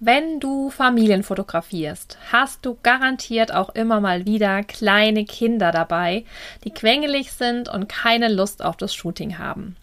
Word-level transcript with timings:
Wenn 0.00 0.38
du 0.38 0.70
Familien 0.70 1.24
fotografierst, 1.24 2.18
hast 2.30 2.64
du 2.64 2.78
garantiert 2.84 3.52
auch 3.52 3.70
immer 3.70 4.00
mal 4.00 4.26
wieder 4.26 4.62
kleine 4.62 5.24
Kinder 5.24 5.72
dabei, 5.72 6.24
die 6.62 6.70
quengelig 6.70 7.32
sind 7.32 7.68
und 7.68 7.88
keine 7.88 8.32
Lust 8.32 8.64
auf 8.64 8.76
das 8.76 8.94
Shooting 8.94 9.38
haben. 9.38 9.76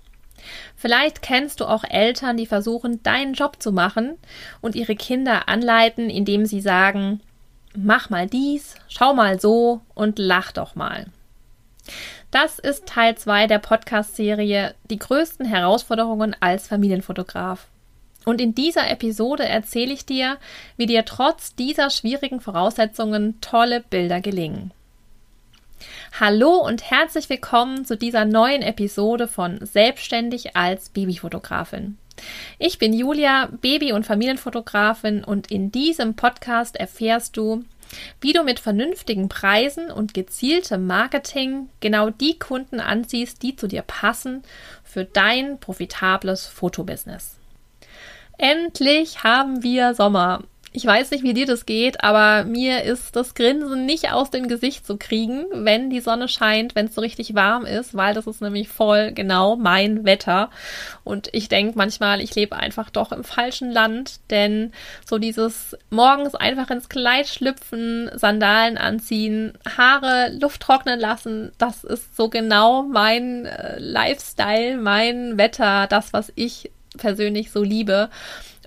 Vielleicht 0.77 1.21
kennst 1.21 1.59
du 1.59 1.65
auch 1.65 1.83
Eltern, 1.83 2.37
die 2.37 2.45
versuchen, 2.45 3.03
deinen 3.03 3.33
Job 3.33 3.61
zu 3.61 3.73
machen 3.73 4.17
und 4.61 4.75
ihre 4.75 4.95
Kinder 4.95 5.49
anleiten, 5.49 6.09
indem 6.09 6.45
sie 6.45 6.61
sagen, 6.61 7.19
mach 7.75 8.09
mal 8.09 8.27
dies, 8.27 8.75
schau 8.87 9.13
mal 9.13 9.41
so 9.41 9.81
und 9.95 10.17
lach 10.17 10.53
doch 10.53 10.75
mal. 10.75 11.07
Das 12.31 12.57
ist 12.57 12.85
Teil 12.85 13.15
2 13.15 13.47
der 13.47 13.59
Podcast-Serie 13.59 14.75
Die 14.89 14.99
größten 14.99 15.45
Herausforderungen 15.45 16.35
als 16.39 16.69
Familienfotograf. 16.69 17.67
Und 18.25 18.41
in 18.41 18.55
dieser 18.55 18.89
Episode 18.89 19.45
erzähle 19.45 19.93
ich 19.93 20.05
dir, 20.05 20.37
wie 20.77 20.87
dir 20.87 21.05
trotz 21.05 21.55
dieser 21.55 21.91
schwierigen 21.91 22.41
Voraussetzungen 22.41 23.39
tolle 23.39 23.81
Bilder 23.81 24.19
gelingen. 24.19 24.71
Hallo 26.19 26.55
und 26.55 26.89
herzlich 26.89 27.29
willkommen 27.29 27.85
zu 27.85 27.95
dieser 27.95 28.25
neuen 28.25 28.63
Episode 28.63 29.27
von 29.27 29.63
Selbstständig 29.63 30.55
als 30.55 30.89
Babyfotografin. 30.89 31.97
Ich 32.57 32.79
bin 32.79 32.93
Julia, 32.93 33.49
Baby- 33.61 33.91
und 33.91 34.05
Familienfotografin 34.05 35.23
und 35.23 35.51
in 35.51 35.71
diesem 35.71 36.15
Podcast 36.15 36.77
erfährst 36.77 37.37
du, 37.37 37.63
wie 38.21 38.33
du 38.33 38.43
mit 38.43 38.59
vernünftigen 38.59 39.29
Preisen 39.29 39.91
und 39.91 40.13
gezieltem 40.13 40.87
Marketing 40.87 41.69
genau 41.81 42.09
die 42.09 42.39
Kunden 42.39 42.79
anziehst, 42.79 43.43
die 43.43 43.55
zu 43.55 43.67
dir 43.67 43.83
passen 43.83 44.43
für 44.83 45.03
dein 45.03 45.59
profitables 45.59 46.47
Fotobusiness. 46.47 47.34
Endlich 48.37 49.23
haben 49.23 49.63
wir 49.63 49.93
Sommer. 49.93 50.43
Ich 50.75 50.85
weiß 50.85 51.11
nicht, 51.11 51.23
wie 51.23 51.33
dir 51.33 51.45
das 51.45 51.65
geht, 51.65 52.03
aber 52.03 52.43
mir 52.43 52.83
ist 52.83 53.15
das 53.15 53.33
Grinsen 53.33 53.85
nicht 53.85 54.11
aus 54.11 54.29
dem 54.29 54.49
Gesicht 54.49 54.85
zu 54.85 54.97
kriegen, 54.97 55.45
wenn 55.53 55.89
die 55.89 56.01
Sonne 56.01 56.27
scheint, 56.27 56.75
wenn 56.75 56.87
es 56.87 56.95
so 56.95 56.99
richtig 56.99 57.33
warm 57.33 57.65
ist, 57.65 57.95
weil 57.95 58.13
das 58.13 58.27
ist 58.27 58.41
nämlich 58.41 58.67
voll 58.67 59.13
genau 59.13 59.55
mein 59.55 60.03
Wetter. 60.03 60.49
Und 61.05 61.29
ich 61.31 61.47
denke 61.47 61.77
manchmal, 61.77 62.19
ich 62.19 62.35
lebe 62.35 62.57
einfach 62.57 62.89
doch 62.89 63.13
im 63.13 63.23
falschen 63.23 63.71
Land, 63.71 64.19
denn 64.31 64.73
so 65.09 65.17
dieses 65.17 65.77
morgens 65.91 66.35
einfach 66.35 66.69
ins 66.69 66.89
Kleid 66.89 67.27
schlüpfen, 67.27 68.11
Sandalen 68.13 68.77
anziehen, 68.77 69.57
Haare 69.77 70.33
Luft 70.41 70.59
trocknen 70.59 70.99
lassen, 70.99 71.53
das 71.57 71.85
ist 71.85 72.17
so 72.17 72.27
genau 72.27 72.83
mein 72.83 73.45
äh, 73.45 73.79
Lifestyle, 73.79 74.75
mein 74.75 75.37
Wetter, 75.37 75.87
das, 75.87 76.11
was 76.11 76.33
ich 76.35 76.69
persönlich 76.97 77.51
so 77.51 77.63
liebe. 77.63 78.09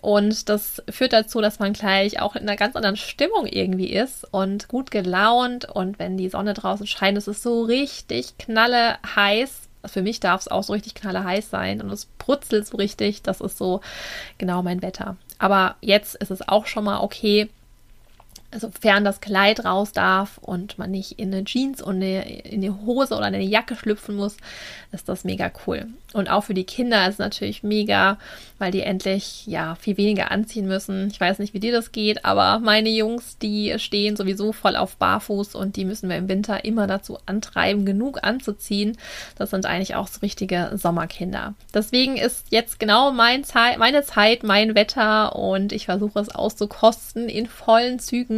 Und 0.01 0.49
das 0.49 0.83
führt 0.89 1.13
dazu, 1.13 1.41
dass 1.41 1.59
man 1.59 1.73
gleich 1.73 2.21
auch 2.21 2.37
in 2.37 2.43
einer 2.43 2.57
ganz 2.57 2.77
anderen 2.77 2.97
Stimmung 2.97 3.47
irgendwie 3.47 3.93
ist 3.93 4.27
und 4.33 4.69
gut 4.69 4.91
gelaunt. 4.91 5.65
Und 5.69 5.99
wenn 5.99 6.17
die 6.17 6.29
Sonne 6.29 6.55
draußen 6.55 6.87
scheint, 6.87 7.19
ist 7.19 7.29
es 7.29 7.43
so 7.43 7.63
richtig 7.63 8.39
knalle 8.39 8.99
heiß. 9.17 9.63
Für 9.85 10.03
mich 10.03 10.21
darf 10.21 10.43
es 10.43 10.49
auch 10.49 10.63
so 10.63 10.73
richtig 10.73 10.95
knalle 10.95 11.25
heiß 11.25 11.51
sein 11.51 11.81
und 11.81 11.91
es 11.91 12.07
brutzelt 12.07 12.67
so 12.67 12.77
richtig. 12.77 13.23
Das 13.23 13.41
ist 13.41 13.59
so 13.59 13.81
genau 14.37 14.63
mein 14.63 14.83
Wetter. 14.83 15.17
Aber 15.39 15.77
jetzt 15.81 16.15
ist 16.17 16.31
es 16.31 16.47
auch 16.49 16.67
schon 16.67 16.85
mal 16.85 17.01
okay, 17.01 17.49
sofern 18.57 19.05
das 19.05 19.21
Kleid 19.21 19.65
raus 19.65 19.93
darf 19.93 20.39
und 20.39 20.79
man 20.79 20.91
nicht 20.91 21.19
in 21.19 21.33
eine 21.33 21.45
Jeans 21.45 21.83
und 21.83 21.97
eine, 21.97 22.43
in 22.45 22.65
eine 22.65 22.81
Hose 22.87 23.15
oder 23.15 23.27
eine 23.27 23.43
Jacke 23.43 23.77
schlüpfen 23.77 24.17
muss, 24.17 24.37
ist 24.93 25.09
das 25.09 25.25
mega 25.25 25.51
cool. 25.67 25.87
Und 26.15 26.31
auch 26.31 26.45
für 26.45 26.55
die 26.55 26.65
Kinder 26.65 27.07
ist 27.07 27.15
es 27.15 27.19
natürlich 27.19 27.63
mega, 27.63 28.17
weil 28.59 28.71
die 28.71 28.81
endlich 28.81 29.47
ja 29.47 29.75
viel 29.75 29.99
weniger 29.99 30.31
anziehen 30.31 30.67
müssen. 30.67 31.09
Ich 31.09 31.21
weiß 31.21 31.39
nicht, 31.39 31.53
wie 31.53 31.61
dir 31.61 31.73
das 31.73 31.93
geht, 31.93 32.25
aber 32.25 32.59
meine 32.61 32.89
Jungs, 32.89 33.37
die 33.37 33.75
stehen 33.79 34.17
sowieso 34.17 34.53
voll 34.53 34.77
auf 34.77 34.97
Barfuß 34.97 35.55
und 35.55 35.77
die 35.77 35.85
müssen 35.85 36.09
wir 36.09 36.17
im 36.17 36.29
Winter 36.29 36.65
immer 36.65 36.87
dazu 36.87 37.19
antreiben, 37.27 37.85
genug 37.85 38.21
anzuziehen. 38.23 38.97
Das 39.37 39.51
sind 39.51 39.67
eigentlich 39.67 39.95
auch 39.97 40.09
so 40.09 40.21
richtige 40.21 40.71
Sommerkinder. 40.75 41.53
Deswegen 41.75 42.17
ist 42.17 42.47
jetzt 42.49 42.81
genau 42.81 43.13
mein 43.13 43.45
Zeit, 43.45 43.77
meine 43.77 44.03
Zeit, 44.03 44.43
mein 44.43 44.75
Wetter 44.75 45.37
und 45.37 45.73
ich 45.73 45.85
versuche 45.85 46.21
es 46.21 46.31
auszukosten 46.31 47.29
in 47.29 47.47
vollen 47.47 47.99
Zügen. 47.99 48.38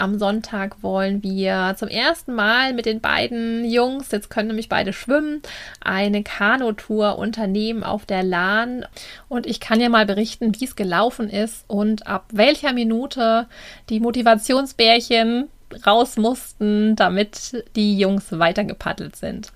Am 0.00 0.18
Sonntag 0.18 0.82
wollen 0.82 1.22
wir 1.22 1.74
zum 1.76 1.88
ersten 1.88 2.34
Mal 2.34 2.72
mit 2.72 2.86
den 2.86 3.02
beiden 3.02 3.70
Jungs, 3.70 4.10
jetzt 4.10 4.30
können 4.30 4.48
nämlich 4.48 4.70
beide 4.70 4.94
schwimmen, 4.94 5.42
eine 5.78 6.22
Kanutour 6.22 7.18
unternehmen 7.18 7.84
auf 7.84 8.06
der 8.06 8.22
Lahn. 8.22 8.86
Und 9.28 9.46
ich 9.46 9.60
kann 9.60 9.78
ja 9.78 9.90
mal 9.90 10.06
berichten, 10.06 10.58
wie 10.58 10.64
es 10.64 10.74
gelaufen 10.74 11.28
ist 11.28 11.64
und 11.68 12.06
ab 12.06 12.24
welcher 12.32 12.72
Minute 12.72 13.46
die 13.90 14.00
Motivationsbärchen 14.00 15.48
raus 15.86 16.16
mussten, 16.16 16.96
damit 16.96 17.62
die 17.76 17.98
Jungs 17.98 18.26
weitergepaddelt 18.30 19.16
sind. 19.16 19.52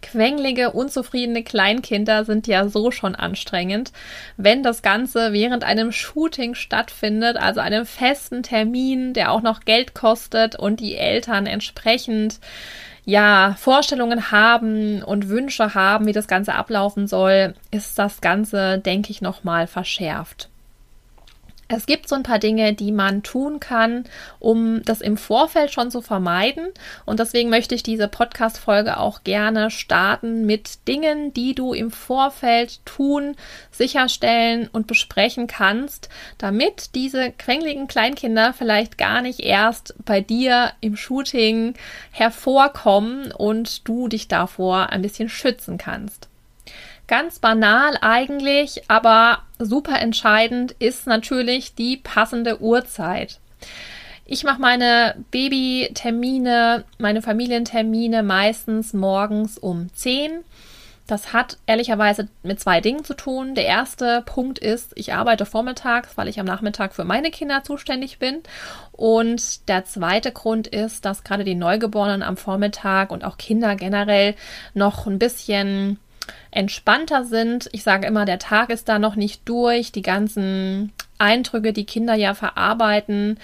Quengelige, 0.00 0.72
unzufriedene 0.72 1.42
Kleinkinder 1.42 2.24
sind 2.24 2.46
ja 2.46 2.68
so 2.68 2.90
schon 2.90 3.14
anstrengend. 3.14 3.92
Wenn 4.36 4.62
das 4.62 4.82
Ganze 4.82 5.32
während 5.32 5.64
einem 5.64 5.92
Shooting 5.92 6.54
stattfindet, 6.54 7.36
also 7.36 7.60
einem 7.60 7.86
festen 7.86 8.42
Termin, 8.42 9.12
der 9.14 9.32
auch 9.32 9.42
noch 9.42 9.60
Geld 9.60 9.94
kostet 9.94 10.56
und 10.56 10.80
die 10.80 10.96
Eltern 10.96 11.46
entsprechend 11.46 12.40
ja, 13.04 13.56
Vorstellungen 13.58 14.30
haben 14.30 15.02
und 15.02 15.28
Wünsche 15.28 15.74
haben, 15.74 16.06
wie 16.06 16.12
das 16.12 16.28
Ganze 16.28 16.54
ablaufen 16.54 17.08
soll, 17.08 17.54
ist 17.70 17.98
das 17.98 18.20
Ganze, 18.20 18.78
denke 18.78 19.10
ich, 19.10 19.20
nochmal 19.22 19.66
verschärft. 19.66 20.51
Es 21.74 21.86
gibt 21.86 22.08
so 22.08 22.14
ein 22.14 22.22
paar 22.22 22.38
Dinge, 22.38 22.74
die 22.74 22.92
man 22.92 23.22
tun 23.22 23.58
kann, 23.58 24.04
um 24.38 24.82
das 24.84 25.00
im 25.00 25.16
Vorfeld 25.16 25.72
schon 25.72 25.90
zu 25.90 26.02
vermeiden. 26.02 26.66
Und 27.06 27.18
deswegen 27.18 27.48
möchte 27.48 27.74
ich 27.74 27.82
diese 27.82 28.08
Podcast-Folge 28.08 28.98
auch 28.98 29.24
gerne 29.24 29.70
starten 29.70 30.44
mit 30.44 30.86
Dingen, 30.86 31.32
die 31.32 31.54
du 31.54 31.72
im 31.72 31.90
Vorfeld 31.90 32.84
tun, 32.84 33.36
sicherstellen 33.70 34.68
und 34.70 34.86
besprechen 34.86 35.46
kannst, 35.46 36.10
damit 36.36 36.94
diese 36.94 37.32
quengeligen 37.32 37.88
Kleinkinder 37.88 38.52
vielleicht 38.52 38.98
gar 38.98 39.22
nicht 39.22 39.40
erst 39.40 39.94
bei 40.04 40.20
dir 40.20 40.72
im 40.80 40.96
Shooting 40.96 41.74
hervorkommen 42.10 43.32
und 43.32 43.88
du 43.88 44.08
dich 44.08 44.28
davor 44.28 44.90
ein 44.90 45.00
bisschen 45.00 45.30
schützen 45.30 45.78
kannst. 45.78 46.28
Ganz 47.12 47.40
banal 47.40 47.98
eigentlich, 48.00 48.84
aber 48.88 49.40
super 49.58 50.00
entscheidend 50.00 50.72
ist 50.78 51.06
natürlich 51.06 51.74
die 51.74 51.98
passende 51.98 52.62
Uhrzeit. 52.62 53.38
Ich 54.24 54.44
mache 54.44 54.62
meine 54.62 55.16
Babytermine, 55.30 56.84
meine 56.96 57.20
Familientermine 57.20 58.22
meistens 58.22 58.94
morgens 58.94 59.58
um 59.58 59.92
10. 59.92 60.42
Das 61.06 61.34
hat 61.34 61.58
ehrlicherweise 61.66 62.28
mit 62.42 62.60
zwei 62.60 62.80
Dingen 62.80 63.04
zu 63.04 63.12
tun. 63.12 63.54
Der 63.54 63.66
erste 63.66 64.22
Punkt 64.24 64.58
ist, 64.58 64.92
ich 64.94 65.12
arbeite 65.12 65.44
vormittags, 65.44 66.16
weil 66.16 66.28
ich 66.28 66.40
am 66.40 66.46
Nachmittag 66.46 66.94
für 66.94 67.04
meine 67.04 67.30
Kinder 67.30 67.62
zuständig 67.62 68.20
bin. 68.20 68.38
Und 68.92 69.68
der 69.68 69.84
zweite 69.84 70.32
Grund 70.32 70.66
ist, 70.66 71.04
dass 71.04 71.24
gerade 71.24 71.44
die 71.44 71.56
Neugeborenen 71.56 72.22
am 72.22 72.38
Vormittag 72.38 73.10
und 73.10 73.22
auch 73.22 73.36
Kinder 73.36 73.76
generell 73.76 74.34
noch 74.72 75.06
ein 75.06 75.18
bisschen 75.18 75.98
entspannter 76.52 77.24
sind. 77.24 77.68
Ich 77.72 77.82
sage 77.82 78.06
immer, 78.06 78.24
der 78.24 78.38
Tag 78.38 78.70
ist 78.70 78.88
da 78.88 79.00
noch 79.00 79.16
nicht 79.16 79.48
durch. 79.48 79.90
Die 79.90 80.02
ganzen 80.02 80.92
Eindrücke, 81.18 81.72
die 81.72 81.86
Kinder 81.86 82.14
ja 82.14 82.34
verarbeiten 82.34 83.38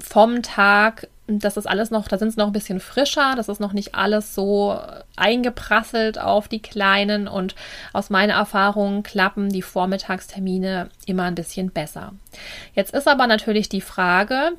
vom 0.00 0.42
Tag, 0.42 1.08
das 1.26 1.56
ist 1.56 1.66
alles 1.66 1.90
noch, 1.90 2.08
da 2.08 2.18
sind 2.18 2.32
sie 2.32 2.38
noch 2.38 2.48
ein 2.48 2.52
bisschen 2.52 2.80
frischer, 2.80 3.34
das 3.36 3.48
ist 3.48 3.60
noch 3.60 3.72
nicht 3.72 3.94
alles 3.94 4.34
so 4.34 4.78
eingeprasselt 5.16 6.18
auf 6.18 6.48
die 6.48 6.60
Kleinen 6.60 7.28
und 7.28 7.54
aus 7.92 8.10
meiner 8.10 8.34
Erfahrung 8.34 9.02
klappen 9.02 9.48
die 9.48 9.62
Vormittagstermine 9.62 10.90
immer 11.06 11.22
ein 11.24 11.34
bisschen 11.34 11.70
besser. 11.70 12.12
Jetzt 12.74 12.92
ist 12.92 13.08
aber 13.08 13.26
natürlich 13.26 13.70
die 13.70 13.80
Frage, 13.80 14.52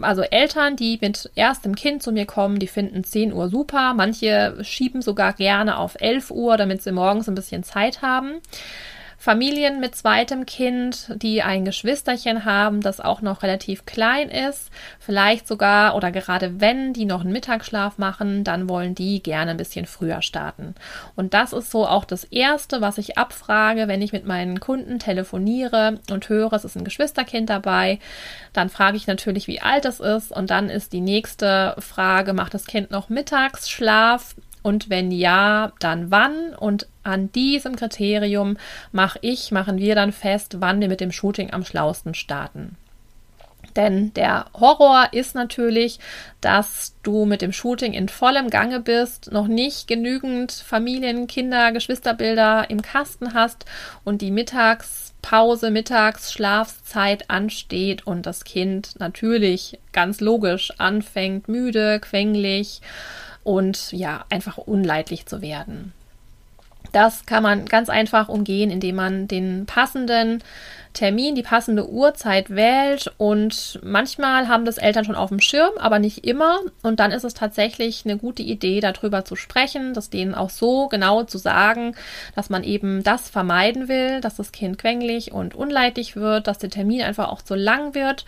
also 0.00 0.22
Eltern, 0.22 0.76
die 0.76 0.98
mit 1.00 1.30
erstem 1.34 1.74
Kind 1.74 2.02
zu 2.02 2.12
mir 2.12 2.26
kommen, 2.26 2.58
die 2.58 2.66
finden 2.66 3.04
10 3.04 3.32
Uhr 3.32 3.48
super. 3.48 3.94
Manche 3.94 4.56
schieben 4.62 5.02
sogar 5.02 5.32
gerne 5.32 5.78
auf 5.78 5.96
11 6.00 6.30
Uhr, 6.30 6.56
damit 6.56 6.82
sie 6.82 6.92
morgens 6.92 7.28
ein 7.28 7.34
bisschen 7.34 7.62
Zeit 7.62 8.02
haben. 8.02 8.40
Familien 9.20 9.80
mit 9.80 9.96
zweitem 9.96 10.46
Kind, 10.46 11.12
die 11.16 11.42
ein 11.42 11.64
Geschwisterchen 11.64 12.44
haben, 12.44 12.80
das 12.80 13.00
auch 13.00 13.20
noch 13.20 13.42
relativ 13.42 13.84
klein 13.84 14.28
ist, 14.30 14.70
vielleicht 15.00 15.48
sogar 15.48 15.96
oder 15.96 16.12
gerade 16.12 16.60
wenn 16.60 16.92
die 16.92 17.04
noch 17.04 17.22
einen 17.22 17.32
Mittagsschlaf 17.32 17.98
machen, 17.98 18.44
dann 18.44 18.68
wollen 18.68 18.94
die 18.94 19.20
gerne 19.20 19.50
ein 19.50 19.56
bisschen 19.56 19.86
früher 19.86 20.22
starten. 20.22 20.76
Und 21.16 21.34
das 21.34 21.52
ist 21.52 21.72
so 21.72 21.84
auch 21.84 22.04
das 22.04 22.22
Erste, 22.22 22.80
was 22.80 22.96
ich 22.96 23.18
abfrage, 23.18 23.88
wenn 23.88 24.02
ich 24.02 24.12
mit 24.12 24.24
meinen 24.24 24.60
Kunden 24.60 25.00
telefoniere 25.00 25.98
und 26.12 26.28
höre, 26.28 26.52
es 26.52 26.64
ist 26.64 26.76
ein 26.76 26.84
Geschwisterkind 26.84 27.50
dabei. 27.50 27.98
Dann 28.52 28.68
frage 28.68 28.96
ich 28.96 29.08
natürlich, 29.08 29.48
wie 29.48 29.60
alt 29.60 29.84
es 29.84 29.98
ist 29.98 30.30
und 30.30 30.50
dann 30.50 30.70
ist 30.70 30.92
die 30.92 31.00
nächste 31.00 31.74
Frage, 31.80 32.34
macht 32.34 32.54
das 32.54 32.66
Kind 32.66 32.92
noch 32.92 33.08
Mittagsschlaf? 33.08 34.36
Und 34.62 34.90
wenn 34.90 35.10
ja, 35.10 35.72
dann 35.80 36.10
wann? 36.10 36.54
Und 36.54 36.88
an 37.08 37.32
diesem 37.32 37.76
Kriterium 37.76 38.56
mache 38.92 39.18
ich, 39.22 39.50
machen 39.50 39.78
wir 39.78 39.94
dann 39.94 40.12
fest, 40.12 40.56
wann 40.60 40.80
wir 40.80 40.88
mit 40.88 41.00
dem 41.00 41.12
Shooting 41.12 41.52
am 41.52 41.64
schlausten 41.64 42.14
starten. 42.14 42.76
Denn 43.76 44.12
der 44.14 44.46
Horror 44.54 45.08
ist 45.12 45.34
natürlich, 45.34 45.98
dass 46.40 46.94
du 47.02 47.26
mit 47.26 47.42
dem 47.42 47.52
Shooting 47.52 47.92
in 47.92 48.08
vollem 48.08 48.50
Gange 48.50 48.80
bist, 48.80 49.30
noch 49.30 49.46
nicht 49.46 49.86
genügend 49.86 50.52
Familien, 50.52 51.26
Kinder, 51.26 51.72
Geschwisterbilder 51.72 52.70
im 52.70 52.82
Kasten 52.82 53.34
hast 53.34 53.66
und 54.04 54.22
die 54.22 54.30
Mittagspause, 54.30 55.70
Mittagsschlafzeit 55.70 57.30
ansteht 57.30 58.06
und 58.06 58.26
das 58.26 58.44
Kind 58.44 58.98
natürlich 58.98 59.78
ganz 59.92 60.20
logisch 60.20 60.72
anfängt, 60.78 61.48
müde, 61.48 62.00
quengelig 62.00 62.80
und 63.44 63.92
ja, 63.92 64.24
einfach 64.28 64.58
unleidlich 64.58 65.26
zu 65.26 65.40
werden. 65.40 65.92
Das 66.92 67.26
kann 67.26 67.42
man 67.42 67.66
ganz 67.66 67.88
einfach 67.88 68.28
umgehen, 68.28 68.70
indem 68.70 68.96
man 68.96 69.28
den 69.28 69.66
passenden 69.66 70.42
Termin, 70.98 71.36
die 71.36 71.44
passende 71.44 71.88
Uhrzeit 71.88 72.50
wählt 72.50 73.12
und 73.18 73.78
manchmal 73.84 74.48
haben 74.48 74.64
das 74.64 74.78
Eltern 74.78 75.04
schon 75.04 75.14
auf 75.14 75.28
dem 75.28 75.38
Schirm, 75.38 75.70
aber 75.78 76.00
nicht 76.00 76.26
immer 76.26 76.58
und 76.82 76.98
dann 76.98 77.12
ist 77.12 77.22
es 77.22 77.34
tatsächlich 77.34 78.02
eine 78.04 78.16
gute 78.16 78.42
Idee, 78.42 78.80
darüber 78.80 79.24
zu 79.24 79.36
sprechen, 79.36 79.94
das 79.94 80.10
denen 80.10 80.34
auch 80.34 80.50
so 80.50 80.88
genau 80.88 81.22
zu 81.22 81.38
sagen, 81.38 81.94
dass 82.34 82.50
man 82.50 82.64
eben 82.64 83.04
das 83.04 83.30
vermeiden 83.30 83.86
will, 83.86 84.20
dass 84.20 84.34
das 84.34 84.50
Kind 84.50 84.76
quengelig 84.76 85.30
und 85.30 85.54
unleidlich 85.54 86.16
wird, 86.16 86.48
dass 86.48 86.58
der 86.58 86.70
Termin 86.70 87.02
einfach 87.02 87.28
auch 87.28 87.42
zu 87.42 87.54
lang 87.54 87.94
wird 87.94 88.24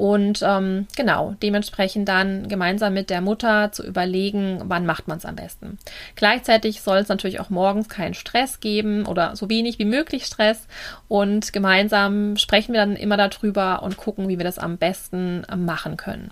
und 0.00 0.40
ähm, 0.42 0.86
genau, 0.96 1.34
dementsprechend 1.42 2.08
dann 2.08 2.48
gemeinsam 2.48 2.94
mit 2.94 3.10
der 3.10 3.20
Mutter 3.20 3.70
zu 3.70 3.86
überlegen, 3.86 4.62
wann 4.64 4.86
macht 4.86 5.08
man 5.08 5.18
es 5.18 5.26
am 5.26 5.36
besten. 5.36 5.78
Gleichzeitig 6.16 6.80
soll 6.80 6.96
es 6.96 7.08
natürlich 7.08 7.38
auch 7.38 7.50
morgens 7.50 7.90
keinen 7.90 8.14
Stress 8.14 8.60
geben 8.60 9.04
oder 9.04 9.36
so 9.36 9.50
wenig 9.50 9.78
wie 9.78 9.84
möglich 9.84 10.24
Stress. 10.24 10.66
Und 11.08 11.52
gemeinsam 11.52 12.09
sprechen 12.36 12.72
wir 12.72 12.80
dann 12.80 12.96
immer 12.96 13.16
darüber 13.16 13.82
und 13.82 13.96
gucken, 13.96 14.28
wie 14.28 14.38
wir 14.38 14.44
das 14.44 14.58
am 14.58 14.76
besten 14.76 15.44
machen 15.56 15.96
können. 15.96 16.30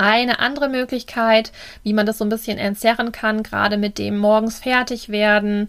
Eine 0.00 0.38
andere 0.38 0.68
Möglichkeit, 0.68 1.50
wie 1.82 1.92
man 1.92 2.06
das 2.06 2.18
so 2.18 2.24
ein 2.24 2.28
bisschen 2.28 2.56
entzerren 2.56 3.10
kann, 3.10 3.42
gerade 3.42 3.76
mit 3.76 3.98
dem 3.98 4.16
morgens 4.16 4.60
fertig 4.60 5.08
werden, 5.08 5.68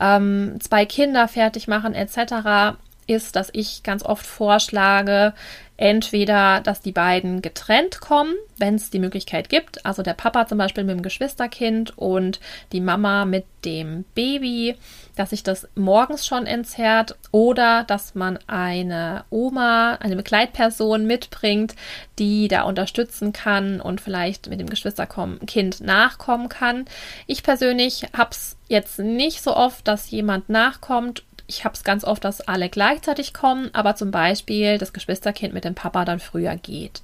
ähm, 0.00 0.56
zwei 0.60 0.84
Kinder 0.84 1.28
fertig 1.28 1.66
machen 1.66 1.94
etc., 1.94 2.76
ist, 3.06 3.34
dass 3.34 3.48
ich 3.52 3.82
ganz 3.82 4.04
oft 4.04 4.24
vorschlage, 4.24 5.32
entweder, 5.80 6.60
dass 6.60 6.82
die 6.82 6.92
beiden 6.92 7.40
getrennt 7.40 8.00
kommen, 8.00 8.34
wenn 8.58 8.74
es 8.74 8.90
die 8.90 8.98
Möglichkeit 8.98 9.48
gibt, 9.48 9.84
also 9.86 10.02
der 10.02 10.12
Papa 10.12 10.46
zum 10.46 10.58
Beispiel 10.58 10.84
mit 10.84 10.94
dem 10.94 11.02
Geschwisterkind 11.02 11.96
und 11.96 12.38
die 12.72 12.82
Mama 12.82 13.24
mit 13.24 13.46
dem 13.64 14.04
Baby, 14.14 14.76
dass 15.20 15.30
sich 15.30 15.42
das 15.42 15.68
morgens 15.74 16.26
schon 16.26 16.46
entzerrt 16.46 17.14
oder 17.30 17.84
dass 17.84 18.14
man 18.14 18.38
eine 18.46 19.24
Oma, 19.28 19.96
eine 20.00 20.16
Begleitperson 20.16 21.06
mitbringt, 21.06 21.74
die 22.18 22.48
da 22.48 22.62
unterstützen 22.62 23.34
kann 23.34 23.82
und 23.82 24.00
vielleicht 24.00 24.48
mit 24.48 24.60
dem 24.60 24.70
Geschwisterkind 24.70 25.82
nachkommen 25.82 26.48
kann. 26.48 26.86
Ich 27.26 27.42
persönlich 27.42 28.06
habe 28.16 28.30
es 28.30 28.56
jetzt 28.68 28.98
nicht 28.98 29.42
so 29.42 29.54
oft, 29.54 29.86
dass 29.86 30.10
jemand 30.10 30.48
nachkommt 30.48 31.22
ich 31.46 31.64
habe 31.64 31.74
es 31.74 31.82
ganz 31.82 32.04
oft, 32.04 32.24
dass 32.24 32.40
alle 32.40 32.68
gleichzeitig 32.68 33.34
kommen, 33.34 33.70
aber 33.72 33.96
zum 33.96 34.12
Beispiel 34.12 34.78
das 34.78 34.92
Geschwisterkind 34.92 35.52
mit 35.52 35.64
dem 35.64 35.74
Papa 35.74 36.04
dann 36.04 36.20
früher 36.20 36.54
geht. 36.54 37.02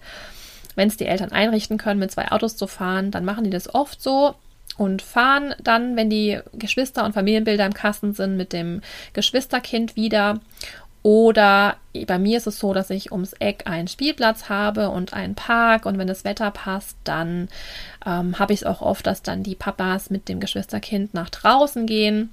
Wenn 0.76 0.86
es 0.86 0.96
die 0.96 1.06
Eltern 1.06 1.32
einrichten 1.32 1.78
können, 1.78 1.98
mit 1.98 2.12
zwei 2.12 2.30
Autos 2.30 2.56
zu 2.56 2.68
fahren, 2.68 3.10
dann 3.10 3.24
machen 3.24 3.42
die 3.42 3.50
das 3.50 3.74
oft 3.74 4.00
so 4.00 4.36
und 4.76 5.02
fahren 5.02 5.55
dann, 5.62 5.96
wenn 5.96 6.11
die 6.11 6.40
Geschwister 6.55 7.05
und 7.05 7.12
Familienbilder 7.12 7.67
im 7.67 7.75
Kasten 7.75 8.12
sind, 8.12 8.37
mit 8.37 8.52
dem 8.52 8.81
Geschwisterkind 9.12 9.96
wieder. 9.96 10.40
Oder 11.02 11.76
bei 12.08 12.19
mir 12.19 12.37
ist 12.37 12.49
es 12.49 12.58
so, 12.58 12.75
dass 12.75 12.90
ich 12.90 13.12
ums 13.12 13.32
Eck 13.34 13.62
einen 13.67 13.87
Spielplatz 13.87 14.49
habe 14.49 14.90
und 14.90 15.12
einen 15.12 15.37
Park 15.37 15.87
und 15.87 15.99
wenn 15.99 16.08
das 16.08 16.25
Wetter 16.25 16.50
passt, 16.50 16.96
dann 17.05 17.49
ähm, 18.05 18.40
habe 18.40 18.52
ich 18.52 18.62
es 18.62 18.67
auch 18.67 18.82
oft, 18.82 19.06
dass 19.06 19.23
dann 19.23 19.44
die 19.44 19.55
Papas 19.55 20.11
mit 20.11 20.28
dem 20.28 20.40
Geschwisterkind 20.40 21.14
nach 21.14 21.31
draußen 21.31 21.87
gehen 21.87 22.31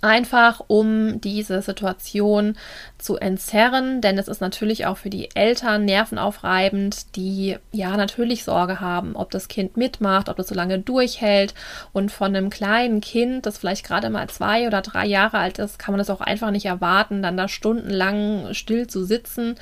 Einfach 0.00 0.62
um 0.68 1.20
diese 1.20 1.60
Situation 1.60 2.56
zu 2.98 3.16
entzerren, 3.16 4.00
denn 4.00 4.16
es 4.16 4.28
ist 4.28 4.40
natürlich 4.40 4.86
auch 4.86 4.96
für 4.96 5.10
die 5.10 5.34
Eltern 5.34 5.84
nervenaufreibend, 5.84 7.16
die 7.16 7.56
ja 7.72 7.96
natürlich 7.96 8.44
Sorge 8.44 8.78
haben, 8.78 9.16
ob 9.16 9.32
das 9.32 9.48
Kind 9.48 9.76
mitmacht, 9.76 10.28
ob 10.28 10.36
das 10.36 10.48
so 10.48 10.54
lange 10.54 10.78
durchhält. 10.78 11.52
Und 11.92 12.12
von 12.12 12.34
einem 12.34 12.48
kleinen 12.48 13.00
Kind, 13.00 13.44
das 13.44 13.58
vielleicht 13.58 13.84
gerade 13.84 14.08
mal 14.08 14.28
zwei 14.28 14.68
oder 14.68 14.82
drei 14.82 15.04
Jahre 15.04 15.38
alt 15.38 15.58
ist, 15.58 15.80
kann 15.80 15.92
man 15.92 15.98
das 15.98 16.10
auch 16.10 16.20
einfach 16.20 16.52
nicht 16.52 16.66
erwarten, 16.66 17.20
dann 17.20 17.36
da 17.36 17.48
stundenlang 17.48 18.54
still 18.54 18.86
zu 18.86 19.04
sitzen 19.04 19.56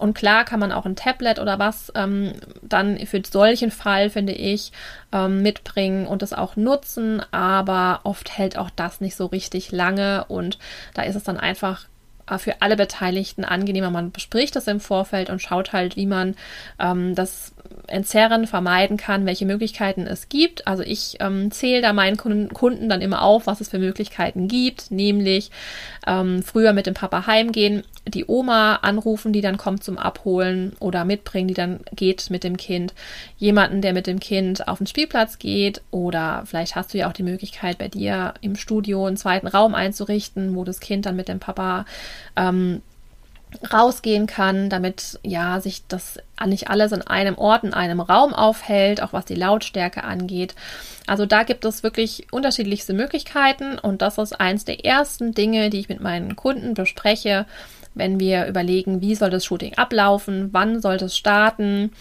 und 0.00 0.14
klar 0.14 0.44
kann 0.44 0.60
man 0.60 0.72
auch 0.72 0.86
ein 0.86 0.96
Tablet 0.96 1.38
oder 1.38 1.58
was 1.58 1.92
ähm, 1.94 2.32
dann 2.62 2.98
für 3.06 3.22
solchen 3.24 3.70
Fall, 3.70 4.10
finde 4.10 4.32
ich, 4.32 4.72
ähm, 5.12 5.42
mitbringen 5.42 6.06
und 6.06 6.22
es 6.22 6.32
auch 6.32 6.56
nutzen, 6.56 7.22
aber 7.30 8.00
oft 8.04 8.36
hält 8.36 8.56
auch 8.56 8.70
das 8.70 9.00
nicht 9.00 9.16
so 9.16 9.26
richtig 9.26 9.72
lange 9.72 10.24
und 10.28 10.58
da 10.94 11.02
ist 11.02 11.16
es 11.16 11.24
dann 11.24 11.38
einfach 11.38 11.86
äh, 12.30 12.38
für 12.38 12.62
alle 12.62 12.76
Beteiligten 12.76 13.44
angenehmer. 13.44 13.90
Man 13.90 14.10
bespricht 14.10 14.56
das 14.56 14.66
im 14.66 14.80
Vorfeld 14.80 15.30
und 15.30 15.42
schaut 15.42 15.72
halt, 15.72 15.96
wie 15.96 16.06
man 16.06 16.34
ähm, 16.78 17.14
das 17.14 17.52
Entzerren 17.86 18.46
vermeiden 18.46 18.96
kann, 18.96 19.26
welche 19.26 19.46
Möglichkeiten 19.46 20.06
es 20.06 20.28
gibt. 20.28 20.66
Also 20.66 20.82
ich 20.82 21.16
ähm, 21.20 21.50
zähle 21.50 21.82
da 21.82 21.92
meinen 21.92 22.16
Kunden 22.16 22.88
dann 22.88 23.00
immer 23.00 23.22
auf, 23.22 23.46
was 23.46 23.60
es 23.60 23.68
für 23.68 23.78
Möglichkeiten 23.78 24.48
gibt, 24.48 24.90
nämlich 24.90 25.50
ähm, 26.06 26.42
früher 26.42 26.72
mit 26.72 26.86
dem 26.86 26.94
Papa 26.94 27.26
heimgehen, 27.26 27.82
die 28.06 28.24
Oma 28.26 28.76
anrufen, 28.76 29.32
die 29.32 29.40
dann 29.40 29.56
kommt 29.56 29.84
zum 29.84 29.98
Abholen 29.98 30.72
oder 30.80 31.04
mitbringen, 31.04 31.48
die 31.48 31.54
dann 31.54 31.80
geht 31.94 32.30
mit 32.30 32.44
dem 32.44 32.56
Kind, 32.56 32.94
jemanden, 33.38 33.82
der 33.82 33.92
mit 33.92 34.06
dem 34.06 34.20
Kind 34.20 34.68
auf 34.68 34.78
den 34.78 34.86
Spielplatz 34.86 35.38
geht 35.38 35.82
oder 35.90 36.42
vielleicht 36.46 36.76
hast 36.76 36.94
du 36.94 36.98
ja 36.98 37.08
auch 37.08 37.12
die 37.12 37.22
Möglichkeit, 37.22 37.78
bei 37.78 37.88
dir 37.88 38.34
im 38.40 38.56
Studio 38.56 39.06
einen 39.06 39.16
zweiten 39.16 39.46
Raum 39.46 39.74
einzurichten, 39.74 40.54
wo 40.54 40.64
das 40.64 40.80
Kind 40.80 41.06
dann 41.06 41.16
mit 41.16 41.28
dem 41.28 41.40
Papa 41.40 41.84
ähm, 42.36 42.82
rausgehen 43.72 44.26
kann, 44.26 44.70
damit 44.70 45.18
ja 45.22 45.60
sich 45.60 45.86
das 45.86 46.18
nicht 46.46 46.70
alles 46.70 46.92
in 46.92 47.02
einem 47.02 47.36
Ort, 47.36 47.64
in 47.64 47.74
einem 47.74 48.00
Raum 48.00 48.32
aufhält, 48.32 49.02
auch 49.02 49.12
was 49.12 49.24
die 49.24 49.34
Lautstärke 49.34 50.04
angeht. 50.04 50.54
Also 51.06 51.26
da 51.26 51.42
gibt 51.42 51.64
es 51.64 51.82
wirklich 51.82 52.26
unterschiedlichste 52.32 52.92
Möglichkeiten 52.92 53.78
und 53.78 54.02
das 54.02 54.18
ist 54.18 54.40
eins 54.40 54.64
der 54.64 54.84
ersten 54.84 55.32
Dinge, 55.32 55.70
die 55.70 55.80
ich 55.80 55.88
mit 55.88 56.00
meinen 56.00 56.36
Kunden 56.36 56.74
bespreche, 56.74 57.46
wenn 57.94 58.20
wir 58.20 58.46
überlegen, 58.46 59.00
wie 59.00 59.14
soll 59.14 59.30
das 59.30 59.44
Shooting 59.44 59.74
ablaufen, 59.74 60.50
wann 60.52 60.80
soll 60.80 60.96
es 60.96 61.16
starten, 61.16 61.92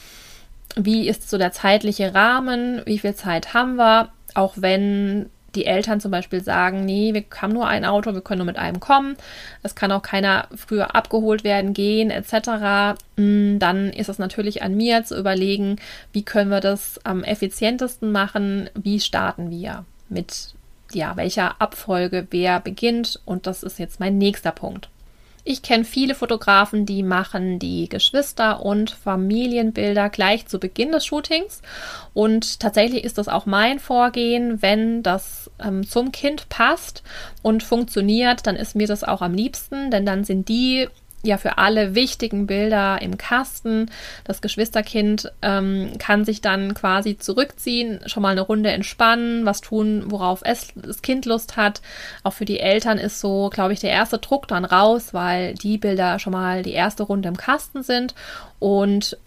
wie 0.75 1.09
ist 1.09 1.29
so 1.29 1.37
der 1.37 1.51
zeitliche 1.51 2.13
Rahmen, 2.13 2.83
wie 2.85 2.99
viel 2.99 3.15
Zeit 3.15 3.53
haben 3.53 3.75
wir, 3.75 4.09
auch 4.35 4.53
wenn 4.57 5.29
die 5.55 5.65
Eltern 5.65 5.99
zum 5.99 6.11
Beispiel 6.11 6.43
sagen, 6.43 6.85
nee, 6.85 7.13
wir 7.13 7.23
haben 7.41 7.53
nur 7.53 7.67
ein 7.67 7.85
Auto, 7.85 8.13
wir 8.13 8.21
können 8.21 8.39
nur 8.39 8.45
mit 8.45 8.57
einem 8.57 8.79
kommen, 8.79 9.15
es 9.63 9.75
kann 9.75 9.91
auch 9.91 10.01
keiner 10.01 10.47
früher 10.55 10.95
abgeholt 10.95 11.43
werden, 11.43 11.73
gehen 11.73 12.11
etc., 12.11 12.99
mm, 13.15 13.59
dann 13.59 13.89
ist 13.91 14.09
es 14.09 14.19
natürlich 14.19 14.61
an 14.61 14.75
mir 14.75 15.03
zu 15.03 15.17
überlegen, 15.17 15.77
wie 16.13 16.23
können 16.23 16.51
wir 16.51 16.61
das 16.61 17.03
am 17.05 17.23
effizientesten 17.23 18.11
machen, 18.11 18.69
wie 18.75 18.99
starten 18.99 19.49
wir 19.49 19.85
mit 20.09 20.53
ja, 20.91 21.15
welcher 21.17 21.61
Abfolge 21.61 22.27
wer 22.31 22.59
beginnt 22.59 23.19
und 23.25 23.47
das 23.47 23.63
ist 23.63 23.79
jetzt 23.79 23.99
mein 23.99 24.17
nächster 24.17 24.51
Punkt. 24.51 24.89
Ich 25.51 25.63
kenne 25.63 25.83
viele 25.83 26.13
Fotografen, 26.13 26.85
die 26.85 27.01
machen 27.01 27.57
die 27.57 27.89
Geschwister- 27.89 28.63
und 28.63 28.91
Familienbilder 28.91 30.11
gleich 30.11 30.45
zu 30.45 30.59
Beginn 30.59 30.91
des 30.91 31.07
Shootings. 31.07 31.63
Und 32.13 32.59
tatsächlich 32.59 33.03
ist 33.03 33.17
das 33.17 33.27
auch 33.27 33.47
mein 33.47 33.79
Vorgehen, 33.79 34.61
wenn 34.61 35.01
das 35.01 35.49
ähm, 35.59 35.87
zum 35.87 36.11
Kind 36.11 36.49
passt 36.49 37.01
und 37.41 37.63
funktioniert, 37.63 38.45
dann 38.45 38.55
ist 38.55 38.75
mir 38.75 38.85
das 38.85 39.03
auch 39.03 39.23
am 39.23 39.33
liebsten, 39.33 39.89
denn 39.89 40.05
dann 40.05 40.23
sind 40.23 40.49
die 40.49 40.87
ja 41.23 41.37
für 41.37 41.57
alle 41.57 41.95
wichtigen 41.95 42.47
Bilder 42.47 43.01
im 43.01 43.17
Kasten. 43.17 43.91
Das 44.23 44.41
Geschwisterkind 44.41 45.31
ähm, 45.41 45.91
kann 45.99 46.25
sich 46.25 46.41
dann 46.41 46.73
quasi 46.73 47.17
zurückziehen, 47.17 48.01
schon 48.05 48.23
mal 48.23 48.29
eine 48.29 48.41
Runde 48.41 48.71
entspannen, 48.71 49.45
was 49.45 49.61
tun, 49.61 50.03
worauf 50.07 50.41
es, 50.43 50.69
das 50.75 51.01
Kind 51.01 51.25
Lust 51.25 51.57
hat. 51.57 51.81
Auch 52.23 52.33
für 52.33 52.45
die 52.45 52.59
Eltern 52.59 52.97
ist 52.97 53.19
so, 53.19 53.49
glaube 53.53 53.73
ich, 53.73 53.79
der 53.79 53.91
erste 53.91 54.17
Druck 54.17 54.47
dann 54.47 54.65
raus, 54.65 55.13
weil 55.13 55.55
die 55.55 55.77
Bilder 55.77 56.19
schon 56.19 56.33
mal 56.33 56.63
die 56.63 56.73
erste 56.73 57.03
Runde 57.03 57.29
im 57.29 57.37
Kasten 57.37 57.83
sind 57.83 58.15
und 58.59 59.17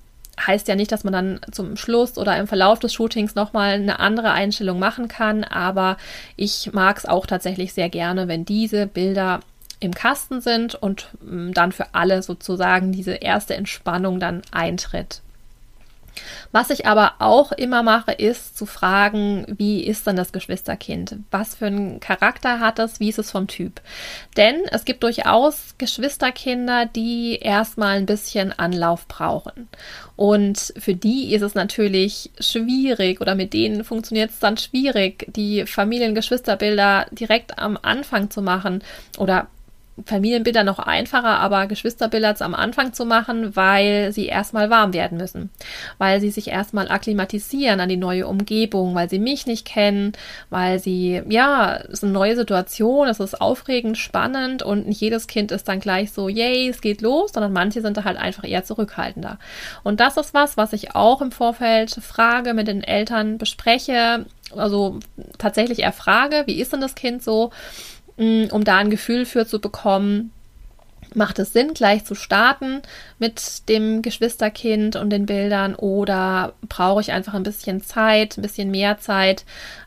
heißt 0.46 0.66
ja 0.68 0.74
nicht, 0.74 0.90
dass 0.90 1.04
man 1.04 1.12
dann 1.12 1.40
zum 1.50 1.76
Schluss 1.76 2.16
oder 2.16 2.38
im 2.38 2.46
Verlauf 2.46 2.78
des 2.78 2.94
Shootings 2.94 3.34
nochmal 3.34 3.74
eine 3.74 4.00
andere 4.00 4.32
Einstellung 4.32 4.78
machen 4.78 5.08
kann, 5.08 5.44
aber 5.44 5.98
ich 6.36 6.70
mag 6.72 6.96
es 6.96 7.06
auch 7.06 7.26
tatsächlich 7.26 7.74
sehr 7.74 7.90
gerne, 7.90 8.28
wenn 8.28 8.46
diese 8.46 8.86
Bilder 8.86 9.40
im 9.82 9.94
Kasten 9.94 10.40
sind 10.40 10.74
und 10.74 11.08
mm, 11.20 11.52
dann 11.52 11.72
für 11.72 11.94
alle 11.94 12.22
sozusagen 12.22 12.92
diese 12.92 13.14
erste 13.14 13.54
Entspannung 13.54 14.20
dann 14.20 14.42
eintritt. 14.52 15.22
Was 16.50 16.70
ich 16.70 16.86
aber 16.86 17.14
auch 17.18 17.52
immer 17.52 17.82
mache, 17.82 18.12
ist 18.12 18.56
zu 18.58 18.66
fragen, 18.66 19.46
wie 19.48 19.82
ist 19.82 20.06
denn 20.06 20.16
das 20.16 20.32
Geschwisterkind? 20.32 21.16
Was 21.30 21.54
für 21.54 21.66
einen 21.66 22.00
Charakter 22.00 22.60
hat 22.60 22.78
es? 22.78 23.00
Wie 23.00 23.08
ist 23.08 23.18
es 23.18 23.30
vom 23.30 23.46
Typ? 23.46 23.80
Denn 24.36 24.56
es 24.70 24.84
gibt 24.84 25.02
durchaus 25.02 25.74
Geschwisterkinder, 25.78 26.86
die 26.86 27.36
erstmal 27.36 27.96
ein 27.96 28.06
bisschen 28.06 28.52
Anlauf 28.52 29.08
brauchen. 29.08 29.68
Und 30.16 30.74
für 30.76 30.94
die 30.94 31.34
ist 31.34 31.42
es 31.42 31.54
natürlich 31.54 32.30
schwierig 32.38 33.20
oder 33.20 33.34
mit 33.34 33.54
denen 33.54 33.84
funktioniert 33.84 34.30
es 34.30 34.38
dann 34.38 34.58
schwierig, 34.58 35.26
die 35.34 35.66
Familiengeschwisterbilder 35.66 37.06
direkt 37.10 37.58
am 37.58 37.78
Anfang 37.80 38.30
zu 38.30 38.42
machen 38.42 38.82
oder 39.16 39.48
Familienbilder 40.06 40.64
noch 40.64 40.78
einfacher, 40.78 41.38
aber 41.38 41.66
Geschwisterbilder 41.66 42.34
am 42.40 42.54
Anfang 42.54 42.92
zu 42.92 43.04
machen, 43.04 43.56
weil 43.56 44.12
sie 44.12 44.26
erstmal 44.26 44.70
warm 44.70 44.92
werden 44.92 45.18
müssen, 45.18 45.50
weil 45.98 46.20
sie 46.20 46.30
sich 46.30 46.48
erstmal 46.48 46.90
akklimatisieren 46.90 47.80
an 47.80 47.88
die 47.88 47.96
neue 47.96 48.26
Umgebung, 48.26 48.94
weil 48.94 49.08
sie 49.08 49.18
mich 49.18 49.46
nicht 49.46 49.66
kennen, 49.66 50.12
weil 50.50 50.78
sie, 50.78 51.22
ja, 51.28 51.76
es 51.76 51.90
ist 51.90 52.04
eine 52.04 52.12
neue 52.12 52.36
Situation, 52.36 53.08
es 53.08 53.20
ist 53.20 53.40
aufregend, 53.40 53.98
spannend 53.98 54.62
und 54.62 54.86
nicht 54.86 55.00
jedes 55.00 55.26
Kind 55.26 55.52
ist 55.52 55.68
dann 55.68 55.80
gleich 55.80 56.12
so, 56.12 56.28
yay, 56.28 56.68
es 56.68 56.80
geht 56.80 57.02
los, 57.02 57.32
sondern 57.32 57.52
manche 57.52 57.82
sind 57.82 57.96
da 57.96 58.04
halt 58.04 58.16
einfach 58.16 58.44
eher 58.44 58.64
zurückhaltender. 58.64 59.38
Und 59.82 60.00
das 60.00 60.16
ist 60.16 60.34
was, 60.34 60.56
was 60.56 60.72
ich 60.72 60.94
auch 60.94 61.20
im 61.20 61.32
Vorfeld 61.32 61.90
frage, 61.90 62.54
mit 62.54 62.68
den 62.68 62.82
Eltern 62.82 63.38
bespreche, 63.38 64.26
also 64.56 64.98
tatsächlich 65.38 65.82
erfrage, 65.82 66.44
wie 66.46 66.60
ist 66.60 66.72
denn 66.72 66.80
das 66.80 66.94
Kind 66.94 67.22
so? 67.22 67.50
Mm, 68.16 68.44
um 68.50 68.64
da 68.64 68.78
ein 68.78 68.90
Gefühl 68.90 69.26
für 69.26 69.46
zu 69.46 69.60
bekommen, 69.60 70.32
macht 71.14 71.38
es 71.38 71.52
Sinn, 71.52 71.74
gleich 71.74 72.04
zu 72.04 72.14
starten 72.14 72.82
mit 73.18 73.68
dem 73.68 74.02
Geschwisterkind 74.02 74.96
und 74.96 75.10
den 75.10 75.26
Bildern 75.26 75.74
oder 75.74 76.54
brauche 76.68 77.00
ich 77.00 77.12
einfach 77.12 77.34
ein 77.34 77.42
bisschen 77.42 77.82
Zeit, 77.82 78.36
ein 78.36 78.42
bisschen 78.42 78.70
mehr 78.70 78.98
Zeit, 78.98 79.44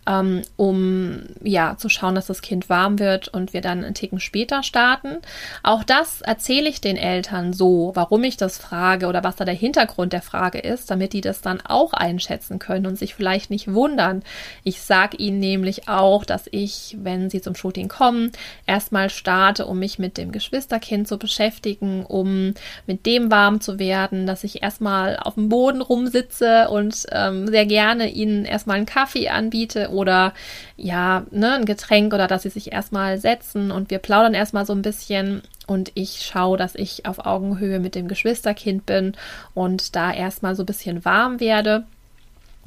ähm, 0.08 0.44
um 0.56 1.24
ja 1.44 1.78
zu 1.78 1.90
schauen, 1.90 2.16
dass 2.16 2.28
das 2.28 2.42
Kind 2.42 2.70
warm 2.70 3.00
wird 3.00 3.28
und 3.28 3.54
wir 3.54 3.62
dann 3.62 3.84
einen 3.84 3.96
Ticken 3.96 4.20
später 4.20 4.64
starten. 4.64 5.18
Auch 5.64 5.84
das 5.84 6.22
erzähle 6.22 6.70
ich 6.70 6.82
den 6.82 6.98
Eltern 6.98 7.54
so, 7.54 7.92
warum 7.96 8.24
ich 8.24 8.38
das 8.38 8.58
frage 8.58 9.08
oder 9.08 9.24
was 9.24 9.36
da 9.36 9.46
der 9.46 9.54
Hintergrund 9.54 10.14
der 10.14 10.22
Frage 10.22 10.60
ist, 10.60 10.92
damit 10.92 11.14
die 11.14 11.22
das 11.22 11.42
dann 11.42 11.62
auch 11.62 11.94
einschätzen 11.94 12.60
können 12.60 12.86
und 12.86 12.98
sich 12.98 13.16
vielleicht 13.16 13.50
nicht 13.50 13.74
wundern. 13.74 14.24
Ich 14.64 14.82
sage 14.82 15.18
ihnen 15.18 15.40
nämlich 15.40 15.88
auch, 15.90 16.24
dass 16.24 16.48
ich, 16.52 16.98
wenn 17.00 17.30
sie 17.30 17.42
zum 17.42 17.56
Shooting 17.56 17.88
kommen, 17.88 18.32
erstmal 18.66 19.10
starte, 19.10 19.66
um 19.66 19.80
mich 19.80 20.00
mit 20.00 20.18
dem 20.18 20.32
Geschwisterkind 20.32 21.08
zu 21.08 21.15
beschäftigen, 21.18 22.06
um 22.06 22.54
mit 22.88 23.06
dem 23.06 23.32
warm 23.32 23.62
zu 23.62 23.80
werden, 23.80 24.26
dass 24.26 24.44
ich 24.44 24.64
erstmal 24.64 25.18
auf 25.18 25.36
dem 25.36 25.50
Boden 25.50 25.82
rumsitze 25.82 26.70
und 26.70 27.06
ähm, 27.12 27.48
sehr 27.48 27.66
gerne 27.66 28.10
ihnen 28.10 28.46
erstmal 28.46 28.78
einen 28.78 28.86
Kaffee 28.86 29.30
anbiete 29.30 29.90
oder 29.90 30.34
ja, 30.78 31.26
ne, 31.32 31.54
ein 31.54 31.66
Getränk 31.66 32.14
oder 32.14 32.28
dass 32.28 32.44
sie 32.44 32.50
sich 32.50 32.72
erstmal 32.72 33.18
setzen 33.18 33.72
und 33.72 33.90
wir 33.90 34.00
plaudern 34.00 34.34
erstmal 34.34 34.66
so 34.66 34.74
ein 34.74 34.82
bisschen 34.82 35.42
und 35.68 35.92
ich 35.96 36.22
schaue, 36.22 36.58
dass 36.58 36.76
ich 36.76 37.06
auf 37.06 37.26
Augenhöhe 37.26 37.80
mit 37.80 37.96
dem 37.96 38.08
Geschwisterkind 38.08 38.86
bin 38.86 39.14
und 39.54 39.96
da 39.96 40.14
erstmal 40.14 40.56
so 40.56 40.64
ein 40.64 40.68
bisschen 40.68 41.06
warm 41.06 41.40
werde. 41.40 41.86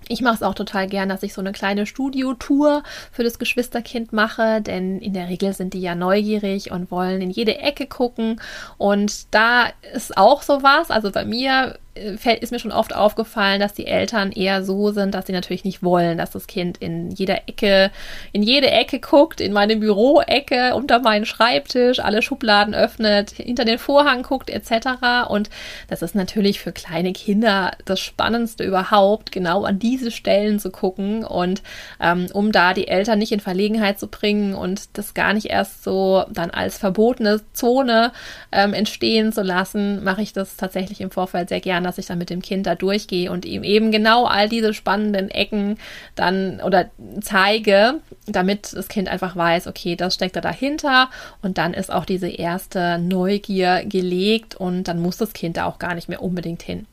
Ich 0.08 0.22
mache 0.22 0.36
es 0.36 0.42
auch 0.42 0.54
total 0.54 0.88
gern, 0.88 1.08
dass 1.08 1.22
ich 1.22 1.34
so 1.34 1.40
eine 1.40 1.52
kleine 1.52 1.86
Studiotour 1.86 2.82
für 3.12 3.24
das 3.24 3.38
Geschwisterkind 3.38 4.12
mache, 4.12 4.60
denn 4.60 4.98
in 4.98 5.12
der 5.12 5.28
Regel 5.28 5.52
sind 5.52 5.74
die 5.74 5.80
ja 5.80 5.94
neugierig 5.94 6.70
und 6.70 6.90
wollen 6.90 7.20
in 7.20 7.30
jede 7.30 7.58
Ecke 7.58 7.86
gucken. 7.86 8.40
Und 8.78 9.34
da 9.34 9.68
ist 9.94 10.16
auch 10.16 10.42
sowas. 10.42 10.90
Also 10.90 11.10
bei 11.10 11.24
mir 11.24 11.78
ist 11.94 12.52
mir 12.52 12.58
schon 12.58 12.72
oft 12.72 12.94
aufgefallen, 12.94 13.60
dass 13.60 13.74
die 13.74 13.86
Eltern 13.86 14.32
eher 14.32 14.62
so 14.62 14.90
sind, 14.90 15.14
dass 15.14 15.26
sie 15.26 15.32
natürlich 15.32 15.64
nicht 15.64 15.82
wollen, 15.82 16.18
dass 16.18 16.30
das 16.30 16.46
Kind 16.46 16.78
in 16.78 17.10
jeder 17.10 17.48
Ecke, 17.48 17.90
in 18.32 18.42
jede 18.42 18.70
Ecke 18.70 19.00
guckt, 19.00 19.40
in 19.40 19.52
meine 19.52 19.76
Büroecke, 19.76 20.74
unter 20.74 21.00
meinen 21.00 21.26
Schreibtisch, 21.26 22.00
alle 22.00 22.22
Schubladen 22.22 22.74
öffnet, 22.74 23.30
hinter 23.30 23.64
den 23.64 23.78
Vorhang 23.78 24.22
guckt, 24.22 24.50
etc. 24.50 25.28
Und 25.28 25.50
das 25.88 26.02
ist 26.02 26.14
natürlich 26.14 26.60
für 26.60 26.72
kleine 26.72 27.12
Kinder 27.12 27.72
das 27.84 28.00
Spannendste 28.00 28.64
überhaupt, 28.64 29.32
genau 29.32 29.64
an 29.64 29.78
diese 29.78 30.10
Stellen 30.10 30.58
zu 30.58 30.70
gucken 30.70 31.24
und 31.24 31.62
ähm, 32.00 32.26
um 32.32 32.52
da 32.52 32.74
die 32.74 32.88
Eltern 32.88 33.18
nicht 33.18 33.32
in 33.32 33.40
Verlegenheit 33.40 33.98
zu 33.98 34.06
bringen 34.06 34.54
und 34.54 34.96
das 34.96 35.14
gar 35.14 35.32
nicht 35.32 35.46
erst 35.46 35.82
so 35.82 36.24
dann 36.30 36.50
als 36.50 36.78
verbotene 36.78 37.40
Zone 37.52 38.12
ähm, 38.52 38.72
entstehen 38.72 39.32
zu 39.32 39.42
lassen, 39.42 40.04
mache 40.04 40.22
ich 40.22 40.32
das 40.32 40.56
tatsächlich 40.56 41.00
im 41.00 41.10
Vorfeld 41.10 41.48
sehr 41.48 41.60
gerne 41.60 41.87
dass 41.88 41.98
ich 41.98 42.06
dann 42.06 42.18
mit 42.18 42.30
dem 42.30 42.42
Kind 42.42 42.66
da 42.66 42.74
durchgehe 42.74 43.32
und 43.32 43.44
ihm 43.44 43.64
eben 43.64 43.90
genau 43.90 44.26
all 44.26 44.48
diese 44.48 44.74
spannenden 44.74 45.30
Ecken 45.30 45.78
dann 46.14 46.60
oder 46.60 46.90
zeige, 47.20 48.00
damit 48.26 48.74
das 48.74 48.88
Kind 48.88 49.08
einfach 49.08 49.34
weiß, 49.34 49.66
okay, 49.66 49.96
das 49.96 50.14
steckt 50.14 50.36
da 50.36 50.40
dahinter 50.40 51.08
und 51.42 51.58
dann 51.58 51.72
ist 51.72 51.90
auch 51.90 52.04
diese 52.04 52.28
erste 52.28 52.98
Neugier 52.98 53.84
gelegt 53.84 54.54
und 54.54 54.84
dann 54.84 55.00
muss 55.00 55.16
das 55.16 55.32
Kind 55.32 55.56
da 55.56 55.64
auch 55.64 55.78
gar 55.78 55.94
nicht 55.94 56.08
mehr 56.08 56.22
unbedingt 56.22 56.62
hin. 56.62 56.86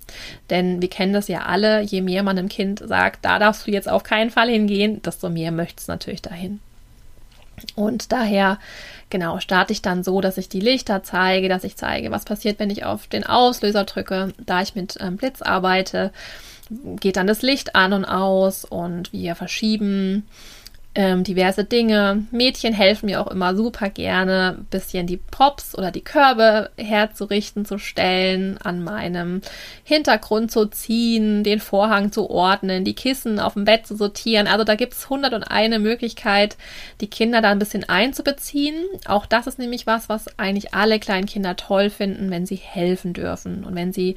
Denn 0.50 0.82
wir 0.82 0.90
kennen 0.90 1.14
das 1.14 1.28
ja 1.28 1.42
alle, 1.42 1.82
je 1.82 2.02
mehr 2.02 2.24
man 2.24 2.38
dem 2.38 2.50
Kind 2.50 2.82
sagt, 2.86 3.26
da 3.26 3.38
darfst 3.38 3.68
du 3.68 3.72
jetzt 3.72 3.90
auf 3.90 4.04
keinen 4.04 4.30
Fall 4.30 4.50
hingehen, 4.50 5.02
desto 5.02 5.30
mehr 5.30 5.52
möchte 5.52 5.82
es 5.82 5.88
natürlich 5.88 6.22
dahin. 6.22 6.62
Und 7.76 8.12
daher, 8.12 8.60
genau, 9.10 9.40
starte 9.40 9.74
ich 9.74 9.82
dann 9.82 10.04
so, 10.04 10.22
dass 10.22 10.38
ich 10.38 10.50
die 10.50 10.60
Lichter 10.60 11.04
zeige, 11.04 11.50
dass 11.50 11.64
ich 11.64 11.76
zeige, 11.76 12.12
was 12.12 12.26
passiert, 12.26 12.60
wenn 12.60 12.70
ich 12.70 12.86
auf 12.86 13.08
den 13.08 13.26
Auslöser 13.26 13.84
drücke. 13.84 14.34
Da 14.46 14.62
ich 14.62 14.76
mit 14.76 14.98
ähm, 15.00 15.18
Blitz 15.18 15.42
arbeite, 15.42 16.12
geht 16.70 17.18
dann 17.18 17.28
das 17.28 17.42
Licht 17.42 17.76
an 17.76 17.94
und 17.94 18.06
aus 18.06 18.66
und 18.66 19.14
wir 19.14 19.36
verschieben 19.36 20.26
ähm, 20.96 21.24
diverse 21.26 21.66
Dinge. 21.66 22.26
Mädchen 22.32 22.74
helfen 22.74 23.08
mir 23.08 23.22
auch 23.22 23.28
immer 23.28 23.56
super 23.56 23.90
gerne, 23.90 24.58
bisschen 24.70 25.08
die 25.08 25.18
Props 25.18 25.78
oder 25.78 25.92
die 25.92 26.02
Körbe 26.02 26.70
herzurichten, 26.78 27.66
zu 27.66 27.78
stellen, 27.78 28.58
an 28.64 28.84
meinem 28.84 29.42
Hintergrund 29.84 30.52
zu 30.52 30.66
ziehen, 30.68 31.44
den 31.44 31.60
Vorhang 31.60 32.12
zu 32.12 32.30
ordnen, 32.30 32.86
die 32.86 32.96
Kissen 32.96 33.40
auf 33.40 33.54
dem 33.54 33.66
Bett 33.66 33.86
zu 33.86 33.96
sortieren. 33.96 34.48
Also 34.48 34.64
da 34.64 34.76
gibt 34.76 34.94
es 34.94 35.10
hundert 35.10 35.34
und 35.34 35.44
eine 35.44 35.80
Möglichkeit, 35.80 36.56
die 37.02 37.10
Kinder 37.10 37.42
da 37.42 37.52
ein 37.52 37.60
bisschen 37.60 37.84
einzubeziehen. 37.88 38.76
Auch 39.06 39.26
das 39.26 39.48
ist 39.48 39.60
nämlich 39.60 39.86
was, 39.86 40.08
was 40.08 40.40
eigentlich 40.40 40.74
alle 40.74 41.00
kleinen 41.00 41.26
Kinder 41.26 41.58
toll 41.58 41.90
finden, 41.90 42.32
wenn 42.32 42.46
sie 42.46 42.56
helfen 42.56 43.14
dürfen 43.14 43.66
und 43.66 43.76
wenn 43.76 43.92
sie 43.92 44.16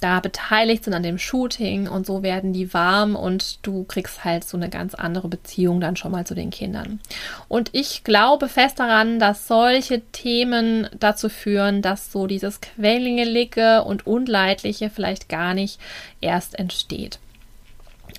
da 0.00 0.20
beteiligt 0.20 0.84
sind 0.84 0.94
an 0.94 1.02
dem 1.02 1.18
Shooting 1.18 1.88
und 1.88 2.04
so 2.06 2.22
werden 2.22 2.52
die 2.52 2.74
warm 2.74 3.16
und 3.16 3.64
du 3.66 3.84
kriegst 3.84 4.24
halt 4.24 4.44
so 4.44 4.56
eine 4.56 4.68
ganz 4.68 4.94
andere 4.94 5.28
Beziehung 5.28 5.80
dann 5.80 5.96
schon 5.96 6.12
mal 6.12 6.26
zu 6.26 6.34
den 6.34 6.50
Kindern. 6.50 7.00
Und 7.48 7.70
ich 7.72 8.04
glaube 8.04 8.48
fest 8.48 8.80
daran, 8.80 9.18
dass 9.18 9.48
solche 9.48 10.00
Themen 10.12 10.88
dazu 10.98 11.28
führen, 11.28 11.80
dass 11.80 12.12
so 12.12 12.26
dieses 12.26 12.60
Quellingelige 12.60 13.84
und 13.84 14.06
Unleidliche 14.06 14.90
vielleicht 14.90 15.28
gar 15.28 15.54
nicht 15.54 15.80
erst 16.20 16.58
entsteht. 16.58 17.18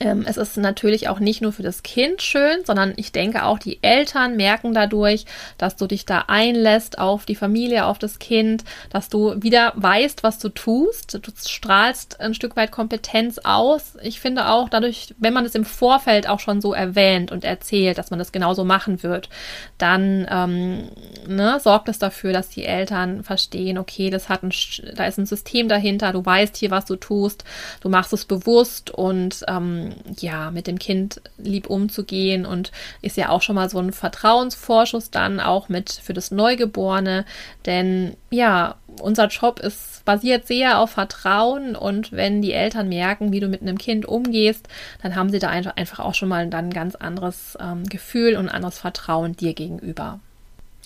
Ähm, 0.02 0.26
es 0.28 0.36
ist 0.36 0.58
natürlich 0.58 1.08
auch 1.08 1.20
nicht 1.20 1.42
nur 1.42 1.54
für 1.54 1.64
das 1.64 1.82
Kind 1.82 2.22
schön, 2.22 2.66
sondern 2.66 2.94
ich 2.98 3.12
denke 3.12 3.46
auch 3.46 3.60
die 3.60 3.82
Eltern 3.82 4.36
merken 4.36 4.74
dadurch, 4.74 5.26
dass 5.58 5.78
du 5.78 5.88
dich 5.88 6.06
da 6.06 6.26
einlässt 6.28 7.00
auf 7.00 7.26
die 7.26 7.36
Familie, 7.36 7.86
auf 7.86 7.98
das 7.98 8.20
Kind, 8.20 8.66
dass 8.90 9.08
du 9.08 9.42
wieder 9.42 9.72
weißt, 9.76 10.24
was 10.24 10.40
du 10.40 10.50
tust. 10.50 11.20
Du 11.22 11.32
strahlst 11.48 12.20
ein 12.20 12.34
Stück 12.34 12.58
weit 12.58 12.72
Kompetenz 12.72 13.40
aus. 13.44 13.94
Ich 14.02 14.20
finde 14.20 14.50
auch 14.50 14.68
dadurch, 14.68 15.16
wenn 15.18 15.34
man 15.34 15.46
es 15.46 15.56
im 15.56 15.66
Vorfeld 15.66 16.28
auch 16.28 16.40
schon 16.40 16.60
so 16.60 16.74
erwähnt 16.74 17.32
und 17.32 17.46
erzählt, 17.46 17.98
dass 17.98 18.10
man 18.10 18.20
das 18.20 18.34
genauso 18.34 18.66
machen 18.66 19.02
wird, 19.02 19.30
dann 19.78 20.28
ähm, 20.30 20.90
ne, 21.26 21.60
sorgt 21.62 21.88
es 21.88 22.00
dafür, 22.00 22.34
dass 22.34 22.50
die 22.50 22.66
Eltern 22.66 23.24
verstehen, 23.24 23.78
okay, 23.78 24.10
das 24.10 24.28
hat 24.28 24.44
ein, 24.44 24.52
da 24.96 25.06
ist 25.06 25.18
ein 25.18 25.26
System 25.26 25.70
dahinter, 25.70 26.12
du 26.12 26.26
weißt 26.26 26.58
hier, 26.58 26.72
was 26.72 26.86
du 26.86 26.98
tust, 26.98 27.46
du 27.80 27.88
machst 27.88 28.12
es 28.12 28.26
bewusst 28.26 28.92
und 28.92 29.44
ähm, 29.48 29.85
ja, 30.20 30.52
mit 30.52 30.68
dem 30.68 30.80
Kind 30.80 31.22
lieb 31.38 31.70
umzugehen 31.70 32.46
und 32.46 32.72
ist 33.02 33.18
ja 33.18 33.30
auch 33.30 33.42
schon 33.42 33.56
mal 33.56 33.70
so 33.70 33.80
ein 33.80 33.94
Vertrauensvorschuss 33.94 35.12
dann 35.12 35.40
auch 35.40 35.70
mit 35.70 35.92
für 35.92 36.14
das 36.14 36.32
Neugeborene, 36.32 37.26
denn 37.66 38.16
ja, 38.30 38.76
unser 39.02 39.28
Job 39.28 39.60
ist 39.60 39.96
basiert 40.06 40.48
sehr 40.48 40.80
auf 40.80 40.92
Vertrauen 40.92 41.76
und 41.76 42.12
wenn 42.12 42.42
die 42.42 42.54
Eltern 42.54 42.88
merken, 42.88 43.32
wie 43.32 43.40
du 43.40 43.48
mit 43.48 43.62
einem 43.62 43.78
Kind 43.78 44.06
umgehst, 44.06 44.68
dann 45.02 45.16
haben 45.16 45.32
sie 45.32 45.40
da 45.40 45.50
einfach 45.50 46.00
auch 46.00 46.14
schon 46.14 46.30
mal 46.30 46.48
dann 46.48 46.66
ein 46.66 46.74
ganz 46.74 46.96
anderes 46.96 47.58
ähm, 47.60 47.84
Gefühl 47.86 48.38
und 48.38 48.48
anderes 48.48 48.78
Vertrauen 48.78 49.36
dir 49.36 49.54
gegenüber. 49.54 50.20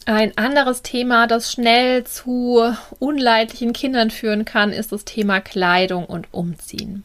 Ein 0.05 0.35
anderes 0.37 0.81
Thema, 0.81 1.27
das 1.27 1.51
schnell 1.51 2.03
zu 2.05 2.61
unleidlichen 2.97 3.73
Kindern 3.73 4.09
führen 4.09 4.45
kann, 4.45 4.71
ist 4.71 4.91
das 4.91 5.05
Thema 5.05 5.39
Kleidung 5.39 6.05
und 6.05 6.27
Umziehen. 6.31 7.03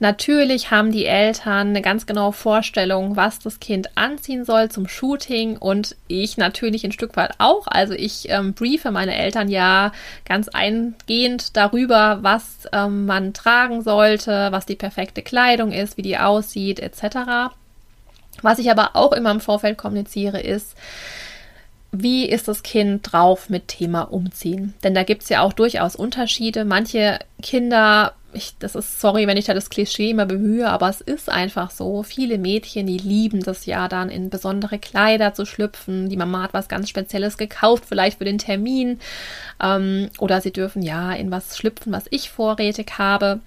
Natürlich 0.00 0.70
haben 0.70 0.92
die 0.92 1.06
Eltern 1.06 1.70
eine 1.70 1.82
ganz 1.82 2.06
genaue 2.06 2.32
Vorstellung, 2.32 3.16
was 3.16 3.40
das 3.40 3.58
Kind 3.58 3.96
anziehen 3.96 4.44
soll 4.44 4.70
zum 4.70 4.86
Shooting 4.86 5.56
und 5.56 5.96
ich 6.06 6.36
natürlich 6.36 6.84
ein 6.84 6.92
Stück 6.92 7.16
weit 7.16 7.32
auch. 7.38 7.66
Also 7.66 7.94
ich 7.94 8.28
ähm, 8.28 8.54
briefe 8.54 8.92
meine 8.92 9.16
Eltern 9.16 9.48
ja 9.48 9.90
ganz 10.24 10.48
eingehend 10.48 11.56
darüber, 11.56 12.18
was 12.22 12.68
ähm, 12.72 13.06
man 13.06 13.34
tragen 13.34 13.82
sollte, 13.82 14.52
was 14.52 14.66
die 14.66 14.76
perfekte 14.76 15.22
Kleidung 15.22 15.72
ist, 15.72 15.96
wie 15.96 16.02
die 16.02 16.18
aussieht 16.18 16.78
etc. 16.78 17.52
Was 18.42 18.60
ich 18.60 18.70
aber 18.70 18.90
auch 18.94 19.12
immer 19.12 19.32
im 19.32 19.40
Vorfeld 19.40 19.78
kommuniziere, 19.78 20.40
ist, 20.40 20.76
wie 21.90 22.28
ist 22.28 22.48
das 22.48 22.62
Kind 22.62 23.12
drauf 23.12 23.48
mit 23.48 23.68
Thema 23.68 24.02
Umziehen? 24.02 24.74
Denn 24.84 24.94
da 24.94 25.04
gibt 25.04 25.22
es 25.22 25.30
ja 25.30 25.42
auch 25.42 25.54
durchaus 25.54 25.96
Unterschiede. 25.96 26.66
Manche 26.66 27.18
Kinder, 27.40 28.12
ich, 28.34 28.54
das 28.58 28.74
ist 28.74 29.00
sorry, 29.00 29.26
wenn 29.26 29.38
ich 29.38 29.46
da 29.46 29.54
das 29.54 29.70
Klischee 29.70 30.10
immer 30.10 30.26
bemühe, 30.26 30.68
aber 30.68 30.90
es 30.90 31.00
ist 31.00 31.30
einfach 31.30 31.70
so. 31.70 32.02
Viele 32.02 32.36
Mädchen, 32.36 32.86
die 32.86 32.98
lieben 32.98 33.42
das 33.42 33.64
ja 33.64 33.88
dann 33.88 34.10
in 34.10 34.28
besondere 34.28 34.78
Kleider 34.78 35.32
zu 35.32 35.46
schlüpfen. 35.46 36.10
Die 36.10 36.18
Mama 36.18 36.42
hat 36.42 36.52
was 36.52 36.68
ganz 36.68 36.90
Spezielles 36.90 37.38
gekauft, 37.38 37.84
vielleicht 37.86 38.18
für 38.18 38.26
den 38.26 38.38
Termin. 38.38 39.00
Ähm, 39.62 40.10
oder 40.18 40.42
sie 40.42 40.52
dürfen 40.52 40.82
ja 40.82 41.12
in 41.12 41.30
was 41.30 41.56
schlüpfen, 41.56 41.90
was 41.92 42.04
ich 42.10 42.28
vorrätig 42.30 42.98
habe. 42.98 43.40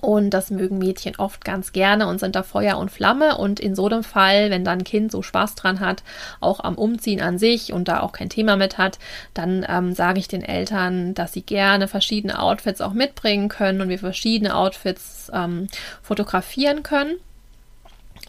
Und 0.00 0.30
das 0.30 0.50
mögen 0.50 0.78
Mädchen 0.78 1.16
oft 1.16 1.44
ganz 1.44 1.72
gerne 1.72 2.06
und 2.08 2.20
sind 2.20 2.36
da 2.36 2.42
Feuer 2.42 2.76
und 2.76 2.90
Flamme. 2.90 3.38
Und 3.38 3.58
in 3.58 3.74
so 3.74 3.86
einem 3.86 4.04
Fall, 4.04 4.50
wenn 4.50 4.64
dann 4.64 4.80
ein 4.80 4.84
Kind 4.84 5.10
so 5.10 5.22
Spaß 5.22 5.54
dran 5.54 5.80
hat, 5.80 6.02
auch 6.40 6.60
am 6.60 6.74
Umziehen 6.74 7.22
an 7.22 7.38
sich 7.38 7.72
und 7.72 7.88
da 7.88 8.00
auch 8.00 8.12
kein 8.12 8.28
Thema 8.28 8.56
mit 8.56 8.76
hat, 8.76 8.98
dann 9.32 9.64
ähm, 9.68 9.94
sage 9.94 10.18
ich 10.18 10.28
den 10.28 10.42
Eltern, 10.42 11.14
dass 11.14 11.32
sie 11.32 11.42
gerne 11.42 11.88
verschiedene 11.88 12.38
Outfits 12.38 12.82
auch 12.82 12.92
mitbringen 12.92 13.48
können 13.48 13.80
und 13.80 13.88
wir 13.88 13.98
verschiedene 13.98 14.54
Outfits 14.54 15.30
ähm, 15.32 15.68
fotografieren 16.02 16.82
können. 16.82 17.16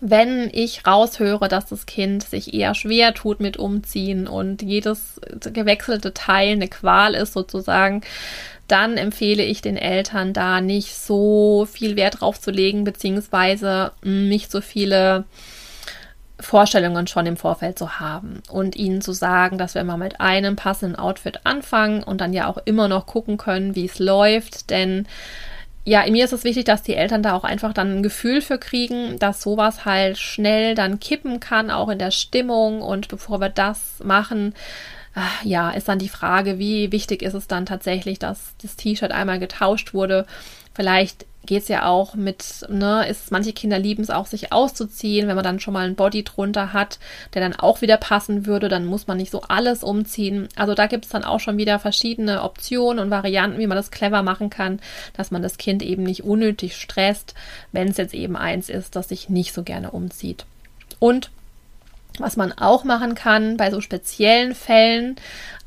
Wenn 0.02 0.50
ich 0.52 0.86
raushöre, 0.86 1.48
dass 1.48 1.68
das 1.68 1.86
Kind 1.86 2.24
sich 2.24 2.54
eher 2.54 2.76
schwer 2.76 3.14
tut 3.14 3.40
mit 3.40 3.58
Umziehen 3.58 4.28
und 4.28 4.62
jedes 4.62 5.22
gewechselte 5.42 6.14
Teil 6.14 6.54
eine 6.54 6.68
Qual 6.68 7.16
ist 7.16 7.34
sozusagen, 7.34 8.02
dann 8.68 8.98
empfehle 8.98 9.44
ich 9.44 9.62
den 9.62 9.78
Eltern 9.78 10.34
da 10.34 10.62
nicht 10.62 10.96
so 10.96 11.68
viel 11.72 11.96
Wert 11.96 12.22
drauf 12.22 12.40
zu 12.40 12.52
legen, 12.52 12.84
beziehungsweise 12.84 13.92
hm, 14.02 14.28
nicht 14.28 14.52
so 14.52 14.62
viele 14.62 15.26
Vorstellungen 16.40 17.08
schon 17.08 17.26
im 17.26 17.38
Vorfeld 17.38 17.80
zu 17.80 18.00
haben 18.00 18.42
und 18.50 18.76
ihnen 18.76 19.02
zu 19.02 19.14
sagen, 19.14 19.58
dass 19.58 19.76
wir 19.76 19.84
mal 19.84 19.98
mit 19.98 20.20
einem 20.20 20.56
passenden 20.56 20.98
Outfit 20.98 21.42
anfangen 21.46 22.04
und 22.04 22.20
dann 22.20 22.34
ja 22.34 22.48
auch 22.48 22.58
immer 22.66 22.88
noch 22.88 23.06
gucken 23.06 23.38
können, 23.38 23.76
wie 23.76 23.86
es 23.86 24.00
läuft, 24.00 24.70
denn 24.70 25.08
ja, 25.88 26.04
mir 26.10 26.26
ist 26.26 26.34
es 26.34 26.44
wichtig, 26.44 26.66
dass 26.66 26.82
die 26.82 26.96
Eltern 26.96 27.22
da 27.22 27.34
auch 27.36 27.44
einfach 27.44 27.72
dann 27.72 27.98
ein 27.98 28.04
Gefühl 28.04 28.42
für 28.42 28.58
kriegen, 28.58 29.20
dass 29.20 29.42
sowas 29.42 29.86
halt 29.86 30.18
schnell 30.18 30.74
dann 30.74 31.00
kippen 31.00 31.40
kann, 31.40 31.70
auch 31.70 31.90
in 31.90 32.00
der 32.00 32.10
Stimmung. 32.10 32.82
Und 32.82 33.08
bevor 33.08 33.40
wir 33.40 33.50
das 33.50 34.00
machen, 34.04 34.56
ja, 35.44 35.72
ist 35.72 35.88
dann 35.88 36.00
die 36.00 36.10
Frage, 36.10 36.60
wie 36.60 36.92
wichtig 36.92 37.22
ist 37.22 37.34
es 37.34 37.48
dann 37.48 37.66
tatsächlich, 37.66 38.20
dass 38.20 38.54
das 38.62 38.76
T-Shirt 38.76 39.12
einmal 39.12 39.40
getauscht 39.40 39.94
wurde. 39.94 40.26
Vielleicht 40.74 41.26
geht 41.46 41.64
es 41.64 41.68
ja 41.68 41.86
auch 41.86 42.16
mit, 42.16 42.66
ne, 42.70 43.08
ist, 43.08 43.32
manche 43.32 43.54
Kinder 43.54 43.80
lieben 43.80 44.04
es 44.04 44.10
auch, 44.10 44.26
sich 44.26 44.52
auszuziehen, 44.52 45.28
wenn 45.28 45.36
man 45.36 45.44
dann 45.44 45.60
schon 45.60 45.74
mal 45.74 45.86
einen 45.86 45.96
Body 45.96 46.24
drunter 46.24 46.74
hat, 46.74 47.00
der 47.34 47.42
dann 47.42 47.56
auch 47.56 47.82
wieder 47.82 47.98
passen 47.98 48.46
würde, 48.46 48.68
dann 48.68 48.86
muss 48.86 49.08
man 49.08 49.18
nicht 49.18 49.32
so 49.32 49.42
alles 49.42 49.84
umziehen. 49.84 50.50
Also 50.56 50.74
da 50.74 50.88
gibt 50.88 51.06
es 51.06 51.12
dann 51.12 51.24
auch 51.24 51.40
schon 51.40 51.58
wieder 51.58 51.80
verschiedene 51.80 52.44
Optionen 52.44 53.00
und 53.00 53.12
Varianten, 53.12 53.60
wie 53.60 53.68
man 53.68 53.78
das 53.78 53.92
clever 53.92 54.24
machen 54.24 54.50
kann, 54.50 54.80
dass 55.16 55.32
man 55.32 55.42
das 55.42 55.58
Kind 55.58 55.84
eben 55.84 56.04
nicht 56.04 56.24
unnötig 56.24 56.76
stresst, 56.76 57.36
wenn 57.72 57.90
es 57.90 57.98
jetzt 57.98 58.14
eben 58.14 58.36
eins 58.36 58.70
ist, 58.70 58.96
das 58.96 59.10
sich 59.10 59.30
nicht 59.30 59.54
so 59.54 59.64
gerne 59.64 59.92
umzieht. 59.92 60.46
Und 61.00 61.30
was 62.20 62.38
man 62.38 62.52
auch 62.54 62.84
machen 62.84 63.16
kann 63.16 63.58
bei 63.58 63.72
so 63.72 63.82
speziellen 63.82 64.56
Fällen, 64.56 65.16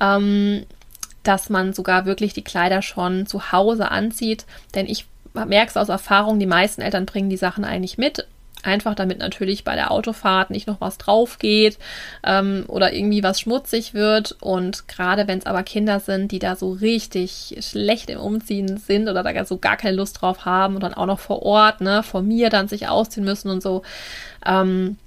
ähm, 0.00 0.64
dass 1.22 1.50
man 1.50 1.72
sogar 1.72 2.06
wirklich 2.06 2.32
die 2.32 2.44
Kleider 2.44 2.82
schon 2.82 3.26
zu 3.26 3.52
Hause 3.52 3.90
anzieht. 3.90 4.46
Denn 4.74 4.86
ich 4.86 5.06
merke 5.34 5.70
es 5.70 5.76
aus 5.76 5.88
Erfahrung, 5.88 6.38
die 6.38 6.46
meisten 6.46 6.80
Eltern 6.80 7.06
bringen 7.06 7.30
die 7.30 7.36
Sachen 7.36 7.64
eigentlich 7.64 7.98
mit. 7.98 8.26
Einfach 8.64 8.96
damit 8.96 9.18
natürlich 9.18 9.62
bei 9.62 9.76
der 9.76 9.92
Autofahrt 9.92 10.50
nicht 10.50 10.66
noch 10.66 10.80
was 10.80 10.98
drauf 10.98 11.38
geht 11.38 11.78
ähm, 12.24 12.64
oder 12.66 12.92
irgendwie 12.92 13.22
was 13.22 13.40
schmutzig 13.40 13.94
wird. 13.94 14.36
Und 14.40 14.88
gerade 14.88 15.28
wenn 15.28 15.38
es 15.38 15.46
aber 15.46 15.62
Kinder 15.62 16.00
sind, 16.00 16.32
die 16.32 16.40
da 16.40 16.56
so 16.56 16.72
richtig 16.72 17.56
schlecht 17.60 18.10
im 18.10 18.18
Umziehen 18.18 18.78
sind 18.78 19.08
oder 19.08 19.22
da 19.22 19.44
so 19.44 19.58
gar 19.58 19.76
keine 19.76 19.96
Lust 19.96 20.20
drauf 20.20 20.44
haben 20.44 20.74
und 20.74 20.82
dann 20.82 20.94
auch 20.94 21.06
noch 21.06 21.20
vor 21.20 21.42
Ort, 21.42 21.80
ne, 21.80 22.02
vor 22.02 22.22
mir 22.22 22.50
dann 22.50 22.66
sich 22.66 22.88
ausziehen 22.88 23.24
müssen 23.24 23.48
und 23.48 23.62
so, 23.62 23.82
ähm, 24.44 24.98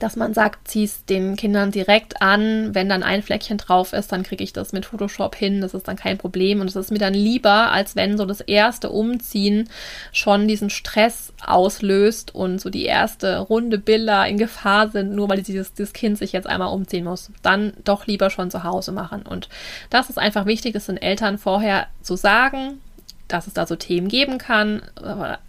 dass 0.00 0.16
man 0.16 0.34
sagt, 0.34 0.68
zieh 0.68 0.88
den 1.08 1.36
Kindern 1.36 1.70
direkt 1.70 2.22
an, 2.22 2.74
wenn 2.74 2.88
dann 2.88 3.02
ein 3.02 3.22
Fleckchen 3.22 3.58
drauf 3.58 3.92
ist, 3.92 4.10
dann 4.12 4.22
kriege 4.22 4.42
ich 4.42 4.52
das 4.52 4.72
mit 4.72 4.86
Photoshop 4.86 5.36
hin, 5.36 5.60
das 5.60 5.74
ist 5.74 5.86
dann 5.88 5.96
kein 5.96 6.18
Problem. 6.18 6.60
Und 6.60 6.68
es 6.68 6.76
ist 6.76 6.90
mir 6.90 6.98
dann 6.98 7.14
lieber, 7.14 7.70
als 7.70 7.94
wenn 7.96 8.18
so 8.18 8.26
das 8.26 8.40
erste 8.40 8.90
Umziehen 8.90 9.68
schon 10.12 10.48
diesen 10.48 10.70
Stress 10.70 11.32
auslöst 11.44 12.34
und 12.34 12.60
so 12.60 12.70
die 12.70 12.84
erste 12.84 13.38
Runde 13.38 13.78
Bilder 13.78 14.26
in 14.26 14.38
Gefahr 14.38 14.88
sind, 14.88 15.14
nur 15.14 15.28
weil 15.28 15.42
dieses, 15.42 15.72
dieses 15.74 15.92
Kind 15.92 16.18
sich 16.18 16.32
jetzt 16.32 16.46
einmal 16.46 16.72
umziehen 16.72 17.04
muss. 17.04 17.30
Dann 17.42 17.72
doch 17.84 18.06
lieber 18.06 18.30
schon 18.30 18.50
zu 18.50 18.64
Hause 18.64 18.92
machen. 18.92 19.22
Und 19.22 19.48
das 19.90 20.10
ist 20.10 20.18
einfach 20.18 20.46
wichtig, 20.46 20.72
das 20.74 20.86
den 20.86 20.96
Eltern 20.96 21.38
vorher 21.38 21.86
zu 22.02 22.16
sagen, 22.16 22.80
dass 23.28 23.46
es 23.46 23.54
da 23.54 23.66
so 23.66 23.76
Themen 23.76 24.08
geben 24.08 24.38
kann, 24.38 24.82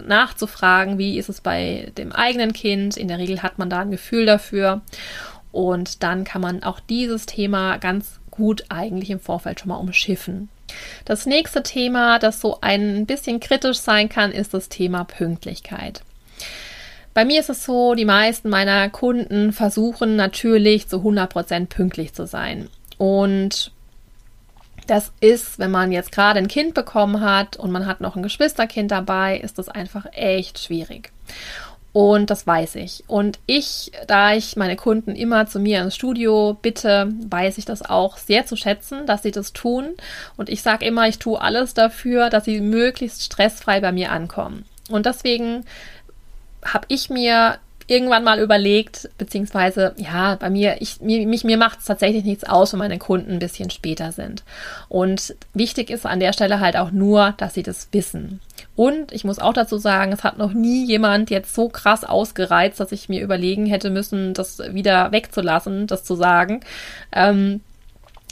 nachzufragen, 0.05 0.97
wie 0.97 1.17
ist 1.17 1.29
es 1.29 1.41
bei 1.41 1.91
dem 1.97 2.11
eigenen 2.11 2.53
Kind. 2.53 2.97
In 2.97 3.07
der 3.07 3.17
Regel 3.17 3.43
hat 3.43 3.59
man 3.59 3.69
da 3.69 3.79
ein 3.79 3.91
Gefühl 3.91 4.25
dafür. 4.25 4.81
Und 5.51 6.01
dann 6.03 6.23
kann 6.23 6.41
man 6.41 6.63
auch 6.63 6.79
dieses 6.79 7.25
Thema 7.25 7.77
ganz 7.77 8.19
gut 8.31 8.65
eigentlich 8.69 9.11
im 9.11 9.19
Vorfeld 9.19 9.59
schon 9.59 9.69
mal 9.69 9.75
umschiffen. 9.75 10.49
Das 11.05 11.25
nächste 11.25 11.61
Thema, 11.61 12.17
das 12.17 12.41
so 12.41 12.59
ein 12.61 13.05
bisschen 13.05 13.39
kritisch 13.39 13.77
sein 13.77 14.09
kann, 14.09 14.31
ist 14.31 14.53
das 14.53 14.69
Thema 14.69 15.03
Pünktlichkeit. 15.03 16.01
Bei 17.13 17.25
mir 17.25 17.39
ist 17.39 17.49
es 17.49 17.63
so, 17.63 17.93
die 17.93 18.05
meisten 18.05 18.49
meiner 18.49 18.89
Kunden 18.89 19.53
versuchen 19.53 20.15
natürlich 20.15 20.87
zu 20.87 20.97
100% 20.97 21.67
pünktlich 21.67 22.13
zu 22.13 22.25
sein. 22.25 22.69
Und 22.97 23.71
das 24.87 25.11
ist, 25.21 25.59
wenn 25.59 25.71
man 25.71 25.91
jetzt 25.91 26.11
gerade 26.11 26.39
ein 26.39 26.47
Kind 26.47 26.73
bekommen 26.73 27.21
hat 27.21 27.57
und 27.57 27.71
man 27.71 27.85
hat 27.85 28.01
noch 28.01 28.15
ein 28.15 28.23
Geschwisterkind 28.23 28.91
dabei, 28.91 29.37
ist 29.37 29.57
das 29.57 29.69
einfach 29.69 30.05
echt 30.11 30.59
schwierig. 30.59 31.11
Und 31.93 32.31
das 32.31 32.47
weiß 32.47 32.75
ich. 32.75 33.03
Und 33.05 33.37
ich, 33.45 33.91
da 34.07 34.33
ich 34.33 34.55
meine 34.55 34.75
Kunden 34.75 35.15
immer 35.15 35.45
zu 35.45 35.59
mir 35.59 35.81
ins 35.81 35.95
Studio 35.95 36.57
bitte, 36.59 37.13
weiß 37.29 37.59
ich 37.59 37.65
das 37.65 37.83
auch 37.83 38.17
sehr 38.17 38.47
zu 38.47 38.55
schätzen, 38.55 39.05
dass 39.05 39.21
sie 39.21 39.31
das 39.31 39.53
tun. 39.53 39.89
Und 40.35 40.49
ich 40.49 40.63
sage 40.63 40.85
immer, 40.85 41.07
ich 41.07 41.19
tue 41.19 41.39
alles 41.39 41.75
dafür, 41.75 42.31
dass 42.31 42.45
sie 42.45 42.61
möglichst 42.61 43.21
stressfrei 43.23 43.79
bei 43.79 43.91
mir 43.91 44.11
ankommen. 44.11 44.65
Und 44.89 45.05
deswegen 45.05 45.65
habe 46.65 46.85
ich 46.87 47.11
mir 47.11 47.59
irgendwann 47.87 48.23
mal 48.23 48.39
überlegt, 48.39 49.09
beziehungsweise, 49.17 49.93
ja, 49.97 50.35
bei 50.35 50.49
mir, 50.49 50.81
ich, 50.81 51.01
mir, 51.01 51.27
mich, 51.27 51.43
mir 51.43 51.57
macht 51.57 51.79
es 51.79 51.85
tatsächlich 51.85 52.23
nichts 52.23 52.43
aus, 52.43 52.73
wenn 52.73 52.79
meine 52.79 52.97
Kunden 52.97 53.33
ein 53.33 53.39
bisschen 53.39 53.69
später 53.69 54.11
sind. 54.11 54.43
Und 54.89 55.35
wichtig 55.53 55.89
ist 55.89 56.05
an 56.05 56.19
der 56.19 56.33
Stelle 56.33 56.59
halt 56.59 56.77
auch 56.77 56.91
nur, 56.91 57.33
dass 57.37 57.53
sie 57.53 57.63
das 57.63 57.89
wissen. 57.91 58.39
Und 58.75 59.11
ich 59.11 59.23
muss 59.23 59.39
auch 59.39 59.53
dazu 59.53 59.77
sagen, 59.77 60.11
es 60.13 60.23
hat 60.23 60.37
noch 60.37 60.53
nie 60.53 60.85
jemand 60.85 61.29
jetzt 61.29 61.53
so 61.53 61.69
krass 61.69 62.03
ausgereizt, 62.03 62.79
dass 62.79 62.91
ich 62.91 63.09
mir 63.09 63.21
überlegen 63.21 63.65
hätte 63.65 63.89
müssen, 63.89 64.33
das 64.33 64.59
wieder 64.59 65.11
wegzulassen, 65.11 65.87
das 65.87 66.03
zu 66.03 66.15
sagen. 66.15 66.61
Ähm, 67.11 67.61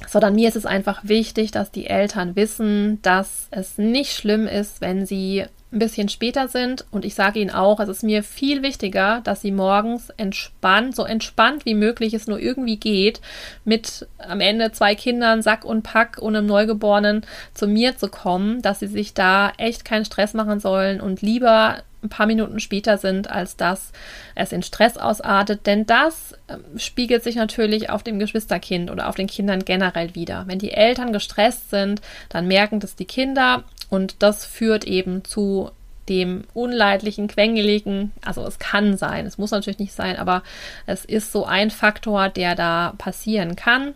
sondern 0.08 0.36
mir 0.36 0.48
ist 0.48 0.56
es 0.56 0.66
einfach 0.66 1.02
wichtig, 1.04 1.52
dass 1.52 1.72
die 1.72 1.88
Eltern 1.88 2.36
wissen, 2.36 3.00
dass 3.02 3.48
es 3.52 3.78
nicht 3.78 4.14
schlimm 4.14 4.48
ist, 4.48 4.82
wenn 4.82 5.06
sie 5.06 5.46
ein 5.72 5.80
bisschen 5.80 6.10
später 6.10 6.48
sind. 6.48 6.86
Und 6.92 7.06
ich 7.06 7.16
sage 7.16 7.40
Ihnen 7.40 7.50
auch, 7.50 7.80
es 7.80 7.90
ist 7.90 8.04
mir 8.04 8.24
viel 8.24 8.62
wichtiger, 8.62 9.22
dass 9.24 9.42
Sie 9.42 9.52
morgens 9.52 10.10
entspannt, 10.18 10.96
so 10.96 11.04
entspannt 11.04 11.66
wie 11.66 11.76
möglich 11.76 12.14
es 12.14 12.28
nur 12.28 12.40
irgendwie 12.40 12.78
geht, 12.78 13.22
mit 13.64 14.08
am 14.18 14.42
Ende 14.42 14.72
zwei 14.72 14.96
Kindern, 14.96 15.42
Sack 15.42 15.64
und 15.64 15.84
Pack 15.84 16.18
und 16.20 16.36
einem 16.36 16.48
Neugeborenen 16.48 17.26
zu 17.54 17.68
mir 17.68 17.98
zu 17.98 18.10
kommen, 18.10 18.62
dass 18.62 18.80
Sie 18.80 18.88
sich 18.88 19.14
da 19.14 19.54
echt 19.58 19.86
keinen 19.86 20.06
Stress 20.06 20.34
machen 20.34 20.60
sollen 20.60 21.00
und 21.00 21.22
lieber 21.22 21.84
ein 22.04 22.10
paar 22.10 22.26
Minuten 22.26 22.60
später 22.60 22.98
sind, 22.98 23.30
als 23.30 23.58
dass 23.58 23.92
es 24.36 24.52
in 24.52 24.64
Stress 24.64 24.98
ausartet. 24.98 25.68
Denn 25.68 25.86
das 25.86 26.34
ähm, 26.48 26.64
spiegelt 26.78 27.24
sich 27.24 27.36
natürlich 27.36 27.90
auf 27.90 28.04
dem 28.04 28.20
Geschwisterkind 28.20 28.90
oder 28.90 29.08
auf 29.08 29.16
den 29.16 29.28
Kindern 29.28 29.64
generell 29.64 30.16
wieder. 30.16 30.46
Wenn 30.48 30.60
die 30.60 30.72
Eltern 30.72 31.14
gestresst 31.14 31.70
sind, 31.70 32.02
dann 32.30 32.48
merken 32.48 32.80
das 32.80 32.96
die 32.96 33.06
Kinder 33.06 33.64
und 33.92 34.24
das 34.24 34.46
führt 34.46 34.86
eben 34.86 35.26
zu 35.26 35.70
dem 36.10 36.46
unleidlichen, 36.54 37.28
quengeligen, 37.28 38.12
also 38.26 38.44
es 38.48 38.58
kann 38.58 38.98
sein, 38.98 39.26
es 39.28 39.38
muss 39.38 39.52
natürlich 39.52 39.80
nicht 39.80 39.94
sein, 39.94 40.16
aber 40.16 40.44
es 40.88 41.06
ist 41.06 41.32
so 41.32 41.46
ein 41.46 41.70
Faktor, 41.70 42.30
der 42.30 42.56
da 42.56 42.94
passieren 42.98 43.56
kann. 43.56 43.94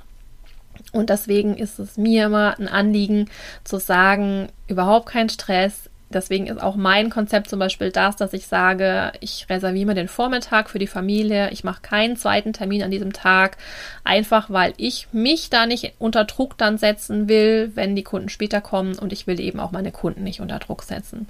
Und 0.92 1.10
deswegen 1.10 1.58
ist 1.58 1.80
es 1.80 1.98
mir 1.98 2.26
immer 2.26 2.60
ein 2.60 2.68
Anliegen 2.68 3.30
zu 3.64 3.80
sagen, 3.80 4.50
überhaupt 4.68 5.08
kein 5.08 5.30
Stress, 5.30 5.90
Deswegen 6.16 6.48
ist 6.48 6.64
auch 6.64 6.78
mein 6.78 7.10
Konzept 7.10 7.50
zum 7.50 7.60
Beispiel 7.60 7.92
das, 7.92 8.16
dass 8.16 8.32
ich 8.32 8.48
sage, 8.48 9.12
ich 9.20 9.48
reserviere 9.50 9.88
mir 9.88 9.96
den 9.96 10.08
Vormittag 10.08 10.70
für 10.70 10.80
die 10.80 10.88
Familie, 10.88 11.52
ich 11.52 11.66
mache 11.66 11.82
keinen 11.82 12.16
zweiten 12.16 12.54
Termin 12.54 12.82
an 12.84 12.90
diesem 12.90 13.12
Tag, 13.12 13.58
einfach 14.06 14.50
weil 14.50 14.74
ich 14.78 15.10
mich 15.12 15.50
da 15.50 15.66
nicht 15.66 15.94
unter 16.00 16.24
Druck 16.24 16.58
dann 16.58 16.78
setzen 16.78 17.28
will, 17.28 17.74
wenn 17.76 17.98
die 17.98 18.04
Kunden 18.04 18.30
später 18.30 18.62
kommen 18.62 18.98
und 18.98 19.12
ich 19.12 19.28
will 19.28 19.42
eben 19.42 19.60
auch 19.60 19.72
meine 19.72 19.92
Kunden 19.92 20.24
nicht 20.24 20.40
unter 20.40 20.60
Druck 20.60 20.84
setzen. 20.84 21.28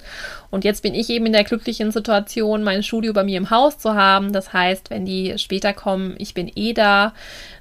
Und 0.51 0.63
jetzt 0.63 0.83
bin 0.83 0.93
ich 0.93 1.09
eben 1.09 1.25
in 1.25 1.33
der 1.33 1.43
glücklichen 1.43 1.89
Situation, 1.91 2.61
mein 2.61 2.83
Studio 2.83 3.11
bei 3.11 3.23
mir 3.23 3.37
im 3.37 3.49
Haus 3.49 3.79
zu 3.79 3.95
haben. 3.95 4.33
Das 4.33 4.53
heißt, 4.53 4.91
wenn 4.91 5.05
die 5.05 5.39
später 5.39 5.73
kommen, 5.73 6.13
ich 6.19 6.35
bin 6.35 6.51
eh 6.55 6.73
da. 6.73 7.13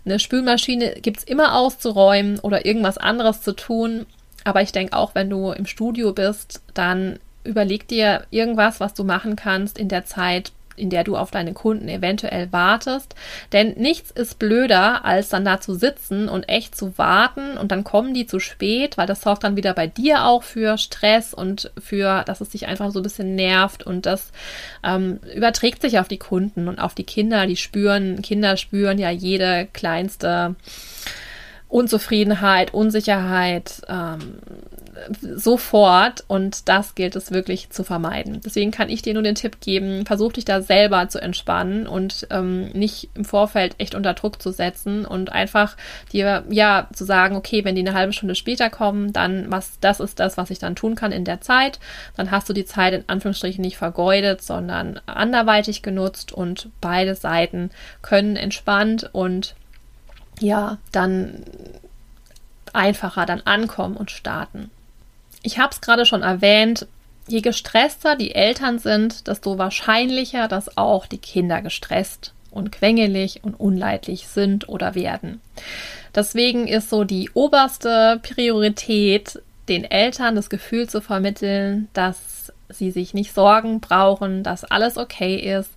Eine 0.04 0.18
Spülmaschine 0.18 0.96
gibt 1.00 1.20
es 1.20 1.24
immer 1.24 1.56
auszuräumen 1.56 2.38
oder 2.40 2.66
irgendwas 2.66 2.98
anderes 2.98 3.40
zu 3.40 3.52
tun. 3.52 4.04
Aber 4.44 4.62
ich 4.62 4.72
denke 4.72 4.96
auch, 4.96 5.14
wenn 5.14 5.30
du 5.30 5.50
im 5.50 5.66
Studio 5.66 6.12
bist, 6.12 6.62
dann 6.74 7.18
überleg 7.44 7.88
dir 7.88 8.24
irgendwas, 8.30 8.80
was 8.80 8.94
du 8.94 9.04
machen 9.04 9.36
kannst 9.36 9.78
in 9.78 9.88
der 9.88 10.04
Zeit, 10.04 10.52
in 10.76 10.90
der 10.90 11.04
du 11.04 11.16
auf 11.16 11.30
deine 11.30 11.52
Kunden 11.52 11.88
eventuell 11.88 12.52
wartest. 12.52 13.14
Denn 13.52 13.74
nichts 13.76 14.10
ist 14.10 14.38
blöder, 14.38 15.04
als 15.04 15.28
dann 15.28 15.44
da 15.44 15.60
zu 15.60 15.74
sitzen 15.74 16.28
und 16.28 16.48
echt 16.48 16.74
zu 16.74 16.98
warten 16.98 17.56
und 17.56 17.70
dann 17.70 17.84
kommen 17.84 18.12
die 18.12 18.26
zu 18.26 18.40
spät, 18.40 18.96
weil 18.98 19.06
das 19.06 19.22
sorgt 19.22 19.44
dann 19.44 19.56
wieder 19.56 19.72
bei 19.72 19.86
dir 19.86 20.24
auch 20.24 20.42
für 20.42 20.76
Stress 20.78 21.32
und 21.32 21.70
für, 21.78 22.24
dass 22.24 22.40
es 22.40 22.50
dich 22.50 22.66
einfach 22.66 22.90
so 22.90 23.00
ein 23.00 23.04
bisschen 23.04 23.36
nervt 23.36 23.84
und 23.84 24.06
das 24.06 24.32
ähm, 24.82 25.20
überträgt 25.34 25.82
sich 25.82 25.98
auf 25.98 26.08
die 26.08 26.18
Kunden 26.18 26.66
und 26.66 26.80
auf 26.80 26.94
die 26.94 27.04
Kinder. 27.04 27.46
Die 27.46 27.56
spüren, 27.56 28.20
Kinder 28.22 28.56
spüren 28.56 28.98
ja 28.98 29.10
jede 29.10 29.68
kleinste 29.72 30.56
Unzufriedenheit, 31.68 32.72
Unsicherheit 32.72 33.82
ähm, 33.88 34.38
sofort 35.20 36.24
und 36.28 36.68
das 36.68 36.94
gilt 36.94 37.16
es 37.16 37.32
wirklich 37.32 37.70
zu 37.70 37.84
vermeiden. 37.84 38.40
Deswegen 38.44 38.70
kann 38.70 38.88
ich 38.88 39.02
dir 39.02 39.14
nur 39.14 39.22
den 39.22 39.34
Tipp 39.34 39.60
geben, 39.60 40.06
versuch 40.06 40.32
dich 40.32 40.44
da 40.44 40.62
selber 40.62 41.08
zu 41.08 41.20
entspannen 41.20 41.86
und 41.86 42.26
ähm, 42.30 42.68
nicht 42.68 43.10
im 43.14 43.24
Vorfeld 43.24 43.74
echt 43.78 43.94
unter 43.94 44.14
Druck 44.14 44.40
zu 44.40 44.52
setzen 44.52 45.04
und 45.04 45.32
einfach 45.32 45.76
dir 46.12 46.44
ja 46.48 46.88
zu 46.92 47.04
sagen, 47.04 47.36
okay, 47.36 47.64
wenn 47.64 47.74
die 47.74 47.86
eine 47.86 47.94
halbe 47.94 48.12
Stunde 48.12 48.34
später 48.34 48.70
kommen, 48.70 49.12
dann 49.12 49.50
was 49.50 49.78
das 49.80 50.00
ist 50.00 50.20
das, 50.20 50.36
was 50.36 50.50
ich 50.50 50.58
dann 50.58 50.76
tun 50.76 50.94
kann 50.94 51.12
in 51.12 51.24
der 51.24 51.40
Zeit. 51.40 51.78
Dann 52.16 52.30
hast 52.30 52.48
du 52.48 52.52
die 52.52 52.64
Zeit 52.64 52.94
in 52.94 53.04
Anführungsstrichen 53.06 53.62
nicht 53.62 53.76
vergeudet, 53.76 54.42
sondern 54.42 55.00
anderweitig 55.06 55.82
genutzt 55.82 56.32
und 56.32 56.68
beide 56.80 57.14
Seiten 57.14 57.70
können 58.02 58.36
entspannt 58.36 59.10
und 59.12 59.54
ja, 60.44 60.78
dann 60.92 61.44
einfacher 62.72 63.24
dann 63.26 63.40
ankommen 63.42 63.96
und 63.96 64.10
starten. 64.10 64.70
Ich 65.42 65.58
habe 65.58 65.72
es 65.72 65.80
gerade 65.80 66.06
schon 66.06 66.22
erwähnt, 66.22 66.86
je 67.26 67.40
gestresster 67.40 68.16
die 68.16 68.34
Eltern 68.34 68.78
sind, 68.78 69.26
desto 69.26 69.58
wahrscheinlicher, 69.58 70.48
dass 70.48 70.76
auch 70.76 71.06
die 71.06 71.18
Kinder 71.18 71.62
gestresst 71.62 72.34
und 72.50 72.72
quengelig 72.72 73.40
und 73.42 73.54
unleidlich 73.54 74.26
sind 74.26 74.68
oder 74.68 74.94
werden. 74.94 75.40
Deswegen 76.14 76.68
ist 76.68 76.90
so 76.90 77.04
die 77.04 77.30
oberste 77.34 78.20
Priorität, 78.22 79.40
den 79.68 79.84
Eltern 79.84 80.36
das 80.36 80.50
Gefühl 80.50 80.88
zu 80.88 81.00
vermitteln, 81.00 81.88
dass 81.94 82.52
sie 82.68 82.90
sich 82.90 83.14
nicht 83.14 83.34
Sorgen 83.34 83.80
brauchen, 83.80 84.42
dass 84.42 84.64
alles 84.64 84.98
okay 84.98 85.36
ist, 85.36 85.70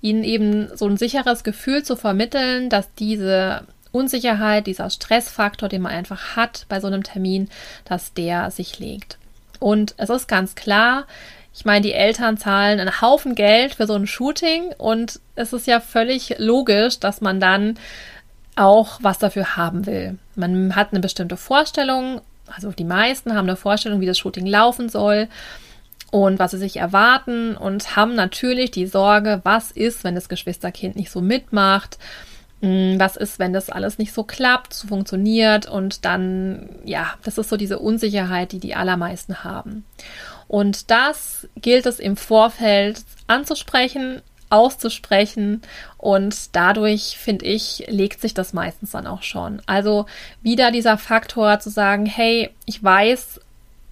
ihnen 0.00 0.24
eben 0.24 0.76
so 0.76 0.86
ein 0.86 0.96
sicheres 0.96 1.44
Gefühl 1.44 1.82
zu 1.82 1.96
vermitteln, 1.96 2.68
dass 2.68 2.92
diese 2.94 3.62
Unsicherheit, 3.92 4.66
dieser 4.66 4.90
Stressfaktor, 4.90 5.68
den 5.68 5.82
man 5.82 5.92
einfach 5.92 6.36
hat 6.36 6.66
bei 6.68 6.80
so 6.80 6.86
einem 6.86 7.02
Termin, 7.02 7.48
dass 7.84 8.14
der 8.14 8.50
sich 8.50 8.78
legt. 8.78 9.18
Und 9.60 9.94
es 9.98 10.10
ist 10.10 10.26
ganz 10.26 10.54
klar, 10.54 11.06
ich 11.54 11.64
meine, 11.64 11.82
die 11.82 11.92
Eltern 11.92 12.38
zahlen 12.38 12.80
einen 12.80 13.00
Haufen 13.02 13.34
Geld 13.34 13.74
für 13.74 13.86
so 13.86 13.94
ein 13.94 14.06
Shooting 14.06 14.72
und 14.78 15.20
es 15.34 15.52
ist 15.52 15.66
ja 15.66 15.80
völlig 15.80 16.36
logisch, 16.38 16.98
dass 16.98 17.20
man 17.20 17.40
dann 17.40 17.78
auch 18.56 18.98
was 19.02 19.18
dafür 19.18 19.56
haben 19.56 19.86
will. 19.86 20.18
Man 20.34 20.74
hat 20.74 20.92
eine 20.92 21.00
bestimmte 21.00 21.36
Vorstellung, 21.36 22.22
also 22.46 22.72
die 22.72 22.84
meisten 22.84 23.34
haben 23.34 23.48
eine 23.48 23.56
Vorstellung, 23.56 24.00
wie 24.00 24.06
das 24.06 24.18
Shooting 24.18 24.46
laufen 24.46 24.88
soll 24.88 25.28
und 26.10 26.38
was 26.38 26.52
sie 26.52 26.58
sich 26.58 26.76
erwarten 26.76 27.56
und 27.56 27.96
haben 27.96 28.14
natürlich 28.14 28.70
die 28.70 28.86
Sorge, 28.86 29.40
was 29.44 29.70
ist, 29.70 30.04
wenn 30.04 30.14
das 30.14 30.28
Geschwisterkind 30.28 30.96
nicht 30.96 31.10
so 31.10 31.20
mitmacht 31.20 31.98
was 32.62 33.16
ist, 33.16 33.40
wenn 33.40 33.52
das 33.52 33.70
alles 33.70 33.98
nicht 33.98 34.12
so 34.12 34.22
klappt, 34.22 34.72
so 34.72 34.86
funktioniert 34.86 35.68
und 35.68 36.04
dann, 36.04 36.68
ja, 36.84 37.14
das 37.24 37.36
ist 37.36 37.48
so 37.48 37.56
diese 37.56 37.80
Unsicherheit, 37.80 38.52
die 38.52 38.60
die 38.60 38.76
allermeisten 38.76 39.42
haben. 39.42 39.84
Und 40.46 40.90
das 40.90 41.48
gilt 41.56 41.86
es 41.86 41.98
im 41.98 42.16
Vorfeld 42.16 43.02
anzusprechen, 43.26 44.22
auszusprechen 44.48 45.62
und 45.98 46.54
dadurch, 46.54 47.16
finde 47.18 47.46
ich, 47.46 47.84
legt 47.88 48.20
sich 48.20 48.32
das 48.32 48.52
meistens 48.52 48.92
dann 48.92 49.08
auch 49.08 49.22
schon. 49.22 49.60
Also 49.66 50.06
wieder 50.42 50.70
dieser 50.70 50.98
Faktor 50.98 51.58
zu 51.58 51.70
sagen, 51.70 52.06
hey, 52.06 52.50
ich 52.66 52.82
weiß, 52.84 53.40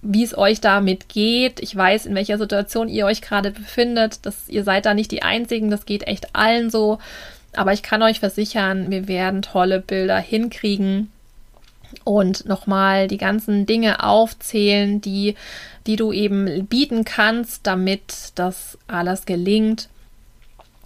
wie 0.01 0.23
es 0.23 0.37
euch 0.37 0.61
damit 0.61 1.09
geht. 1.09 1.59
Ich 1.59 1.75
weiß, 1.75 2.05
in 2.05 2.15
welcher 2.15 2.37
Situation 2.37 2.87
ihr 2.87 3.05
euch 3.05 3.21
gerade 3.21 3.51
befindet. 3.51 4.25
Dass 4.25 4.49
ihr 4.49 4.63
seid 4.63 4.85
da 4.85 4.93
nicht 4.93 5.11
die 5.11 5.21
Einzigen. 5.21 5.69
Das 5.69 5.85
geht 5.85 6.07
echt 6.07 6.35
allen 6.35 6.69
so. 6.69 6.97
Aber 7.53 7.73
ich 7.73 7.83
kann 7.83 8.01
euch 8.01 8.19
versichern, 8.19 8.91
wir 8.91 9.07
werden 9.07 9.41
tolle 9.41 9.79
Bilder 9.79 10.17
hinkriegen 10.17 11.11
und 12.03 12.45
nochmal 12.45 13.07
die 13.07 13.17
ganzen 13.17 13.65
Dinge 13.65 14.03
aufzählen, 14.03 15.01
die, 15.01 15.35
die 15.85 15.97
du 15.97 16.13
eben 16.13 16.65
bieten 16.67 17.03
kannst, 17.03 17.67
damit 17.67 18.31
das 18.35 18.77
alles 18.87 19.25
gelingt 19.25 19.89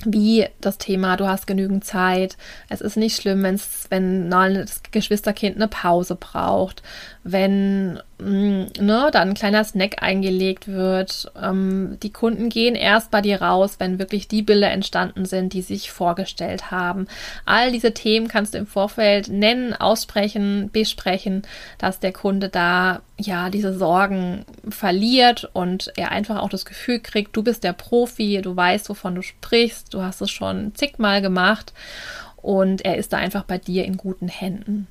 wie 0.04 0.46
das 0.60 0.78
Thema, 0.78 1.16
du 1.16 1.28
hast 1.28 1.48
genügend 1.48 1.86
Zeit. 1.86 2.38
Es 2.70 2.82
ist 2.82 2.98
nicht 2.98 3.22
schlimm, 3.22 3.44
wenn's, 3.44 3.86
wenn 3.90 4.30
das 4.30 4.82
Geschwisterkind 4.92 5.56
eine 5.56 5.68
Pause 5.68 6.16
braucht, 6.16 6.84
wenn 7.28 8.00
mm, 8.20 8.66
ne, 8.80 9.10
dann 9.12 9.30
ein 9.30 9.34
kleiner 9.34 9.64
Snack 9.64 10.04
eingelegt 10.04 10.68
wird. 10.68 11.32
Ähm, 11.42 11.98
die 12.04 12.14
Kunden 12.14 12.50
gehen 12.50 12.76
erst 12.76 13.10
bei 13.10 13.20
dir 13.22 13.42
raus, 13.42 13.78
wenn 13.80 13.98
wirklich 13.98 14.28
die 14.28 14.44
Bilder 14.44 14.70
entstanden 14.70 15.26
sind, 15.26 15.54
die 15.54 15.64
sich 15.64 15.92
vorgestellt 15.92 16.70
haben. 16.70 17.08
All 17.44 17.72
diese 17.72 17.96
Themen 17.96 18.28
kannst 18.28 18.54
du 18.54 18.60
im 18.60 18.68
Vorfeld 18.68 19.28
nennen, 19.28 19.74
aussprechen, 19.74 20.70
besprechen, 20.72 21.42
dass 21.80 22.00
der 22.00 22.14
Kunde 22.14 22.50
da 22.50 23.02
ja 23.18 23.50
diese 23.50 23.76
Sorgen 23.76 24.46
verliert 24.70 25.50
und 25.52 25.92
er 25.98 26.12
einfach 26.12 26.44
auch 26.44 26.50
das 26.50 26.64
Gefühl 26.64 27.00
kriegt, 27.00 27.36
du 27.36 27.42
bist 27.42 27.64
der 27.64 27.74
Profi, 27.74 28.40
du 28.44 28.56
weißt, 28.56 28.88
wovon 28.88 29.16
du 29.16 29.24
sprichst, 29.24 29.96
du 29.96 30.04
hast 30.04 30.22
es 30.22 30.30
schon 30.30 30.76
zigmal 30.76 31.24
gemacht 31.24 31.74
und 32.36 32.86
er 32.86 32.98
ist 32.98 33.14
da 33.14 33.18
einfach 33.18 33.46
bei 33.46 33.58
dir 33.58 33.84
in 33.86 33.98
guten 33.98 34.28
Händen. 34.28 34.88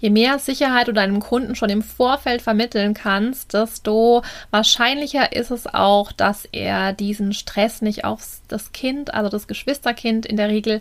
Je 0.00 0.10
mehr 0.10 0.38
Sicherheit 0.38 0.88
du 0.88 0.92
deinem 0.92 1.20
Kunden 1.20 1.54
schon 1.54 1.70
im 1.70 1.82
Vorfeld 1.82 2.40
vermitteln 2.42 2.94
kannst, 2.94 3.54
desto 3.54 4.22
wahrscheinlicher 4.50 5.32
ist 5.32 5.50
es 5.50 5.66
auch, 5.66 6.12
dass 6.12 6.44
er 6.52 6.92
diesen 6.92 7.32
Stress 7.32 7.82
nicht 7.82 8.04
auf 8.04 8.22
das 8.48 8.72
Kind, 8.72 9.12
also 9.12 9.28
das 9.28 9.48
Geschwisterkind 9.48 10.24
in 10.24 10.36
der 10.36 10.48
Regel 10.48 10.80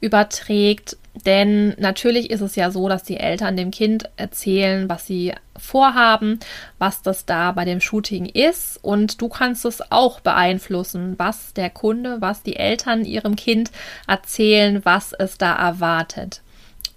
überträgt. 0.00 0.96
Denn 1.26 1.74
natürlich 1.78 2.30
ist 2.30 2.42
es 2.42 2.54
ja 2.54 2.70
so, 2.70 2.88
dass 2.88 3.02
die 3.02 3.16
Eltern 3.16 3.56
dem 3.56 3.70
Kind 3.70 4.08
erzählen, 4.16 4.88
was 4.88 5.06
sie 5.06 5.34
vorhaben, 5.56 6.38
was 6.78 7.02
das 7.02 7.26
da 7.26 7.52
bei 7.52 7.64
dem 7.64 7.80
Shooting 7.80 8.26
ist. 8.26 8.78
Und 8.82 9.20
du 9.20 9.28
kannst 9.28 9.64
es 9.64 9.90
auch 9.90 10.20
beeinflussen, 10.20 11.14
was 11.18 11.54
der 11.54 11.70
Kunde, 11.70 12.18
was 12.20 12.42
die 12.42 12.56
Eltern 12.56 13.04
ihrem 13.04 13.34
Kind 13.34 13.70
erzählen, 14.06 14.84
was 14.84 15.12
es 15.12 15.38
da 15.38 15.54
erwartet. 15.54 16.42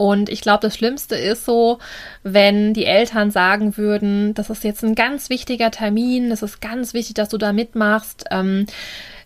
Und 0.02 0.30
ich 0.30 0.42
glaube, 0.42 0.62
das 0.62 0.76
Schlimmste 0.76 1.16
ist 1.16 1.46
so, 1.46 1.78
wenn 2.24 2.74
die 2.74 2.86
Eltern 2.86 3.30
sagen 3.30 3.78
würden, 3.78 4.34
das 4.34 4.50
ist 4.50 4.64
jetzt 4.64 4.84
ein 4.84 4.96
ganz 4.96 5.30
wichtiger 5.30 5.70
Termin, 5.70 6.32
es 6.32 6.42
ist 6.42 6.60
ganz 6.60 6.96
wichtig, 6.96 7.14
dass 7.14 7.30
du 7.30 7.38
da 7.38 7.54
mitmachst. 7.54 8.26
Ähm, 8.32 8.66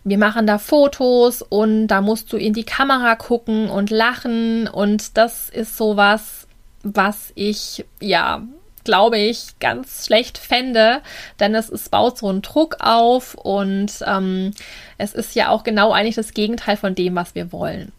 wir 0.04 0.18
machen 0.18 0.46
da 0.46 0.58
Fotos 0.58 1.40
und 1.40 1.86
da 1.86 2.02
musst 2.02 2.30
du 2.30 2.36
in 2.36 2.52
die 2.52 2.64
Kamera 2.64 3.16
gucken 3.16 3.70
und 3.70 3.88
lachen. 3.88 4.68
Und 4.68 5.16
das 5.16 5.48
ist 5.48 5.78
sowas, 5.78 6.46
was 6.82 7.32
ich, 7.36 7.86
ja, 8.02 8.42
glaube 8.84 9.16
ich, 9.16 9.58
ganz 9.60 10.04
schlecht 10.04 10.36
fände, 10.36 11.00
denn 11.40 11.54
es, 11.54 11.70
es 11.70 11.88
baut 11.88 12.18
so 12.18 12.28
einen 12.28 12.42
Druck 12.42 12.76
auf 12.80 13.34
und 13.34 13.92
ähm, 14.06 14.50
es 14.98 15.14
ist 15.14 15.34
ja 15.34 15.48
auch 15.48 15.64
genau 15.64 15.92
eigentlich 15.92 16.16
das 16.16 16.34
Gegenteil 16.34 16.76
von 16.76 16.94
dem, 16.94 17.14
was 17.14 17.34
wir 17.34 17.50
wollen. 17.50 17.92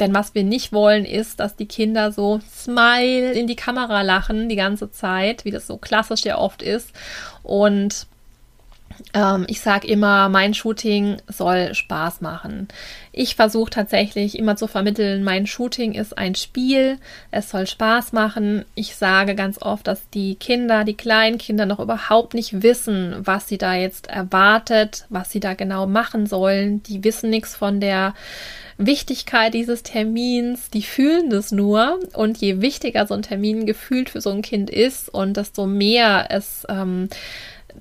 Denn 0.00 0.14
was 0.14 0.34
wir 0.34 0.44
nicht 0.44 0.72
wollen, 0.72 1.04
ist, 1.04 1.40
dass 1.40 1.56
die 1.56 1.66
Kinder 1.66 2.12
so 2.12 2.40
smile 2.50 3.32
in 3.32 3.46
die 3.46 3.56
Kamera 3.56 4.02
lachen 4.02 4.48
die 4.48 4.56
ganze 4.56 4.90
Zeit, 4.90 5.44
wie 5.44 5.50
das 5.50 5.66
so 5.66 5.76
klassisch 5.76 6.24
ja 6.24 6.38
oft 6.38 6.62
ist. 6.62 6.92
Und 7.42 8.06
Ähm, 9.14 9.46
ich 9.48 9.60
sage 9.60 9.86
immer, 9.88 10.28
mein 10.28 10.54
Shooting 10.54 11.16
soll 11.26 11.74
Spaß 11.74 12.20
machen. 12.20 12.68
Ich 13.10 13.34
versuche 13.36 13.70
tatsächlich 13.70 14.38
immer 14.38 14.56
zu 14.56 14.66
vermitteln, 14.68 15.24
mein 15.24 15.46
Shooting 15.46 15.92
ist 15.92 16.16
ein 16.16 16.34
Spiel, 16.34 16.98
es 17.30 17.50
soll 17.50 17.66
Spaß 17.66 18.12
machen. 18.12 18.64
Ich 18.74 18.94
sage 18.96 19.34
ganz 19.34 19.60
oft, 19.60 19.86
dass 19.86 20.08
die 20.10 20.34
Kinder, 20.36 20.84
die 20.84 20.96
kleinen 20.96 21.38
Kinder 21.38 21.66
noch 21.66 21.80
überhaupt 21.80 22.34
nicht 22.34 22.62
wissen, 22.62 23.16
was 23.24 23.48
sie 23.48 23.58
da 23.58 23.74
jetzt 23.74 24.08
erwartet, 24.08 25.06
was 25.08 25.30
sie 25.30 25.40
da 25.40 25.54
genau 25.54 25.86
machen 25.86 26.26
sollen. 26.26 26.82
Die 26.84 27.02
wissen 27.02 27.30
nichts 27.30 27.56
von 27.56 27.80
der 27.80 28.14
Wichtigkeit 28.78 29.54
dieses 29.54 29.82
Termins, 29.82 30.70
die 30.70 30.82
fühlen 30.82 31.30
das 31.30 31.52
nur 31.52 32.00
und 32.14 32.38
je 32.38 32.60
wichtiger 32.60 33.06
so 33.06 33.14
ein 33.14 33.22
Termin 33.22 33.66
gefühlt 33.66 34.10
für 34.10 34.20
so 34.20 34.30
ein 34.30 34.42
Kind 34.42 34.70
ist 34.70 35.08
und 35.08 35.36
desto 35.36 35.66
mehr 35.66 36.26
es 36.30 36.66
ähm, 36.68 37.08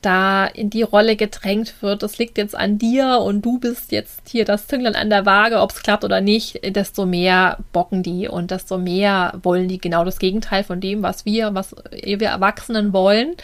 da 0.01 0.45
in 0.45 0.69
die 0.69 0.83
Rolle 0.83 1.15
gedrängt 1.15 1.81
wird, 1.81 2.03
das 2.03 2.17
liegt 2.17 2.37
jetzt 2.37 2.55
an 2.55 2.77
dir 2.77 3.19
und 3.19 3.43
du 3.43 3.59
bist 3.59 3.91
jetzt 3.91 4.29
hier 4.29 4.45
das 4.45 4.67
Zünglein 4.67 4.95
an 4.95 5.09
der 5.09 5.25
Waage, 5.25 5.59
ob 5.59 5.71
es 5.71 5.83
klappt 5.83 6.03
oder 6.03 6.21
nicht, 6.21 6.59
desto 6.75 7.05
mehr 7.05 7.57
bocken 7.73 8.03
die 8.03 8.27
und 8.27 8.51
desto 8.51 8.77
mehr 8.77 9.39
wollen 9.43 9.67
die 9.67 9.79
genau 9.79 10.05
das 10.05 10.19
Gegenteil 10.19 10.63
von 10.63 10.79
dem, 10.79 11.03
was 11.03 11.25
wir, 11.25 11.53
was 11.53 11.75
wir 11.91 12.27
Erwachsenen 12.27 12.93
wollen. 12.93 13.35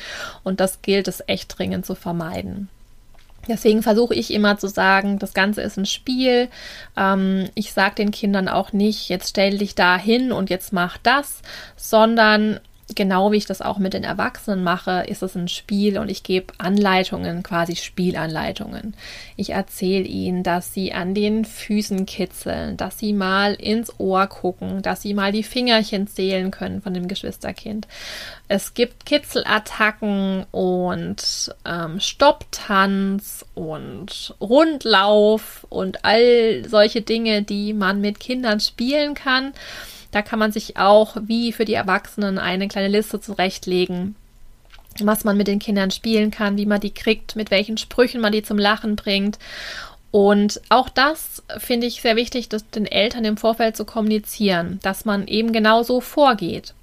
Und 0.43 0.59
das 0.59 0.81
gilt 0.81 1.07
es 1.07 1.23
echt 1.27 1.57
dringend 1.57 1.85
zu 1.85 1.95
vermeiden. 1.95 2.69
Deswegen 3.47 3.83
versuche 3.83 4.15
ich 4.15 4.31
immer 4.31 4.57
zu 4.57 4.67
sagen, 4.67 5.19
das 5.19 5.33
Ganze 5.33 5.61
ist 5.61 5.77
ein 5.77 5.85
Spiel. 5.85 6.49
Ähm, 6.95 7.49
ich 7.55 7.73
sage 7.73 7.95
den 7.95 8.11
Kindern 8.11 8.47
auch 8.47 8.73
nicht, 8.73 9.09
jetzt 9.09 9.29
stell 9.29 9.57
dich 9.57 9.75
da 9.75 9.97
hin 9.97 10.31
und 10.31 10.49
jetzt 10.49 10.73
mach 10.73 10.97
das, 10.97 11.41
sondern 11.75 12.59
genau 12.95 13.31
wie 13.31 13.37
ich 13.37 13.45
das 13.45 13.61
auch 13.61 13.77
mit 13.77 13.93
den 13.93 14.03
Erwachsenen 14.03 14.63
mache, 14.63 15.03
ist 15.07 15.21
es 15.21 15.35
ein 15.35 15.47
Spiel 15.47 15.97
und 15.97 16.09
ich 16.09 16.23
gebe 16.23 16.53
Anleitungen, 16.57 17.43
quasi 17.43 17.75
Spielanleitungen. 17.75 18.95
Ich 19.35 19.49
erzähle 19.49 20.05
ihnen, 20.05 20.43
dass 20.43 20.73
sie 20.73 20.93
an 20.93 21.13
den 21.13 21.43
Füßen 21.43 22.05
kitzeln, 22.05 22.77
dass 22.77 22.97
sie 22.97 23.13
mal 23.13 23.55
ins 23.55 23.99
Ohr 23.99 24.27
gucken, 24.27 24.81
dass 24.81 25.01
sie 25.01 25.13
mal 25.13 25.31
die 25.31 25.43
Fingerchen 25.43 26.07
zählen 26.07 26.49
können 26.49 26.81
von 26.81 26.93
dem 26.93 27.07
Geschwisterkind. 27.07 27.87
Es 28.47 28.73
gibt 28.73 29.05
Kitzelattacken 29.05 30.45
und 30.51 31.53
ähm, 31.65 31.99
Stopptanz 31.99 33.45
und 33.53 34.33
Rundlauf 34.39 35.65
und 35.69 36.05
all 36.05 36.63
solche 36.67 37.01
Dinge, 37.01 37.43
die 37.43 37.73
man 37.73 37.99
mit 37.99 38.21
Kindern 38.21 38.61
spielen 38.61 39.13
kann. 39.13 39.53
Da 40.11 40.21
kann 40.21 40.39
man 40.39 40.51
sich 40.51 40.77
auch 40.77 41.17
wie 41.21 41.51
für 41.51 41.65
die 41.65 41.73
Erwachsenen 41.73 42.37
eine 42.37 42.67
kleine 42.67 42.87
Liste 42.87 43.19
zurechtlegen, 43.19 44.15
was 45.01 45.23
man 45.23 45.37
mit 45.37 45.47
den 45.47 45.59
Kindern 45.59 45.91
spielen 45.91 46.31
kann, 46.31 46.57
wie 46.57 46.65
man 46.65 46.79
die 46.79 46.93
kriegt, 46.93 47.35
mit 47.35 47.51
welchen 47.51 47.77
Sprüchen 47.77 48.21
man 48.21 48.31
die 48.31 48.43
zum 48.43 48.57
Lachen 48.57 48.95
bringt. 48.95 49.37
Und 50.11 50.61
auch 50.69 50.89
das 50.89 51.43
finde 51.57 51.87
ich 51.87 52.01
sehr 52.01 52.15
wichtig, 52.15 52.49
das 52.49 52.67
den 52.69 52.85
Eltern 52.85 53.25
im 53.25 53.37
Vorfeld 53.37 53.75
zu 53.75 53.85
kommunizieren, 53.85 54.79
dass 54.81 55.05
man 55.05 55.27
eben 55.27 55.51
genau 55.51 55.83
so 55.83 56.01
vorgeht. 56.01 56.73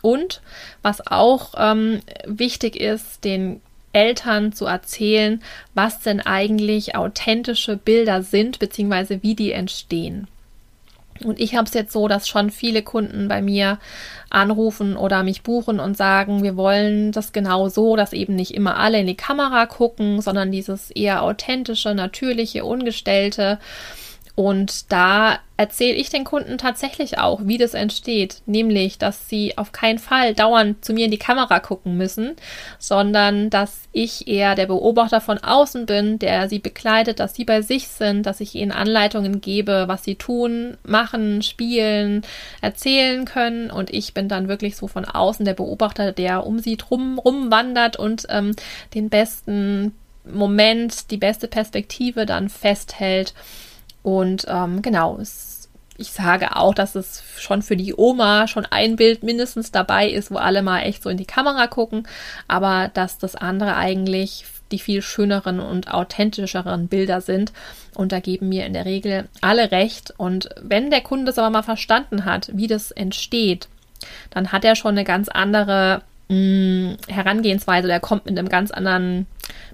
Und 0.00 0.40
was 0.82 1.06
auch 1.06 1.54
ähm, 1.56 2.00
wichtig 2.24 2.76
ist, 2.76 3.24
den 3.24 3.60
Eltern 3.92 4.52
zu 4.52 4.66
erzählen, 4.66 5.42
was 5.74 6.00
denn 6.00 6.20
eigentlich 6.20 6.96
authentische 6.96 7.76
Bilder 7.76 8.22
sind, 8.22 8.58
beziehungsweise 8.58 9.22
wie 9.22 9.34
die 9.34 9.52
entstehen. 9.52 10.28
Und 11.24 11.40
ich 11.40 11.54
habe 11.54 11.66
es 11.66 11.74
jetzt 11.74 11.92
so, 11.92 12.08
dass 12.08 12.28
schon 12.28 12.50
viele 12.50 12.82
Kunden 12.82 13.28
bei 13.28 13.42
mir 13.42 13.78
anrufen 14.30 14.96
oder 14.96 15.22
mich 15.22 15.42
buchen 15.42 15.78
und 15.78 15.96
sagen, 15.96 16.42
wir 16.42 16.56
wollen 16.56 17.12
das 17.12 17.32
genau 17.32 17.68
so, 17.68 17.96
dass 17.96 18.12
eben 18.12 18.34
nicht 18.34 18.54
immer 18.54 18.76
alle 18.76 18.98
in 19.00 19.06
die 19.06 19.16
Kamera 19.16 19.66
gucken, 19.66 20.20
sondern 20.20 20.50
dieses 20.50 20.90
eher 20.90 21.22
authentische, 21.22 21.94
natürliche, 21.94 22.64
ungestellte. 22.64 23.58
Und 24.34 24.90
da 24.90 25.40
erzähle 25.58 25.94
ich 25.94 26.08
den 26.08 26.24
Kunden 26.24 26.56
tatsächlich 26.56 27.18
auch, 27.18 27.40
wie 27.44 27.58
das 27.58 27.74
entsteht, 27.74 28.40
nämlich, 28.46 28.96
dass 28.96 29.28
sie 29.28 29.58
auf 29.58 29.72
keinen 29.72 29.98
Fall 29.98 30.32
dauernd 30.32 30.82
zu 30.82 30.94
mir 30.94 31.04
in 31.04 31.10
die 31.10 31.18
Kamera 31.18 31.60
gucken 31.60 31.98
müssen, 31.98 32.34
sondern 32.78 33.50
dass 33.50 33.82
ich 33.92 34.26
eher 34.26 34.54
der 34.54 34.66
Beobachter 34.66 35.20
von 35.20 35.36
außen 35.36 35.84
bin, 35.84 36.18
der 36.18 36.48
sie 36.48 36.60
begleitet, 36.60 37.20
dass 37.20 37.34
sie 37.34 37.44
bei 37.44 37.60
sich 37.60 37.88
sind, 37.88 38.24
dass 38.24 38.40
ich 38.40 38.54
ihnen 38.54 38.72
Anleitungen 38.72 39.42
gebe, 39.42 39.84
was 39.86 40.02
sie 40.02 40.14
tun, 40.14 40.78
machen, 40.82 41.42
spielen, 41.42 42.22
erzählen 42.62 43.26
können. 43.26 43.70
Und 43.70 43.90
ich 43.90 44.14
bin 44.14 44.28
dann 44.28 44.48
wirklich 44.48 44.76
so 44.76 44.88
von 44.88 45.04
außen 45.04 45.44
der 45.44 45.54
Beobachter, 45.54 46.10
der 46.10 46.46
um 46.46 46.58
sie 46.58 46.78
drum 46.78 47.18
rumwandert 47.18 47.98
und 47.98 48.26
ähm, 48.30 48.56
den 48.94 49.10
besten 49.10 49.94
Moment, 50.24 51.10
die 51.10 51.16
beste 51.18 51.48
Perspektive 51.48 52.24
dann 52.24 52.48
festhält 52.48 53.34
und 54.02 54.46
ähm, 54.48 54.82
genau, 54.82 55.18
es, 55.18 55.68
ich 55.96 56.10
sage 56.10 56.56
auch, 56.56 56.74
dass 56.74 56.94
es 56.94 57.22
schon 57.38 57.62
für 57.62 57.76
die 57.76 57.94
Oma 57.96 58.48
schon 58.48 58.66
ein 58.66 58.96
Bild 58.96 59.22
mindestens 59.22 59.70
dabei 59.70 60.08
ist, 60.08 60.30
wo 60.30 60.36
alle 60.36 60.62
mal 60.62 60.80
echt 60.80 61.02
so 61.02 61.10
in 61.10 61.16
die 61.16 61.24
Kamera 61.24 61.66
gucken, 61.66 62.08
aber 62.48 62.90
dass 62.92 63.18
das 63.18 63.36
andere 63.36 63.76
eigentlich 63.76 64.44
die 64.72 64.78
viel 64.78 65.02
schöneren 65.02 65.60
und 65.60 65.92
authentischeren 65.92 66.88
Bilder 66.88 67.20
sind. 67.20 67.52
Und 67.94 68.10
da 68.10 68.20
geben 68.20 68.48
mir 68.48 68.66
in 68.66 68.72
der 68.72 68.86
Regel 68.86 69.28
alle 69.42 69.70
recht. 69.70 70.14
Und 70.16 70.48
wenn 70.62 70.90
der 70.90 71.02
Kunde 71.02 71.26
das 71.26 71.38
aber 71.38 71.50
mal 71.50 71.62
verstanden 71.62 72.24
hat, 72.24 72.50
wie 72.54 72.66
das 72.66 72.90
entsteht, 72.90 73.68
dann 74.30 74.50
hat 74.50 74.64
er 74.64 74.74
schon 74.74 74.92
eine 74.92 75.04
ganz 75.04 75.28
andere 75.28 76.02
Herangehensweise. 77.08 77.88
Der 77.88 78.00
kommt 78.00 78.26
mit 78.26 78.38
einem 78.38 78.48
ganz 78.48 78.70
anderen 78.70 79.26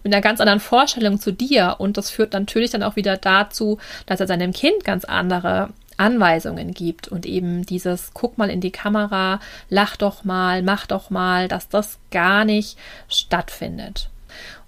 mit 0.03 0.12
einer 0.12 0.23
ganz 0.23 0.40
anderen 0.40 0.61
Vorstellung 0.61 1.21
zu 1.21 1.33
dir 1.33 1.77
und 1.79 1.97
das 1.97 2.11
führt 2.11 2.33
natürlich 2.33 2.71
dann 2.71 2.83
auch 2.83 2.97
wieder 2.97 3.16
dazu, 3.16 3.79
dass 4.07 4.21
er 4.21 4.27
seinem 4.27 4.53
Kind 4.53 4.85
ganz 4.85 5.05
andere 5.05 5.71
Anweisungen 5.97 6.73
gibt 6.73 7.09
und 7.09 7.27
eben 7.27 7.66
dieses 7.66 8.12
guck 8.14 8.38
mal 8.38 8.51
in 8.51 8.61
die 8.61 8.71
Kamera, 8.71 9.40
lach 9.68 9.97
doch 9.97 10.25
mal, 10.25 10.62
mach 10.62 10.87
doch 10.87 11.11
mal, 11.11 11.49
dass 11.49 11.68
das 11.68 11.99
gar 12.11 12.44
nicht 12.44 12.79
stattfindet. 13.09 14.09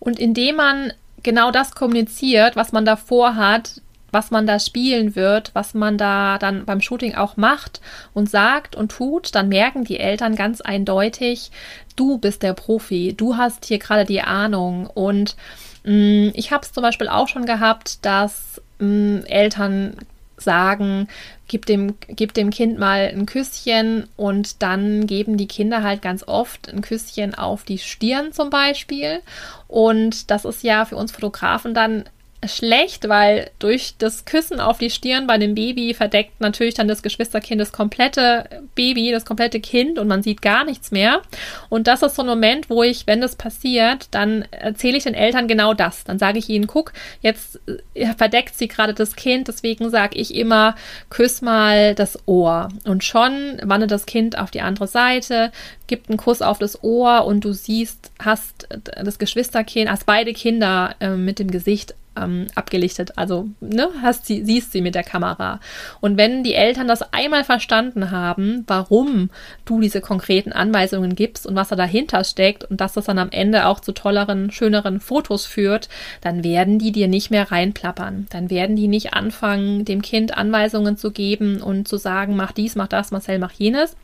Und 0.00 0.18
indem 0.18 0.56
man 0.56 0.92
genau 1.22 1.50
das 1.50 1.72
kommuniziert, 1.72 2.56
was 2.56 2.72
man 2.72 2.84
davor 2.84 3.36
hat, 3.36 3.80
was 4.12 4.30
man 4.30 4.46
da 4.46 4.58
spielen 4.58 5.14
wird, 5.14 5.50
was 5.54 5.74
man 5.74 5.98
da 5.98 6.38
dann 6.38 6.64
beim 6.64 6.80
Shooting 6.80 7.14
auch 7.14 7.36
macht 7.36 7.80
und 8.14 8.30
sagt 8.30 8.76
und 8.76 8.90
tut, 8.90 9.34
dann 9.34 9.48
merken 9.48 9.84
die 9.84 9.98
Eltern 9.98 10.36
ganz 10.36 10.60
eindeutig, 10.60 11.50
du 11.96 12.18
bist 12.18 12.42
der 12.42 12.54
Profi, 12.54 13.14
du 13.16 13.36
hast 13.36 13.64
hier 13.66 13.78
gerade 13.78 14.04
die 14.04 14.22
Ahnung. 14.22 14.86
Und 14.86 15.36
mh, 15.84 15.92
mm, 15.92 16.32
ich 16.34 16.52
habe 16.52 16.64
es 16.64 16.72
zum 16.72 16.82
Beispiel 16.82 17.08
auch 17.08 17.28
schon 17.28 17.46
gehabt, 17.46 18.04
dass 18.04 18.60
mh, 18.78 18.86
mm, 18.86 19.24
Eltern 19.26 19.96
sagen, 20.36 21.08
gib 21.48 21.66
dem, 21.66 21.96
gib 22.08 22.32
dem 22.34 22.50
Kind 22.50 22.78
mal 22.78 23.10
ein 23.12 23.26
Küsschen 23.26 24.08
und 24.16 24.62
dann 24.62 25.06
geben 25.06 25.36
die 25.36 25.48
Kinder 25.48 25.82
halt 25.82 26.00
ganz 26.00 26.26
oft 26.26 26.68
ein 26.68 26.80
Küsschen 26.80 27.34
auf 27.34 27.64
die 27.64 27.78
Stirn 27.78 28.32
zum 28.32 28.50
Beispiel. 28.50 29.20
Und 29.68 30.30
das 30.30 30.44
ist 30.44 30.62
ja 30.62 30.84
für 30.84 30.96
uns 30.96 31.12
Fotografen 31.12 31.74
dann 31.74 32.04
schlecht, 32.46 33.08
weil 33.08 33.50
durch 33.58 33.94
das 33.98 34.24
Küssen 34.24 34.60
auf 34.60 34.78
die 34.78 34.88
Stirn 34.88 35.26
bei 35.26 35.36
dem 35.36 35.54
Baby 35.54 35.92
verdeckt 35.92 36.40
natürlich 36.40 36.74
dann 36.74 36.88
das 36.88 37.02
Geschwisterkind 37.02 37.60
das 37.60 37.72
komplette 37.72 38.48
Baby, 38.74 39.10
das 39.10 39.26
komplette 39.26 39.60
Kind 39.60 39.98
und 39.98 40.08
man 40.08 40.22
sieht 40.22 40.40
gar 40.40 40.64
nichts 40.64 40.90
mehr. 40.90 41.20
Und 41.68 41.86
das 41.86 42.02
ist 42.02 42.16
so 42.16 42.22
ein 42.22 42.28
Moment, 42.28 42.70
wo 42.70 42.82
ich, 42.82 43.06
wenn 43.06 43.20
das 43.20 43.36
passiert, 43.36 44.08
dann 44.12 44.46
erzähle 44.52 44.96
ich 44.96 45.04
den 45.04 45.14
Eltern 45.14 45.48
genau 45.48 45.74
das. 45.74 46.04
Dann 46.04 46.18
sage 46.18 46.38
ich 46.38 46.48
ihnen, 46.48 46.66
guck, 46.66 46.92
jetzt 47.20 47.60
äh, 47.94 48.06
verdeckt 48.16 48.56
sie 48.56 48.68
gerade 48.68 48.94
das 48.94 49.16
Kind, 49.16 49.48
deswegen 49.48 49.90
sage 49.90 50.16
ich 50.16 50.34
immer, 50.34 50.74
küss 51.10 51.42
mal 51.42 51.94
das 51.94 52.18
Ohr. 52.26 52.68
Und 52.86 53.04
schon 53.04 53.60
wandert 53.62 53.90
das 53.90 54.06
Kind 54.06 54.38
auf 54.38 54.50
die 54.50 54.62
andere 54.62 54.86
Seite, 54.86 55.52
gibt 55.86 56.08
einen 56.08 56.16
Kuss 56.16 56.40
auf 56.40 56.58
das 56.58 56.82
Ohr 56.82 57.26
und 57.26 57.44
du 57.44 57.52
siehst, 57.52 58.12
hast 58.18 58.66
das 58.96 59.18
Geschwisterkind, 59.18 59.90
hast 59.90 60.06
beide 60.06 60.32
Kinder 60.32 60.94
äh, 61.00 61.10
mit 61.10 61.38
dem 61.38 61.50
Gesicht 61.50 61.94
ähm, 62.20 62.46
abgelichtet. 62.54 63.16
Also 63.16 63.48
ne, 63.60 63.88
hast 64.02 64.26
sie, 64.26 64.44
siehst 64.44 64.72
sie 64.72 64.80
mit 64.80 64.94
der 64.94 65.02
Kamera. 65.02 65.60
Und 66.00 66.16
wenn 66.16 66.44
die 66.44 66.54
Eltern 66.54 66.88
das 66.88 67.12
einmal 67.12 67.44
verstanden 67.44 68.10
haben, 68.10 68.64
warum 68.66 69.30
du 69.64 69.80
diese 69.80 70.00
konkreten 70.00 70.52
Anweisungen 70.52 71.14
gibst 71.14 71.46
und 71.46 71.54
was 71.54 71.68
da 71.68 71.76
dahinter 71.76 72.24
steckt 72.24 72.64
und 72.64 72.80
dass 72.80 72.92
das 72.92 73.06
dann 73.06 73.18
am 73.18 73.30
Ende 73.30 73.66
auch 73.66 73.80
zu 73.80 73.92
tolleren, 73.92 74.50
schöneren 74.50 75.00
Fotos 75.00 75.46
führt, 75.46 75.88
dann 76.20 76.44
werden 76.44 76.78
die 76.78 76.92
dir 76.92 77.08
nicht 77.08 77.30
mehr 77.30 77.50
reinplappern. 77.50 78.26
Dann 78.30 78.50
werden 78.50 78.76
die 78.76 78.88
nicht 78.88 79.14
anfangen, 79.14 79.84
dem 79.84 80.02
Kind 80.02 80.36
Anweisungen 80.36 80.96
zu 80.96 81.10
geben 81.10 81.60
und 81.60 81.88
zu 81.88 81.96
sagen, 81.96 82.36
mach 82.36 82.52
dies, 82.52 82.76
mach 82.76 82.88
das, 82.88 83.10
Marcel, 83.10 83.38
mach 83.38 83.52
jenes. 83.52 83.96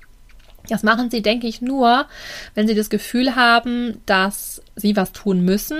Das 0.68 0.82
machen 0.82 1.10
sie, 1.10 1.22
denke 1.22 1.46
ich, 1.46 1.62
nur, 1.62 2.06
wenn 2.54 2.66
sie 2.66 2.74
das 2.74 2.90
Gefühl 2.90 3.36
haben, 3.36 4.00
dass 4.06 4.62
sie 4.74 4.96
was 4.96 5.12
tun 5.12 5.42
müssen, 5.42 5.78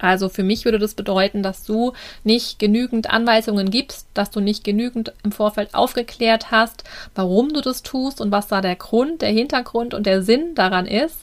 Also 0.00 0.28
für 0.28 0.42
mich 0.42 0.64
würde 0.64 0.78
das 0.78 0.94
bedeuten, 0.94 1.42
dass 1.42 1.64
du 1.64 1.92
nicht 2.24 2.58
genügend 2.58 3.10
Anweisungen 3.10 3.70
gibst, 3.70 4.06
dass 4.14 4.30
du 4.30 4.40
nicht 4.40 4.64
genügend 4.64 5.12
im 5.22 5.32
Vorfeld 5.32 5.74
aufgeklärt 5.74 6.50
hast, 6.50 6.84
warum 7.14 7.52
du 7.52 7.60
das 7.60 7.82
tust 7.82 8.20
und 8.20 8.32
was 8.32 8.48
da 8.48 8.60
der 8.60 8.76
Grund, 8.76 9.22
der 9.22 9.30
Hintergrund 9.30 9.94
und 9.94 10.06
der 10.06 10.22
Sinn 10.22 10.54
daran 10.54 10.86
ist. 10.86 11.18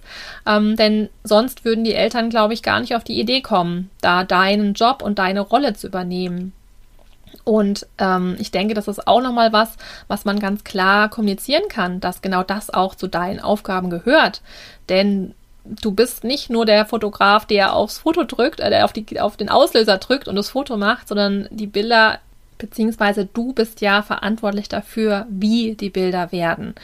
Ähm, 0.46 0.76
denn 0.76 1.10
sonst 1.24 1.66
würden 1.66 1.84
die 1.84 1.96
Eltern, 1.96 2.30
glaube 2.30 2.54
ich, 2.54 2.64
gar 2.64 2.80
nicht 2.80 2.96
auf 2.96 3.04
die 3.04 3.20
Idee 3.20 3.42
kommen, 3.42 3.90
da 4.02 4.24
deinen 4.24 4.74
Job 4.74 5.02
und 5.02 5.20
deine 5.20 5.42
Rolle 5.42 5.74
zu 5.74 5.88
übernehmen. 5.88 6.54
Und 7.44 7.88
ähm, 7.98 8.36
ich 8.40 8.52
denke, 8.52 8.74
das 8.74 8.88
ist 8.88 9.08
auch 9.08 9.22
nochmal 9.22 9.54
was, 9.54 9.78
was 10.08 10.26
man 10.26 10.40
ganz 10.40 10.64
klar 10.64 11.10
kommunizieren 11.10 11.70
kann, 11.70 12.00
dass 12.00 12.22
genau 12.22 12.44
das 12.44 12.70
auch 12.70 12.94
zu 12.94 13.08
deinen 13.08 13.40
Aufgaben 13.40 13.90
gehört. 13.90 14.42
Denn 14.90 15.34
du 15.82 15.92
bist 15.92 16.24
nicht 16.24 16.50
nur 16.50 16.66
der 16.66 16.86
Fotograf, 16.86 17.46
der 17.46 17.74
aufs 17.74 18.00
Foto 18.00 18.24
drückt, 18.24 18.60
äh, 18.60 18.70
der 18.70 18.86
auf, 18.86 18.94
die, 18.94 19.20
auf 19.20 19.38
den 19.38 19.50
Auslöser 19.50 19.98
drückt 19.98 20.28
und 20.28 20.36
das 20.36 20.50
Foto 20.50 20.78
macht, 20.78 21.08
sondern 21.08 21.48
die 21.52 21.68
Bilder, 21.68 22.20
beziehungsweise 22.58 23.26
du 23.26 23.54
bist 23.54 23.82
ja 23.82 24.02
verantwortlich 24.02 24.70
dafür, 24.70 25.26
wie 25.30 25.76
die 25.76 25.90
Bilder 25.90 26.32
werden. 26.32 26.76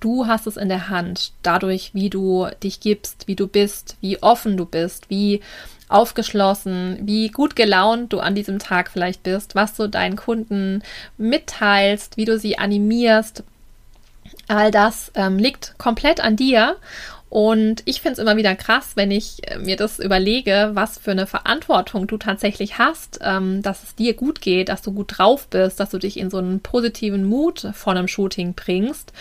Du 0.00 0.26
hast 0.26 0.46
es 0.46 0.58
in 0.58 0.68
der 0.68 0.90
Hand, 0.90 1.32
dadurch, 1.42 1.94
wie 1.94 2.10
du 2.10 2.46
dich 2.62 2.80
gibst, 2.80 3.26
wie 3.26 3.36
du 3.36 3.46
bist, 3.46 3.96
wie 4.02 4.22
offen 4.22 4.56
du 4.56 4.66
bist, 4.66 5.08
wie 5.08 5.40
aufgeschlossen, 5.88 6.98
wie 7.02 7.28
gut 7.28 7.56
gelaunt 7.56 8.12
du 8.12 8.20
an 8.20 8.34
diesem 8.34 8.58
Tag 8.58 8.90
vielleicht 8.90 9.22
bist, 9.22 9.54
was 9.54 9.74
du 9.76 9.88
deinen 9.88 10.16
Kunden 10.16 10.82
mitteilst, 11.16 12.16
wie 12.16 12.24
du 12.24 12.38
sie 12.38 12.58
animierst. 12.58 13.44
All 14.48 14.70
das 14.70 15.10
ähm, 15.14 15.38
liegt 15.38 15.74
komplett 15.78 16.20
an 16.20 16.36
dir 16.36 16.76
und 17.34 17.82
ich 17.84 18.00
finde 18.00 18.12
es 18.12 18.18
immer 18.20 18.36
wieder 18.36 18.54
krass, 18.54 18.92
wenn 18.94 19.10
ich 19.10 19.50
äh, 19.50 19.58
mir 19.58 19.74
das 19.74 19.98
überlege, 19.98 20.70
was 20.74 20.98
für 20.98 21.10
eine 21.10 21.26
Verantwortung 21.26 22.06
du 22.06 22.16
tatsächlich 22.16 22.78
hast, 22.78 23.18
ähm, 23.24 23.60
dass 23.60 23.82
es 23.82 23.96
dir 23.96 24.14
gut 24.14 24.40
geht, 24.40 24.68
dass 24.68 24.82
du 24.82 24.92
gut 24.92 25.18
drauf 25.18 25.48
bist, 25.48 25.80
dass 25.80 25.90
du 25.90 25.98
dich 25.98 26.16
in 26.16 26.30
so 26.30 26.38
einen 26.38 26.60
positiven 26.60 27.24
Mut 27.24 27.66
vor 27.74 27.92
einem 27.92 28.06
Shooting 28.06 28.54
bringst. 28.54 29.12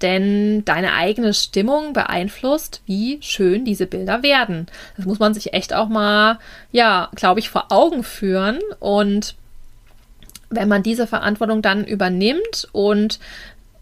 Denn 0.00 0.64
deine 0.64 0.92
eigene 0.92 1.34
Stimmung 1.34 1.92
beeinflusst, 1.92 2.82
wie 2.86 3.18
schön 3.20 3.64
diese 3.64 3.88
Bilder 3.88 4.22
werden. 4.22 4.68
Das 4.96 5.04
muss 5.04 5.18
man 5.18 5.34
sich 5.34 5.52
echt 5.52 5.74
auch 5.74 5.88
mal, 5.88 6.38
ja, 6.70 7.10
glaube 7.16 7.40
ich, 7.40 7.50
vor 7.50 7.72
Augen 7.72 8.04
führen. 8.04 8.60
Und 8.78 9.34
wenn 10.50 10.68
man 10.68 10.84
diese 10.84 11.08
Verantwortung 11.08 11.62
dann 11.62 11.84
übernimmt 11.84 12.68
und 12.70 13.18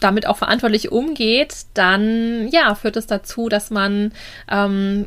damit 0.05 0.27
auch 0.27 0.37
verantwortlich 0.37 0.93
umgeht, 0.93 1.67
dann 1.73 2.49
ja, 2.49 2.75
führt 2.75 2.97
es 2.97 3.07
dazu, 3.07 3.49
dass 3.49 3.71
man 3.71 4.12
ähm, 4.51 5.07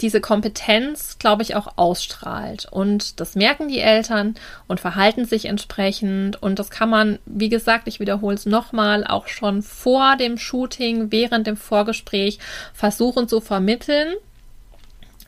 diese 0.00 0.20
Kompetenz, 0.20 1.18
glaube 1.18 1.42
ich, 1.42 1.54
auch 1.54 1.68
ausstrahlt. 1.76 2.66
Und 2.70 3.20
das 3.20 3.34
merken 3.34 3.68
die 3.68 3.80
Eltern 3.80 4.34
und 4.66 4.80
verhalten 4.80 5.24
sich 5.24 5.46
entsprechend. 5.46 6.40
Und 6.42 6.58
das 6.58 6.70
kann 6.70 6.88
man, 6.88 7.18
wie 7.26 7.48
gesagt, 7.48 7.88
ich 7.88 8.00
wiederhole 8.00 8.34
es 8.34 8.46
nochmal, 8.46 9.06
auch 9.06 9.28
schon 9.28 9.62
vor 9.62 10.16
dem 10.16 10.38
Shooting, 10.38 11.10
während 11.10 11.46
dem 11.46 11.56
Vorgespräch 11.56 12.38
versuchen 12.72 13.28
zu 13.28 13.40
vermitteln, 13.40 14.14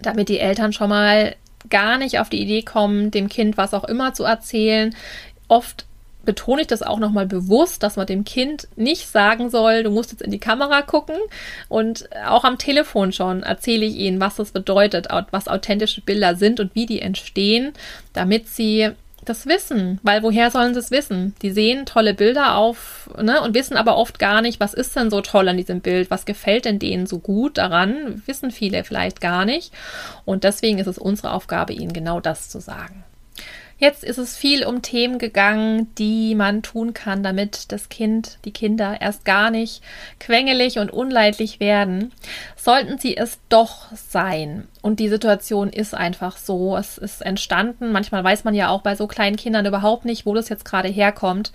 damit 0.01 0.29
die 0.29 0.41
Eltern 0.41 0.73
schon 0.73 0.89
mal 0.89 1.35
gar 1.69 1.99
nicht 1.99 2.19
auf 2.21 2.31
die 2.31 2.41
Idee 2.41 2.63
kommen, 2.63 3.11
dem 3.11 3.29
Kind 3.29 3.57
was 3.57 3.75
auch 3.75 3.85
immer 3.85 4.15
zu 4.15 4.25
erzählen. 4.25 4.95
Oft 5.49 5.87
betone 6.25 6.63
ich 6.63 6.67
das 6.67 6.83
auch 6.83 6.99
nochmal 6.99 7.27
bewusst, 7.27 7.83
dass 7.83 7.97
man 7.97 8.07
dem 8.07 8.25
Kind 8.25 8.69
nicht 8.77 9.09
sagen 9.09 9.51
soll, 9.51 9.83
du 9.83 9.91
musst 9.91 10.13
jetzt 10.13 10.23
in 10.23 10.31
die 10.31 10.39
Kamera 10.39 10.83
gucken. 10.83 11.17
Und 11.69 12.09
auch 12.27 12.45
am 12.45 12.59
Telefon 12.59 13.13
schon 13.13 13.43
erzähle 13.43 13.87
ich 13.87 13.97
ihnen, 13.97 14.21
was 14.21 14.37
das 14.37 14.51
bedeutet, 14.53 15.09
was 15.31 15.49
authentische 15.49 16.01
Bilder 16.01 16.37
sind 16.37 16.61
und 16.61 16.75
wie 16.75 16.87
die 16.87 17.01
entstehen, 17.01 17.73
damit 18.13 18.49
sie 18.49 18.91
das 19.25 19.47
wissen. 19.47 19.99
Weil 20.03 20.23
woher 20.23 20.51
sollen 20.51 20.75
sie 20.75 20.81
es 20.81 20.91
wissen? 20.91 21.35
Die 21.43 21.51
sehen 21.51 21.87
tolle 21.87 22.15
Bilder 22.15 22.57
auf 22.57 23.11
ne, 23.21 23.41
und 23.43 23.55
wissen 23.55 23.77
aber 23.77 23.97
oft 23.97 24.19
gar 24.19 24.43
nicht, 24.43 24.61
was 24.61 24.75
ist 24.75 24.97
denn 24.97 25.11
so 25.11 25.21
toll 25.21 25.49
an 25.49 25.57
diesem 25.57 25.81
Bild, 25.81 26.11
was 26.11 26.25
gefällt 26.25 26.65
denn 26.65 26.79
denen 26.79 27.07
so 27.07 27.19
gut 27.19 27.59
daran, 27.59 28.23
wissen 28.27 28.51
viele 28.51 28.85
vielleicht 28.85 29.21
gar 29.21 29.45
nicht. 29.45 29.73
Und 30.25 30.45
deswegen 30.45 30.79
ist 30.79 30.87
es 30.87 30.99
unsere 30.99 31.33
Aufgabe, 31.33 31.73
ihnen 31.73 31.93
genau 31.93 32.21
das 32.21 32.49
zu 32.49 32.61
sagen. 32.61 33.05
Jetzt 33.81 34.05
ist 34.05 34.19
es 34.19 34.37
viel 34.37 34.67
um 34.67 34.83
Themen 34.83 35.19
gegangen, 35.19 35.93
die 35.97 36.35
man 36.35 36.63
tun 36.63 36.93
kann, 36.93 37.23
damit 37.23 37.73
das 37.73 37.89
Kind, 37.89 38.39
die 38.45 38.53
Kinder 38.53 39.01
erst 39.01 39.25
gar 39.25 39.51
nicht 39.51 39.83
quengelig 40.19 40.79
und 40.79 40.93
unleidlich 40.93 41.61
werden. 41.61 42.13
Sollten 42.57 42.99
sie 42.99 43.17
es 43.17 43.39
doch 43.49 43.87
sein. 43.95 44.69
Und 44.83 45.01
die 45.01 45.09
Situation 45.09 45.71
ist 45.71 45.95
einfach 45.95 46.37
so, 46.37 46.77
es 46.77 46.99
ist 46.99 47.23
entstanden, 47.23 47.91
manchmal 47.91 48.23
weiß 48.23 48.45
man 48.45 48.55
ja 48.55 48.69
auch 48.69 48.83
bei 48.83 48.97
so 48.97 49.07
kleinen 49.07 49.37
Kindern 49.37 49.65
überhaupt 49.65 50.05
nicht, 50.05 50.27
wo 50.27 50.35
das 50.35 50.51
jetzt 50.51 50.67
gerade 50.67 50.89
herkommt, 50.89 51.51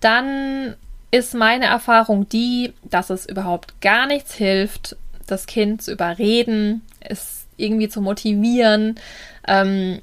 dann 0.00 0.74
ist 1.10 1.32
meine 1.32 1.64
Erfahrung 1.64 2.28
die, 2.28 2.74
dass 2.82 3.08
es 3.08 3.24
überhaupt 3.24 3.80
gar 3.80 4.06
nichts 4.06 4.34
hilft, 4.34 4.96
das 5.26 5.46
Kind 5.46 5.80
zu 5.80 5.92
überreden, 5.92 6.82
es 7.00 7.46
irgendwie 7.56 7.88
zu 7.88 8.02
motivieren, 8.02 8.96
ähm, 9.48 10.00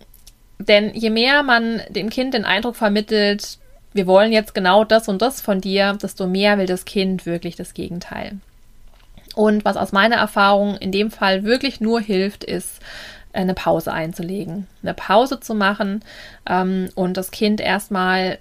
denn 0.67 0.93
je 0.93 1.09
mehr 1.09 1.43
man 1.43 1.81
dem 1.89 2.09
Kind 2.09 2.33
den 2.33 2.45
Eindruck 2.45 2.75
vermittelt, 2.75 3.57
wir 3.93 4.07
wollen 4.07 4.31
jetzt 4.31 4.53
genau 4.53 4.83
das 4.83 5.07
und 5.07 5.21
das 5.21 5.41
von 5.41 5.59
dir, 5.61 5.97
desto 6.01 6.27
mehr 6.27 6.57
will 6.57 6.65
das 6.65 6.85
Kind 6.85 7.25
wirklich 7.25 7.55
das 7.55 7.73
Gegenteil. 7.73 8.37
Und 9.35 9.65
was 9.65 9.77
aus 9.77 9.91
meiner 9.91 10.17
Erfahrung 10.17 10.77
in 10.77 10.91
dem 10.91 11.11
Fall 11.11 11.43
wirklich 11.43 11.81
nur 11.81 11.99
hilft, 11.99 12.43
ist, 12.43 12.81
eine 13.33 13.53
Pause 13.53 13.93
einzulegen, 13.93 14.67
eine 14.83 14.93
Pause 14.93 15.39
zu 15.39 15.55
machen 15.55 16.03
ähm, 16.47 16.89
und 16.95 17.17
das 17.17 17.31
Kind 17.31 17.61
erstmal 17.61 18.39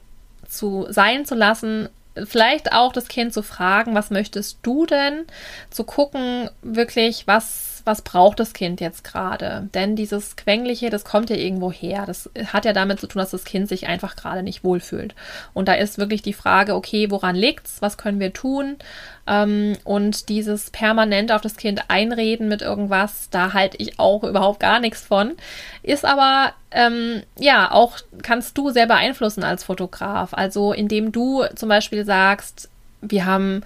zu 0.49 0.87
sein 0.91 1.25
zu 1.25 1.35
lassen, 1.35 1.89
vielleicht 2.25 2.73
auch 2.73 2.93
das 2.93 3.09
Kind 3.09 3.33
zu 3.33 3.43
fragen, 3.43 3.95
was 3.95 4.11
möchtest 4.11 4.59
du 4.63 4.87
denn? 4.87 5.27
Zu 5.71 5.85
gucken, 5.85 6.51
wirklich, 6.63 7.27
was 7.27 7.70
was 7.85 8.03
braucht 8.03 8.41
das 8.41 8.53
Kind 8.53 8.81
jetzt 8.81 9.05
gerade? 9.05 9.69
Denn 9.75 9.97
dieses 9.97 10.37
Quengliche, 10.37 10.91
das 10.91 11.05
kommt 11.05 11.31
ja 11.31 11.37
irgendwo 11.37 11.71
her. 11.71 12.05
Das 12.07 12.31
hat 12.53 12.65
ja 12.65 12.73
damit 12.73 13.01
zu 13.01 13.07
tun, 13.07 13.21
dass 13.21 13.31
das 13.31 13.45
Kind 13.45 13.69
sich 13.69 13.87
einfach 13.87 14.17
gerade 14.17 14.43
nicht 14.43 14.65
wohlfühlt. 14.65 15.15
Und 15.55 15.69
da 15.69 15.75
ist 15.75 15.99
wirklich 15.99 16.23
die 16.23 16.33
Frage, 16.33 16.75
okay, 16.75 17.11
woran 17.11 17.37
liegt's? 17.37 17.77
Was 17.81 17.99
können 17.99 18.21
wir 18.21 18.33
tun? 18.33 18.77
Ähm, 19.27 19.77
und 19.85 20.29
dieses 20.29 20.71
permanent 20.71 21.33
auf 21.33 21.41
das 21.41 21.57
Kind 21.57 21.85
einreden 21.89 22.49
mit 22.49 22.63
irgendwas, 22.63 23.29
da 23.31 23.53
halte 23.53 23.77
ich 23.79 23.99
auch 23.99 24.25
überhaupt 24.25 24.61
gar 24.61 24.81
nichts 24.81 25.03
von. 25.03 25.35
Ist 25.83 26.05
aber, 26.05 26.53
ähm, 26.71 27.23
ja, 27.39 27.71
auch 27.71 27.99
kannst 28.23 28.59
du 28.59 28.71
sehr 28.71 28.87
beeinflussen 28.87 29.45
als 29.45 29.65
Fotograf. 29.65 30.35
Also 30.35 30.73
indem 30.73 31.13
du 31.13 31.45
zum 31.55 31.69
Beispiel 31.69 32.05
sagst, 32.05 32.69
wir 33.01 33.25
haben 33.25 33.63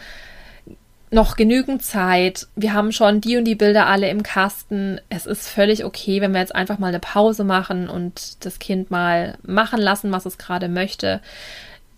noch 1.11 1.37
genügend 1.37 1.83
Zeit. 1.83 2.49
Wir 2.57 2.73
haben 2.73 2.93
schon 2.93 3.21
die 3.21 3.37
und 3.37 3.45
die 3.45 3.55
Bilder 3.55 3.87
alle 3.87 4.09
im 4.09 4.23
Kasten. 4.23 5.01
Es 5.09 5.27
ist 5.27 5.49
völlig 5.49 5.85
okay, 5.85 6.21
wenn 6.21 6.33
wir 6.33 6.40
jetzt 6.40 6.55
einfach 6.55 6.79
mal 6.79 6.88
eine 6.88 7.01
Pause 7.01 7.45
machen 7.45 7.88
und 7.88 8.45
das 8.45 8.59
Kind 8.59 8.90
mal 8.90 9.38
machen 9.43 9.81
lassen, 9.81 10.12
was 10.12 10.27
es 10.27 10.38
gerade 10.38 10.69
möchte. 10.69 11.21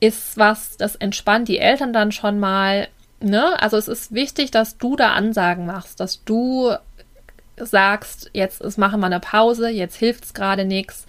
Ist 0.00 0.36
was, 0.36 0.76
das 0.76 0.96
entspannt 0.96 1.48
die 1.48 1.58
Eltern 1.58 1.92
dann 1.92 2.12
schon 2.12 2.38
mal. 2.38 2.88
Ne? 3.20 3.60
Also 3.60 3.76
es 3.76 3.88
ist 3.88 4.12
wichtig, 4.12 4.50
dass 4.50 4.76
du 4.76 4.96
da 4.96 5.12
Ansagen 5.12 5.64
machst, 5.66 6.00
dass 6.00 6.22
du 6.24 6.74
sagst, 7.56 8.30
jetzt 8.34 8.60
ist, 8.60 8.76
machen 8.76 9.00
wir 9.00 9.06
eine 9.06 9.20
Pause, 9.20 9.70
jetzt 9.70 9.96
hilft 9.96 10.24
es 10.24 10.34
gerade 10.34 10.66
nichts, 10.66 11.06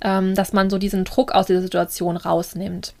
ähm, 0.00 0.36
dass 0.36 0.52
man 0.52 0.70
so 0.70 0.78
diesen 0.78 1.04
Druck 1.04 1.32
aus 1.32 1.46
dieser 1.46 1.62
Situation 1.62 2.16
rausnimmt. 2.16 2.94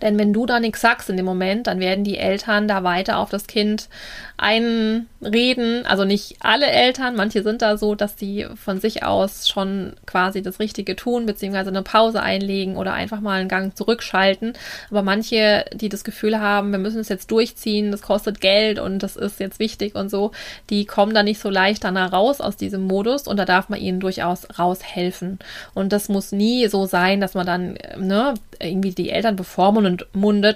Denn 0.00 0.18
wenn 0.18 0.32
du 0.32 0.46
da 0.46 0.60
nichts 0.60 0.80
sagst 0.80 1.10
in 1.10 1.16
dem 1.16 1.26
Moment, 1.26 1.66
dann 1.66 1.80
werden 1.80 2.04
die 2.04 2.18
Eltern 2.18 2.68
da 2.68 2.82
weiter 2.84 3.18
auf 3.18 3.30
das 3.30 3.46
Kind 3.46 3.88
einreden. 4.36 5.86
Also 5.86 6.04
nicht 6.04 6.36
alle 6.40 6.66
Eltern, 6.66 7.14
manche 7.14 7.42
sind 7.42 7.62
da 7.62 7.76
so, 7.76 7.94
dass 7.94 8.18
sie 8.18 8.46
von 8.56 8.80
sich 8.80 9.04
aus 9.04 9.48
schon 9.48 9.94
quasi 10.06 10.42
das 10.42 10.58
Richtige 10.58 10.96
tun, 10.96 11.26
beziehungsweise 11.26 11.70
eine 11.70 11.82
Pause 11.82 12.22
einlegen 12.22 12.76
oder 12.76 12.92
einfach 12.92 13.20
mal 13.20 13.40
einen 13.40 13.48
Gang 13.48 13.76
zurückschalten. 13.76 14.54
Aber 14.90 15.02
manche, 15.02 15.64
die 15.72 15.88
das 15.88 16.02
Gefühl 16.04 16.40
haben, 16.40 16.72
wir 16.72 16.78
müssen 16.78 17.00
es 17.00 17.08
jetzt 17.08 17.30
durchziehen, 17.30 17.92
das 17.92 18.02
kostet 18.02 18.40
Geld 18.40 18.78
und 18.78 19.02
das 19.02 19.16
ist 19.16 19.38
jetzt 19.38 19.58
wichtig 19.58 19.94
und 19.94 20.10
so, 20.10 20.32
die 20.70 20.86
kommen 20.86 21.14
da 21.14 21.22
nicht 21.22 21.40
so 21.40 21.48
leicht 21.50 21.84
dann 21.84 21.96
raus 21.96 22.40
aus 22.40 22.56
diesem 22.56 22.82
Modus 22.82 23.28
und 23.28 23.36
da 23.36 23.44
darf 23.44 23.68
man 23.68 23.80
ihnen 23.80 24.00
durchaus 24.00 24.58
raushelfen. 24.58 25.38
Und 25.74 25.92
das 25.92 26.08
muss 26.08 26.32
nie 26.32 26.66
so 26.66 26.86
sein, 26.86 27.20
dass 27.20 27.34
man 27.34 27.46
dann 27.46 27.78
ne, 27.96 28.34
irgendwie 28.58 28.90
die 28.90 29.10
Eltern 29.10 29.36
bevormundet 29.36 29.81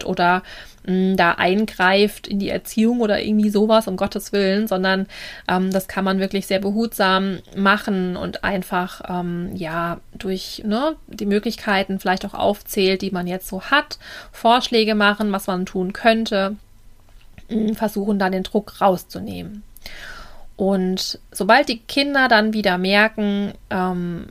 oder 0.04 0.42
mh, 0.86 0.92
mm, 0.92 1.16
da 1.16 1.32
eingreift 1.32 2.26
in 2.26 2.38
die 2.38 2.50
Erziehung 2.50 3.00
oder 3.00 3.22
irgendwie 3.22 3.50
sowas, 3.50 3.88
um 3.88 3.96
Gottes 3.96 4.32
Willen, 4.32 4.66
sondern 4.66 5.06
ähm, 5.48 5.70
das 5.70 5.88
kann 5.88 6.04
man 6.04 6.18
wirklich 6.18 6.46
sehr 6.46 6.60
behutsam 6.60 7.40
machen 7.56 8.16
und 8.16 8.44
einfach, 8.44 9.02
ähm, 9.08 9.54
ja, 9.54 9.98
durch 10.14 10.62
ne, 10.64 10.96
die 11.06 11.26
Möglichkeiten 11.26 11.98
vielleicht 11.98 12.24
auch 12.24 12.34
aufzählt, 12.34 13.02
die 13.02 13.10
man 13.10 13.26
jetzt 13.26 13.48
so 13.48 13.62
hat, 13.62 13.98
Vorschläge 14.32 14.94
machen, 14.94 15.32
was 15.32 15.46
man 15.46 15.66
tun 15.66 15.92
könnte, 15.92 16.56
mh, 17.48 17.74
versuchen 17.74 18.18
dann 18.18 18.32
den 18.32 18.42
Druck 18.42 18.80
rauszunehmen. 18.80 19.62
Und 20.56 21.18
sobald 21.32 21.68
die 21.68 21.78
Kinder 21.80 22.28
dann 22.28 22.54
wieder 22.54 22.78
merken, 22.78 23.52
ähm, 23.70 24.26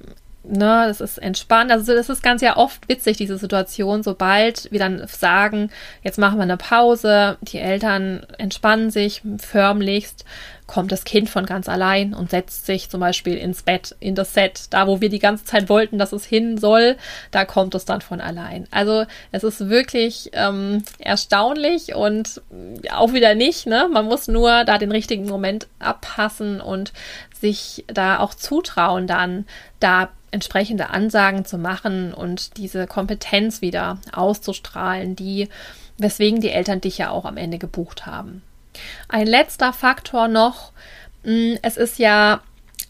ne, 0.47 0.85
das 0.87 1.01
ist 1.01 1.17
entspannt. 1.17 1.71
Also 1.71 1.93
das 1.93 2.09
ist 2.09 2.23
ganz 2.23 2.41
ja 2.41 2.57
oft 2.57 2.87
witzig, 2.87 3.17
diese 3.17 3.37
Situation, 3.37 4.03
sobald 4.03 4.71
wir 4.71 4.79
dann 4.79 5.05
sagen, 5.07 5.71
jetzt 6.03 6.17
machen 6.17 6.37
wir 6.37 6.43
eine 6.43 6.57
Pause, 6.57 7.37
die 7.41 7.59
Eltern 7.59 8.25
entspannen 8.37 8.91
sich 8.91 9.21
förmlichst, 9.39 10.25
kommt 10.67 10.91
das 10.91 11.03
Kind 11.03 11.29
von 11.29 11.45
ganz 11.45 11.69
allein 11.69 12.13
und 12.13 12.31
setzt 12.31 12.65
sich 12.65 12.89
zum 12.89 12.99
Beispiel 12.99 13.37
ins 13.37 13.63
Bett, 13.63 13.95
in 13.99 14.15
das 14.15 14.33
Set, 14.33 14.67
da 14.71 14.87
wo 14.87 14.99
wir 14.99 15.09
die 15.09 15.19
ganze 15.19 15.45
Zeit 15.45 15.69
wollten, 15.69 15.99
dass 15.99 16.11
es 16.11 16.25
hin 16.25 16.57
soll, 16.57 16.97
da 17.31 17.45
kommt 17.45 17.75
es 17.75 17.85
dann 17.85 18.01
von 18.01 18.19
allein. 18.19 18.67
Also 18.71 19.05
es 19.31 19.43
ist 19.43 19.69
wirklich 19.69 20.31
ähm, 20.33 20.83
erstaunlich 20.97 21.93
und 21.93 22.41
auch 22.91 23.13
wieder 23.13 23.35
nicht. 23.35 23.67
Ne? 23.67 23.87
Man 23.91 24.05
muss 24.05 24.27
nur 24.27 24.63
da 24.65 24.77
den 24.77 24.91
richtigen 24.91 25.27
Moment 25.27 25.67
abpassen 25.79 26.61
und 26.61 26.93
sich 27.39 27.85
da 27.87 28.19
auch 28.19 28.33
zutrauen, 28.33 29.05
dann 29.05 29.45
da 29.79 30.09
entsprechende 30.35 30.89
Ansagen 30.89 31.45
zu 31.45 31.57
machen 31.57 32.13
und 32.13 32.57
diese 32.57 32.85
Kompetenz 32.85 33.61
wieder 33.61 33.99
auszustrahlen, 34.11 35.15
die 35.15 35.47
weswegen 35.97 36.41
die 36.41 36.49
Eltern 36.49 36.81
dich 36.81 36.97
ja 36.97 37.09
auch 37.09 37.25
am 37.25 37.37
Ende 37.37 37.57
gebucht 37.57 38.05
haben. 38.05 38.43
Ein 39.07 39.27
letzter 39.27 39.71
Faktor 39.71 40.27
noch, 40.27 40.73
mm, 41.23 41.53
es 41.61 41.77
ist 41.77 41.97
ja 41.97 42.41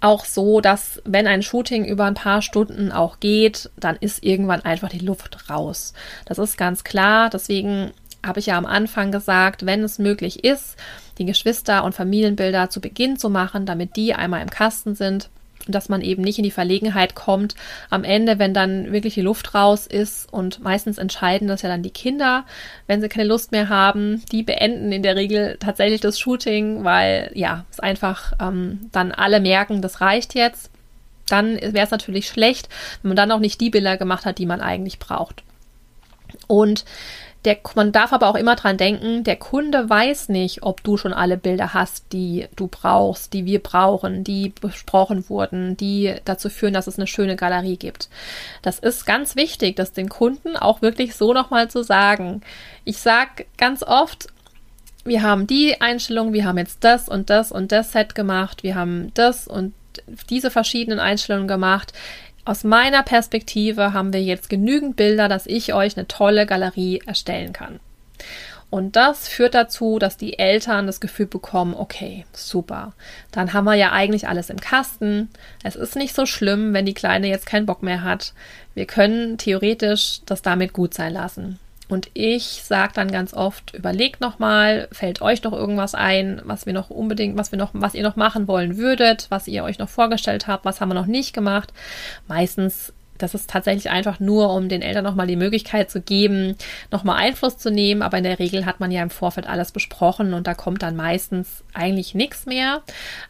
auch 0.01 0.25
so, 0.25 0.59
dass 0.59 1.01
wenn 1.05 1.27
ein 1.27 1.43
Shooting 1.43 1.85
über 1.85 2.05
ein 2.05 2.15
paar 2.15 2.41
Stunden 2.41 2.91
auch 2.91 3.19
geht, 3.19 3.69
dann 3.77 3.95
ist 3.95 4.23
irgendwann 4.23 4.61
einfach 4.61 4.89
die 4.89 4.99
Luft 4.99 5.49
raus. 5.49 5.93
Das 6.25 6.39
ist 6.39 6.57
ganz 6.57 6.83
klar. 6.83 7.29
Deswegen 7.29 7.91
habe 8.25 8.39
ich 8.39 8.47
ja 8.47 8.57
am 8.57 8.65
Anfang 8.65 9.11
gesagt, 9.11 9.67
wenn 9.67 9.83
es 9.83 9.99
möglich 9.99 10.43
ist, 10.43 10.77
die 11.19 11.25
Geschwister- 11.25 11.83
und 11.83 11.93
Familienbilder 11.93 12.71
zu 12.71 12.81
Beginn 12.81 13.17
zu 13.17 13.29
machen, 13.29 13.65
damit 13.67 13.95
die 13.95 14.15
einmal 14.15 14.41
im 14.41 14.49
Kasten 14.49 14.95
sind, 14.95 15.29
dass 15.67 15.89
man 15.89 16.01
eben 16.01 16.21
nicht 16.21 16.37
in 16.37 16.43
die 16.43 16.51
Verlegenheit 16.51 17.15
kommt, 17.15 17.55
am 17.89 18.03
Ende, 18.03 18.39
wenn 18.39 18.53
dann 18.53 18.91
wirklich 18.91 19.15
die 19.15 19.21
Luft 19.21 19.53
raus 19.53 19.87
ist 19.87 20.31
und 20.31 20.61
meistens 20.61 20.97
entscheiden 20.97 21.47
das 21.47 21.61
ja 21.61 21.69
dann 21.69 21.83
die 21.83 21.91
Kinder, 21.91 22.45
wenn 22.87 23.01
sie 23.01 23.09
keine 23.09 23.27
Lust 23.27 23.51
mehr 23.51 23.69
haben, 23.69 24.23
die 24.31 24.43
beenden 24.43 24.91
in 24.91 25.03
der 25.03 25.15
Regel 25.15 25.57
tatsächlich 25.59 26.01
das 26.01 26.19
Shooting, 26.19 26.83
weil 26.83 27.31
ja, 27.33 27.65
es 27.71 27.79
einfach 27.79 28.33
ähm, 28.41 28.89
dann 28.91 29.11
alle 29.11 29.39
merken, 29.39 29.81
das 29.81 30.01
reicht 30.01 30.35
jetzt. 30.35 30.69
Dann 31.27 31.55
wäre 31.55 31.85
es 31.85 31.91
natürlich 31.91 32.27
schlecht, 32.27 32.69
wenn 33.01 33.09
man 33.09 33.15
dann 33.15 33.31
auch 33.31 33.39
nicht 33.39 33.59
die 33.59 33.71
Bilder 33.71 33.97
gemacht 33.97 34.25
hat, 34.25 34.37
die 34.37 34.45
man 34.45 34.61
eigentlich 34.61 34.99
braucht. 34.99 35.43
Und 36.47 36.85
der, 37.45 37.57
man 37.75 37.91
darf 37.91 38.11
aber 38.11 38.27
auch 38.27 38.35
immer 38.35 38.55
dran 38.55 38.77
denken, 38.77 39.23
der 39.23 39.35
Kunde 39.35 39.89
weiß 39.89 40.29
nicht, 40.29 40.63
ob 40.63 40.83
du 40.83 40.97
schon 40.97 41.13
alle 41.13 41.37
Bilder 41.37 41.73
hast, 41.73 42.11
die 42.11 42.47
du 42.55 42.67
brauchst, 42.67 43.33
die 43.33 43.45
wir 43.45 43.61
brauchen, 43.61 44.23
die 44.23 44.49
besprochen 44.49 45.29
wurden, 45.29 45.77
die 45.77 46.15
dazu 46.25 46.49
führen, 46.49 46.73
dass 46.73 46.87
es 46.87 46.97
eine 46.97 47.07
schöne 47.07 47.35
Galerie 47.35 47.77
gibt. 47.77 48.09
Das 48.61 48.79
ist 48.79 49.05
ganz 49.05 49.35
wichtig, 49.35 49.75
das 49.75 49.93
den 49.93 50.09
Kunden 50.09 50.57
auch 50.57 50.81
wirklich 50.81 51.15
so 51.15 51.33
nochmal 51.33 51.69
zu 51.69 51.83
sagen. 51.83 52.41
Ich 52.83 52.97
sag 52.97 53.45
ganz 53.57 53.83
oft, 53.83 54.27
wir 55.03 55.21
haben 55.21 55.45
die 55.45 55.79
Einstellung, 55.81 56.33
wir 56.33 56.45
haben 56.45 56.57
jetzt 56.57 56.83
das 56.83 57.07
und 57.07 57.29
das 57.29 57.51
und 57.51 57.71
das 57.71 57.91
Set 57.91 58.15
gemacht, 58.15 58.63
wir 58.63 58.75
haben 58.75 59.11
das 59.13 59.47
und 59.47 59.73
diese 60.29 60.51
verschiedenen 60.51 60.99
Einstellungen 60.99 61.47
gemacht 61.47 61.93
aus 62.45 62.63
meiner 62.63 63.03
Perspektive 63.03 63.93
haben 63.93 64.13
wir 64.13 64.21
jetzt 64.21 64.49
genügend 64.49 64.95
Bilder, 64.95 65.27
dass 65.27 65.47
ich 65.47 65.73
euch 65.73 65.97
eine 65.97 66.07
tolle 66.07 66.45
Galerie 66.45 67.01
erstellen 67.05 67.53
kann. 67.53 67.79
Und 68.69 68.95
das 68.95 69.27
führt 69.27 69.53
dazu, 69.53 69.99
dass 69.99 70.17
die 70.17 70.37
Eltern 70.37 70.85
das 70.85 70.99
Gefühl 70.99 71.27
bekommen, 71.27 71.73
okay, 71.75 72.25
super, 72.33 72.93
dann 73.31 73.53
haben 73.53 73.65
wir 73.65 73.75
ja 73.75 73.91
eigentlich 73.91 74.27
alles 74.27 74.49
im 74.49 74.59
Kasten. 74.59 75.29
Es 75.63 75.75
ist 75.75 75.95
nicht 75.95 76.15
so 76.15 76.25
schlimm, 76.25 76.73
wenn 76.73 76.85
die 76.85 76.93
Kleine 76.93 77.27
jetzt 77.27 77.45
keinen 77.45 77.65
Bock 77.65 77.83
mehr 77.83 78.03
hat. 78.03 78.33
Wir 78.73 78.85
können 78.85 79.37
theoretisch 79.37 80.21
das 80.25 80.41
damit 80.41 80.73
gut 80.73 80.93
sein 80.93 81.13
lassen. 81.13 81.59
Und 81.87 82.09
ich 82.13 82.63
sage 82.63 82.93
dann 82.95 83.11
ganz 83.11 83.33
oft, 83.33 83.73
überlegt 83.75 84.21
nochmal, 84.21 84.87
fällt 84.91 85.21
euch 85.21 85.43
noch 85.43 85.53
irgendwas 85.53 85.93
ein, 85.93 86.41
was 86.43 86.65
wir 86.65 86.73
noch 86.73 86.89
unbedingt, 86.89 87.37
was 87.37 87.51
wir 87.51 87.59
noch, 87.59 87.71
was 87.73 87.93
ihr 87.93 88.03
noch 88.03 88.15
machen 88.15 88.47
wollen 88.47 88.77
würdet, 88.77 89.27
was 89.29 89.47
ihr 89.47 89.63
euch 89.63 89.77
noch 89.77 89.89
vorgestellt 89.89 90.47
habt, 90.47 90.65
was 90.65 90.81
haben 90.81 90.89
wir 90.89 90.95
noch 90.95 91.05
nicht 91.05 91.33
gemacht. 91.33 91.73
Meistens, 92.27 92.91
das 93.17 93.35
ist 93.35 93.49
tatsächlich 93.49 93.89
einfach 93.91 94.19
nur, 94.19 94.51
um 94.51 94.67
den 94.67 94.81
Eltern 94.81 95.03
nochmal 95.03 95.27
die 95.27 95.35
Möglichkeit 95.35 95.89
zu 95.89 96.01
geben, 96.01 96.55
nochmal 96.91 97.17
Einfluss 97.17 97.57
zu 97.57 97.69
nehmen. 97.71 98.01
Aber 98.01 98.17
in 98.17 98.23
der 98.23 98.39
Regel 98.39 98.65
hat 98.65 98.79
man 98.79 98.91
ja 98.91 99.03
im 99.03 99.09
Vorfeld 99.09 99.47
alles 99.47 99.71
besprochen 99.71 100.33
und 100.33 100.47
da 100.47 100.53
kommt 100.53 100.81
dann 100.81 100.95
meistens 100.95 101.63
eigentlich 101.73 102.15
nichts 102.15 102.45
mehr. 102.45 102.81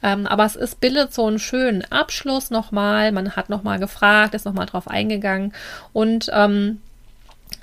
Ähm, 0.02 0.26
aber 0.26 0.46
es 0.46 0.56
ist 0.56 0.80
bildet 0.80 1.14
so 1.14 1.28
einen 1.28 1.40
schönen 1.40 1.84
Abschluss 1.92 2.50
nochmal. 2.50 3.12
Man 3.12 3.36
hat 3.36 3.50
nochmal 3.50 3.80
gefragt, 3.80 4.34
ist 4.34 4.46
nochmal 4.46 4.66
drauf 4.66 4.88
eingegangen 4.88 5.54
und 5.94 6.32
ähm, 6.34 6.82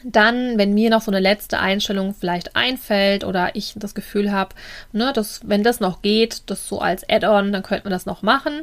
dann, 0.05 0.59
wenn 0.59 0.74
mir 0.74 0.90
noch 0.90 1.03
so 1.03 1.11
eine 1.11 1.20
letzte 1.20 1.59
Einstellung 1.59 2.14
vielleicht 2.14 2.57
einfällt 2.57 3.24
oder 3.24 3.55
ich 3.55 3.74
das 3.76 3.94
Gefühl 3.94 4.32
habe, 4.32 4.55
ne, 4.92 5.12
dass, 5.14 5.40
wenn 5.44 5.62
das 5.62 5.80
noch 5.80 6.03
geht, 6.03 6.50
das 6.50 6.68
so 6.68 6.80
als 6.80 7.09
Add-on, 7.09 7.53
dann 7.53 7.62
könnte 7.62 7.84
man 7.84 7.92
das 7.92 8.07
noch 8.07 8.22
machen. 8.22 8.62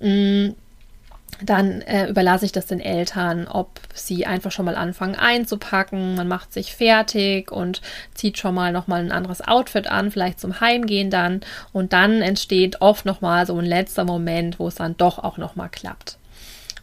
Mm, 0.00 0.50
dann 1.42 1.80
äh, 1.82 2.08
überlasse 2.08 2.44
ich 2.44 2.52
das 2.52 2.66
den 2.66 2.80
Eltern, 2.80 3.46
ob 3.48 3.80
sie 3.94 4.26
einfach 4.26 4.52
schon 4.52 4.66
mal 4.66 4.76
anfangen 4.76 5.14
einzupacken. 5.14 6.14
Man 6.14 6.28
macht 6.28 6.52
sich 6.52 6.74
fertig 6.74 7.50
und 7.50 7.80
zieht 8.14 8.38
schon 8.38 8.54
mal 8.54 8.72
noch 8.72 8.88
mal 8.88 9.00
ein 9.00 9.12
anderes 9.12 9.40
Outfit 9.40 9.86
an, 9.86 10.10
vielleicht 10.10 10.40
zum 10.40 10.60
Heimgehen 10.60 11.10
dann. 11.10 11.40
Und 11.72 11.92
dann 11.92 12.20
entsteht 12.20 12.80
oft 12.80 13.06
noch 13.06 13.20
mal 13.20 13.46
so 13.46 13.56
ein 13.56 13.64
letzter 13.64 14.04
Moment, 14.04 14.58
wo 14.58 14.68
es 14.68 14.74
dann 14.74 14.96
doch 14.96 15.18
auch 15.18 15.38
noch 15.38 15.56
mal 15.56 15.68
klappt 15.68 16.19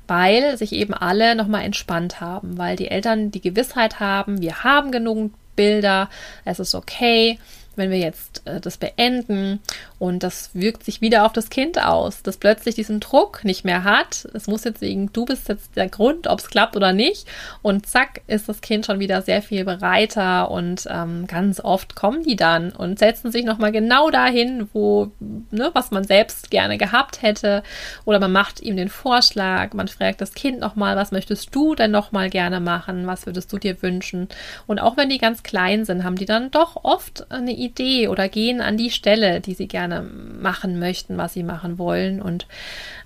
weil 0.07 0.57
sich 0.57 0.71
eben 0.71 0.93
alle 0.93 1.35
nochmal 1.35 1.63
entspannt 1.63 2.21
haben, 2.21 2.57
weil 2.57 2.75
die 2.75 2.89
Eltern 2.89 3.31
die 3.31 3.41
Gewissheit 3.41 3.99
haben, 3.99 4.41
wir 4.41 4.63
haben 4.63 4.91
genug 4.91 5.33
Bilder, 5.55 6.09
es 6.45 6.59
ist 6.59 6.75
okay, 6.75 7.39
wenn 7.78 7.91
wir 7.91 7.99
jetzt 7.99 8.41
äh, 8.45 8.59
das 8.59 8.78
beenden 8.78 9.59
und 9.99 10.23
das 10.23 10.51
wirkt 10.53 10.84
sich 10.84 11.01
wieder 11.01 11.25
auf 11.25 11.34
das 11.34 11.49
Kind 11.49 11.82
aus, 11.82 12.23
das 12.23 12.38
plötzlich 12.38 12.75
diesen 12.75 12.99
Druck 12.99 13.43
nicht 13.43 13.63
mehr 13.63 13.84
hat. 13.84 14.28
Es 14.34 14.47
muss 14.47 14.63
jetzt 14.63 14.82
wegen, 14.82 15.11
du 15.13 15.25
bist 15.25 15.47
jetzt 15.47 15.75
der 15.75 15.88
Grund, 15.88 16.28
ob 16.28 16.39
es 16.39 16.49
klappt 16.49 16.75
oder 16.75 16.93
nicht. 16.93 17.28
Und 17.61 17.86
zack, 17.86 18.21
ist 18.28 18.49
das 18.49 18.61
Kind 18.61 18.86
schon 18.86 18.99
wieder 18.99 19.21
sehr 19.21 19.41
viel 19.41 19.63
bereiter 19.63 20.51
und 20.51 20.88
ähm, 20.89 21.28
ganz 21.28 21.59
oft 21.59 21.95
kommen 21.95 22.23
die 22.23 22.36
dann 22.36 22.71
und 22.71 22.99
setzen 22.99 23.32
sich 23.32 23.45
nochmal 23.45 23.71
genau 23.71 24.09
dahin, 24.09 24.69
wo, 24.73 25.11
ne, 25.51 25.71
was 25.73 25.91
man 25.91 26.03
selbst 26.03 26.51
gerne 26.51 26.78
gehabt 26.78 27.21
hätte. 27.21 27.63
Oder 28.05 28.19
man 28.19 28.32
macht 28.32 28.59
ihm 28.59 28.75
den 28.75 28.89
Vorschlag, 28.89 29.73
man 29.73 29.88
fragt 29.88 30.21
das 30.21 30.34
Kind 30.34 30.59
nochmal, 30.59 30.95
was 30.95 31.11
möchtest 31.11 31.53
du 31.55 31.75
denn 31.75 31.91
nochmal 31.91 32.30
gerne 32.30 32.59
machen? 32.59 33.07
Was 33.07 33.25
würdest 33.25 33.53
du 33.53 33.57
dir 33.57 33.82
wünschen? 33.82 34.28
Und 34.65 34.80
auch 34.80 34.97
wenn 34.97 35.09
die 35.09 35.19
ganz 35.19 35.43
klein 35.43 35.86
sind, 35.86 36.03
haben 36.03 36.15
die 36.15 36.25
dann 36.25 36.51
doch 36.51 36.84
oft 36.84 37.32
eine 37.32 37.53
Idee 37.53 37.66
oder 38.07 38.30
gehen 38.30 38.61
an 38.61 38.78
die 38.78 38.91
Stelle, 38.91 39.41
die 39.41 39.53
sie 39.53 39.68
gerne 39.68 39.78
gerne 39.78 40.01
machen 40.41 40.80
möchten, 40.80 41.18
was 41.18 41.34
sie 41.34 41.43
machen 41.43 41.78
wollen. 41.78 42.20
Und 42.20 42.47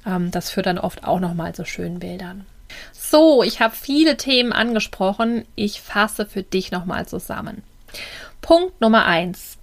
ähm, 0.06 0.32
das 0.32 0.50
führt 0.50 0.68
dann 0.68 0.78
oft 0.78 1.04
auch 1.04 1.20
nochmal 1.20 1.54
zu 1.54 1.66
schönen 1.66 2.00
Bildern. 2.00 2.46
So, 2.94 3.44
ich 3.44 3.60
habe 3.60 3.76
viele 3.76 4.16
Themen 4.16 4.54
angesprochen. 4.54 5.44
Ich 5.56 5.82
fasse 5.82 6.26
für 6.26 6.44
dich 6.44 6.72
nochmal 6.72 7.08
zusammen. 7.08 7.62
Punkt 8.42 8.80
Nummer 8.80 9.06
eins: 9.06 9.58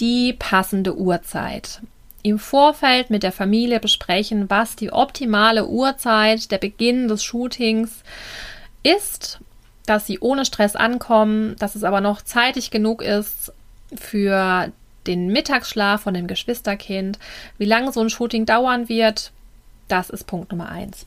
Die 0.00 0.32
passende 0.32 0.96
Uhrzeit. 0.96 1.82
Im 2.22 2.38
Vorfeld 2.38 3.10
mit 3.10 3.22
der 3.22 3.32
Familie 3.32 3.78
besprechen, 3.78 4.48
was 4.48 4.74
die 4.74 4.90
optimale 4.90 5.66
Uhrzeit, 5.66 6.50
der 6.50 6.58
Beginn 6.58 7.08
des 7.08 7.22
Shootings 7.22 8.02
ist, 8.82 9.38
dass 9.86 10.06
sie 10.06 10.18
ohne 10.18 10.44
Stress 10.44 10.76
ankommen, 10.76 11.56
dass 11.58 11.74
es 11.74 11.84
aber 11.84 12.00
noch 12.00 12.22
zeitig 12.22 12.70
genug 12.70 13.02
ist 13.02 13.52
für 13.94 14.72
den 15.06 15.28
Mittagsschlaf 15.28 16.02
von 16.02 16.14
dem 16.14 16.26
Geschwisterkind, 16.26 17.18
wie 17.56 17.64
lange 17.64 17.92
so 17.92 18.00
ein 18.00 18.10
Shooting 18.10 18.46
dauern 18.46 18.88
wird, 18.88 19.32
das 19.88 20.10
ist 20.10 20.26
Punkt 20.26 20.52
Nummer 20.52 20.68
eins. 20.68 21.06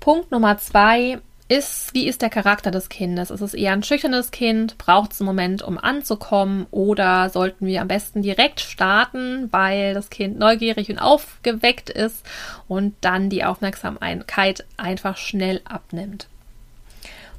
Punkt 0.00 0.30
Nummer 0.30 0.58
zwei 0.58 1.20
ist, 1.48 1.92
wie 1.92 2.08
ist 2.08 2.22
der 2.22 2.30
Charakter 2.30 2.70
des 2.70 2.88
Kindes? 2.88 3.30
Ist 3.30 3.42
es 3.42 3.52
eher 3.52 3.72
ein 3.72 3.82
schüchternes 3.82 4.30
Kind? 4.30 4.78
Braucht 4.78 5.12
es 5.12 5.20
einen 5.20 5.26
Moment, 5.26 5.62
um 5.62 5.76
anzukommen? 5.76 6.66
Oder 6.70 7.28
sollten 7.28 7.66
wir 7.66 7.82
am 7.82 7.88
besten 7.88 8.22
direkt 8.22 8.60
starten, 8.60 9.52
weil 9.52 9.92
das 9.92 10.08
Kind 10.08 10.38
neugierig 10.38 10.88
und 10.88 10.98
aufgeweckt 10.98 11.90
ist 11.90 12.24
und 12.68 12.94
dann 13.02 13.28
die 13.28 13.44
Aufmerksamkeit 13.44 14.64
einfach 14.78 15.18
schnell 15.18 15.60
abnimmt? 15.64 16.26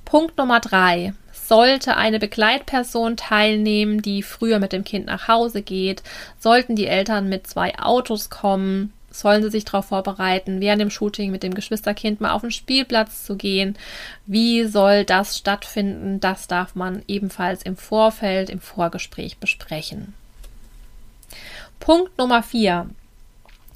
Punkt 0.06 0.38
Nummer 0.38 0.60
drei 0.60 1.14
sollte 1.54 1.97
eine 1.97 2.18
Begleitperson 2.18 3.16
teilnehmen, 3.16 4.01
die 4.01 4.24
früher 4.24 4.58
mit 4.58 4.74
dem 4.74 4.84
Kind 4.84 5.06
nach 5.06 5.28
Hause 5.28 5.62
geht, 5.62 6.01
sollten 6.39 6.76
die 6.76 6.88
Eltern 6.88 7.30
mit 7.30 7.45
zwei 7.45 7.78
Autos 7.78 8.32
kommen, 8.32 8.91
sollen 9.12 9.43
sie 9.43 9.51
sich 9.51 9.64
darauf 9.64 9.86
vorbereiten, 9.86 10.62
während 10.62 10.82
dem 10.82 10.89
Shooting 10.89 11.30
mit 11.30 11.43
dem 11.43 11.54
Geschwisterkind 11.54 12.22
mal 12.22 12.32
auf 12.32 12.41
den 12.41 12.49
Spielplatz 12.49 13.24
zu 13.24 13.36
gehen. 13.36 13.78
Wie 14.26 14.66
soll 14.66 15.06
das 15.06 15.38
stattfinden? 15.38 16.20
Das 16.20 16.47
darf 16.47 16.74
man 16.74 17.04
ebenfalls 17.08 17.62
im 17.62 17.78
Vorfeld, 17.78 18.49
im 18.49 18.60
Vorgespräch 18.60 19.38
besprechen. 19.38 20.16
Punkt 21.80 22.18
Nummer 22.18 22.41
vier. 22.41 22.89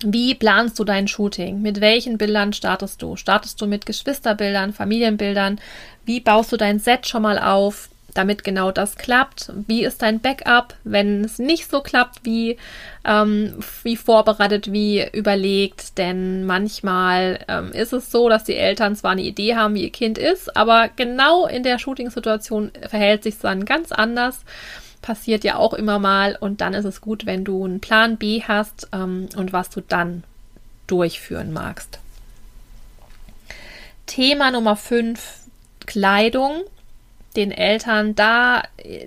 Wie 0.04 0.36
planst 0.36 0.78
du 0.78 0.84
dein 0.84 1.08
Shooting? 1.08 1.62
Mit 1.62 1.82
welchen 1.82 2.18
Bildern 2.18 2.54
startest 2.54 3.02
du? 3.02 3.16
Startest 3.16 3.60
du 3.62 3.66
mit 3.66 3.86
Geschwisterbildern, 3.86 4.74
Familienbildern? 4.74 5.60
Wie 6.06 6.20
baust 6.20 6.52
du 6.52 6.58
dein 6.58 6.80
Set 6.80 7.08
schon 7.08 7.24
mal 7.24 7.40
auf? 7.40 7.90
damit 8.18 8.44
genau 8.44 8.72
das 8.72 8.96
klappt? 8.96 9.52
Wie 9.68 9.84
ist 9.84 10.02
dein 10.02 10.20
Backup, 10.20 10.74
wenn 10.84 11.24
es 11.24 11.40
nicht 11.40 11.70
so 11.70 11.82
klappt, 11.82 12.20
wie, 12.24 12.58
ähm, 13.06 13.54
wie 13.84 13.96
vorbereitet, 13.96 14.72
wie 14.72 15.06
überlegt? 15.14 15.98
Denn 15.98 16.46
manchmal 16.46 17.40
ähm, 17.48 17.72
ist 17.72 17.94
es 17.94 18.12
so, 18.12 18.28
dass 18.30 18.44
die 18.44 18.56
Eltern 18.56 18.96
zwar 18.96 19.12
eine 19.12 19.22
Idee 19.22 19.56
haben, 19.56 19.76
wie 19.76 19.84
ihr 19.84 19.92
Kind 19.92 20.18
ist, 20.18 20.56
aber 20.58 20.90
genau 20.96 21.46
in 21.46 21.64
der 21.64 21.80
Shooting-Situation 21.80 22.72
verhält 22.90 23.24
sich 23.24 23.38
dann 23.38 23.66
ganz 23.66 23.92
anders. 23.92 24.40
Passiert 25.02 25.44
ja 25.44 25.56
auch 25.56 25.74
immer 25.74 26.00
mal 26.00 26.36
und 26.40 26.62
dann 26.62 26.74
ist 26.74 26.86
es 26.86 27.02
gut, 27.02 27.26
wenn 27.26 27.44
du 27.44 27.64
einen 27.64 27.80
Plan 27.80 28.18
B 28.18 28.42
hast 28.42 28.90
ähm, 28.94 29.30
und 29.36 29.54
was 29.54 29.70
du 29.70 29.82
dann 29.82 30.24
durchführen 30.88 31.54
magst. 31.54 32.00
Thema 34.06 34.52
Nummer 34.52 34.76
5, 34.76 35.40
Kleidung 35.86 36.64
den 37.38 37.52
Eltern 37.52 38.16
da, 38.16 38.64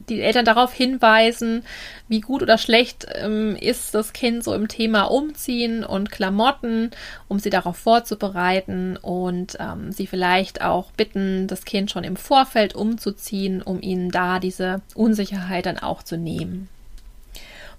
die 0.08 0.22
Eltern 0.22 0.44
darauf 0.44 0.72
hinweisen, 0.72 1.64
wie 2.08 2.20
gut 2.20 2.42
oder 2.42 2.56
schlecht 2.56 3.06
ähm, 3.14 3.56
ist 3.56 3.94
das 3.94 4.12
Kind 4.12 4.42
so 4.42 4.54
im 4.54 4.68
Thema 4.68 5.02
Umziehen 5.04 5.84
und 5.84 6.10
Klamotten, 6.10 6.92
um 7.28 7.38
sie 7.38 7.50
darauf 7.50 7.76
vorzubereiten 7.76 8.96
und 8.96 9.58
ähm, 9.60 9.92
sie 9.92 10.06
vielleicht 10.06 10.62
auch 10.62 10.92
bitten, 10.92 11.46
das 11.46 11.64
Kind 11.64 11.90
schon 11.90 12.04
im 12.04 12.16
Vorfeld 12.16 12.74
umzuziehen, 12.74 13.60
um 13.60 13.82
ihnen 13.82 14.10
da 14.10 14.38
diese 14.38 14.80
Unsicherheit 14.94 15.66
dann 15.66 15.78
auch 15.78 16.02
zu 16.02 16.16
nehmen. 16.16 16.68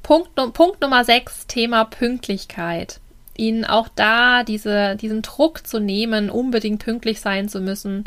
Punkt, 0.04 0.36
Punkt 0.36 0.82
Nummer 0.82 1.04
6, 1.06 1.48
Thema 1.48 1.86
Pünktlichkeit 1.86 3.00
ihnen 3.38 3.66
auch 3.66 3.88
da 3.88 4.44
diese, 4.44 4.96
diesen 4.96 5.22
Druck 5.22 5.66
zu 5.66 5.80
nehmen, 5.80 6.30
unbedingt 6.30 6.84
pünktlich 6.84 7.20
sein 7.20 7.50
zu 7.50 7.60
müssen, 7.60 8.06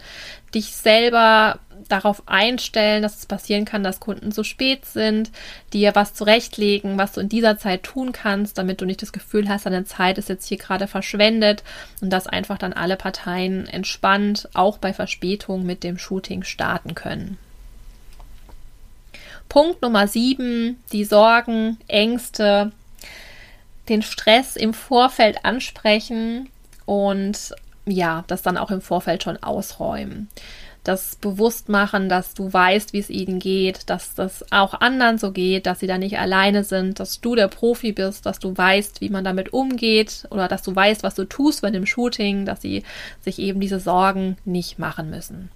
dich 0.54 0.74
selber 0.74 1.58
darauf 1.88 2.22
einstellen, 2.26 3.02
dass 3.02 3.18
es 3.18 3.26
passieren 3.26 3.64
kann, 3.64 3.82
dass 3.82 4.00
Kunden 4.00 4.32
zu 4.32 4.44
spät 4.44 4.84
sind, 4.86 5.30
dir 5.72 5.94
was 5.94 6.14
zurechtlegen, 6.14 6.98
was 6.98 7.12
du 7.12 7.20
in 7.20 7.28
dieser 7.28 7.58
Zeit 7.58 7.82
tun 7.82 8.12
kannst, 8.12 8.58
damit 8.58 8.80
du 8.80 8.84
nicht 8.84 9.02
das 9.02 9.12
Gefühl 9.12 9.48
hast, 9.48 9.66
deine 9.66 9.84
Zeit 9.84 10.18
ist 10.18 10.28
jetzt 10.28 10.46
hier 10.46 10.58
gerade 10.58 10.86
verschwendet 10.86 11.62
und 12.00 12.10
dass 12.10 12.26
einfach 12.26 12.58
dann 12.58 12.72
alle 12.72 12.96
Parteien 12.96 13.66
entspannt, 13.66 14.48
auch 14.54 14.78
bei 14.78 14.92
Verspätung 14.92 15.64
mit 15.64 15.84
dem 15.84 15.98
Shooting 15.98 16.42
starten 16.42 16.94
können. 16.94 17.38
Punkt 19.48 19.82
Nummer 19.82 20.08
sieben, 20.08 20.82
die 20.92 21.04
Sorgen, 21.04 21.78
Ängste, 21.86 22.72
den 23.88 24.02
Stress 24.02 24.56
im 24.56 24.74
Vorfeld 24.74 25.44
ansprechen 25.44 26.48
und 26.86 27.54
ja, 27.86 28.24
das 28.26 28.42
dann 28.42 28.56
auch 28.56 28.70
im 28.70 28.80
Vorfeld 28.80 29.22
schon 29.22 29.42
ausräumen 29.42 30.28
das 30.84 31.16
bewusst 31.16 31.70
machen, 31.70 32.10
dass 32.10 32.34
du 32.34 32.52
weißt, 32.52 32.92
wie 32.92 32.98
es 32.98 33.08
ihnen 33.08 33.38
geht, 33.38 33.88
dass 33.88 34.14
das 34.14 34.44
auch 34.52 34.74
anderen 34.74 35.16
so 35.16 35.32
geht, 35.32 35.66
dass 35.66 35.80
sie 35.80 35.86
da 35.86 35.96
nicht 35.96 36.18
alleine 36.18 36.62
sind, 36.62 37.00
dass 37.00 37.22
du 37.22 37.34
der 37.34 37.48
Profi 37.48 37.92
bist, 37.92 38.26
dass 38.26 38.38
du 38.38 38.56
weißt, 38.56 39.00
wie 39.00 39.08
man 39.08 39.24
damit 39.24 39.52
umgeht 39.54 40.26
oder 40.30 40.46
dass 40.46 40.62
du 40.62 40.76
weißt, 40.76 41.02
was 41.02 41.14
du 41.14 41.24
tust 41.24 41.62
bei 41.62 41.70
dem 41.70 41.86
Shooting, 41.86 42.44
dass 42.44 42.60
sie 42.60 42.84
sich 43.22 43.38
eben 43.38 43.60
diese 43.60 43.80
Sorgen 43.80 44.36
nicht 44.44 44.78
machen 44.78 45.08
müssen. 45.08 45.50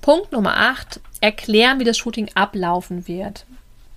Punkt 0.00 0.32
Nummer 0.32 0.56
8, 0.56 1.00
erklären, 1.20 1.80
wie 1.80 1.84
das 1.84 1.98
Shooting 1.98 2.30
ablaufen 2.34 3.08
wird. 3.08 3.46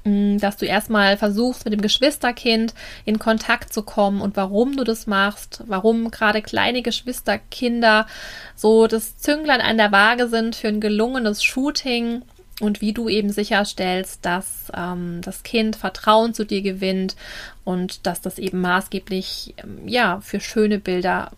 Mm, 0.08 0.38
dass 0.38 0.56
du 0.56 0.66
erstmal 0.66 1.18
versuchst, 1.18 1.66
mit 1.66 1.74
dem 1.74 1.82
Geschwisterkind 1.82 2.74
in 3.04 3.20
Kontakt 3.20 3.74
zu 3.74 3.84
kommen 3.84 4.22
und 4.22 4.38
warum 4.38 4.78
du 4.78 4.86
das 4.86 5.06
machst, 5.06 5.64
warum 5.68 6.12
gerade 6.12 6.42
kleine 6.42 6.82
Geschwisterkinder 6.82 8.08
so 8.56 8.88
das 8.88 9.18
Zünglein 9.18 9.60
an 9.60 9.78
der 9.78 9.92
Waage 9.92 10.30
sind 10.30 10.56
für 10.56 10.70
ein 10.70 10.80
gelungenes 10.80 11.44
Shooting 11.44 12.22
und 12.62 12.80
wie 12.80 12.94
du 12.94 13.10
eben 13.10 13.32
sicherstellst, 13.32 14.26
dass 14.26 14.72
ähm, 14.74 15.20
das 15.24 15.44
Kind 15.44 15.76
Vertrauen 15.76 16.34
zu 16.34 16.46
dir 16.46 16.62
gewinnt 16.62 17.18
und 17.66 18.06
dass 18.08 18.22
das 18.22 18.40
eben 18.40 18.62
maßgeblich 18.62 19.56
ähm, 19.58 19.88
ja 19.88 20.22
für 20.22 20.40
schöne 20.40 20.80
Bilder 20.80 21.32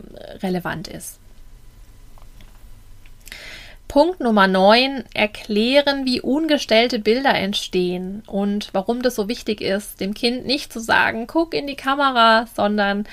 relevant 0.44 0.88
ist. 0.88 1.20
Punkt 3.90 4.20
Nummer 4.20 4.46
9, 4.46 5.06
erklären, 5.16 6.06
wie 6.06 6.22
ungestellte 6.22 7.00
Bilder 7.00 7.34
entstehen 7.34 8.22
und 8.28 8.70
warum 8.72 9.02
das 9.02 9.16
so 9.16 9.28
wichtig 9.28 9.62
ist, 9.62 10.00
dem 10.00 10.14
Kind 10.14 10.46
nicht 10.46 10.72
zu 10.72 10.80
sagen, 10.80 11.26
guck 11.26 11.56
in 11.56 11.66
die 11.66 11.76
Kamera, 11.76 12.46
sondern 12.54 13.08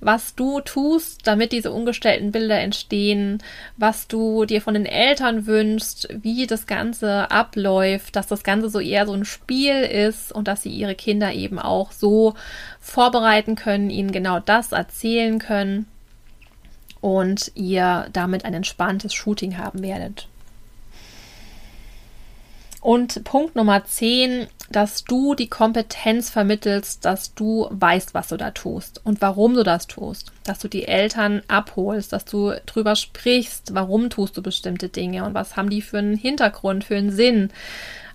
was 0.00 0.34
du 0.34 0.62
tust, 0.62 1.26
damit 1.26 1.52
diese 1.52 1.70
ungestellten 1.70 2.32
Bilder 2.32 2.58
entstehen, 2.58 3.42
was 3.76 4.08
du 4.08 4.46
dir 4.46 4.62
von 4.62 4.72
den 4.72 4.86
Eltern 4.86 5.46
wünschst, 5.46 6.08
wie 6.22 6.46
das 6.46 6.66
Ganze 6.66 7.30
abläuft, 7.30 8.16
dass 8.16 8.26
das 8.26 8.42
Ganze 8.42 8.70
so 8.70 8.80
eher 8.80 9.04
so 9.04 9.12
ein 9.12 9.26
Spiel 9.26 9.82
ist 9.82 10.32
und 10.32 10.48
dass 10.48 10.62
sie 10.62 10.70
ihre 10.70 10.94
Kinder 10.94 11.34
eben 11.34 11.58
auch 11.58 11.92
so 11.92 12.32
vorbereiten 12.80 13.54
können, 13.54 13.90
ihnen 13.90 14.12
genau 14.12 14.40
das 14.40 14.72
erzählen 14.72 15.38
können 15.38 15.91
und 17.02 17.50
ihr 17.54 18.06
damit 18.14 18.46
ein 18.46 18.54
entspanntes 18.54 19.12
Shooting 19.12 19.58
haben 19.58 19.82
werdet. 19.82 20.28
Und 22.80 23.22
Punkt 23.24 23.54
Nummer 23.54 23.84
10, 23.84 24.46
dass 24.70 25.04
du 25.04 25.34
die 25.34 25.48
Kompetenz 25.48 26.30
vermittelst, 26.30 27.04
dass 27.04 27.34
du 27.34 27.68
weißt, 27.70 28.14
was 28.14 28.28
du 28.28 28.36
da 28.36 28.50
tust 28.50 29.00
und 29.04 29.20
warum 29.20 29.54
du 29.54 29.62
das 29.62 29.86
tust. 29.86 30.32
Dass 30.44 30.58
du 30.58 30.68
die 30.68 30.88
Eltern 30.88 31.42
abholst, 31.46 32.12
dass 32.12 32.24
du 32.24 32.52
drüber 32.66 32.96
sprichst, 32.96 33.74
warum 33.74 34.08
tust 34.10 34.36
du 34.36 34.42
bestimmte 34.42 34.88
Dinge 34.88 35.24
und 35.24 35.34
was 35.34 35.56
haben 35.56 35.70
die 35.70 35.82
für 35.82 35.98
einen 35.98 36.16
Hintergrund, 36.16 36.84
für 36.84 36.96
einen 36.96 37.12
Sinn. 37.12 37.50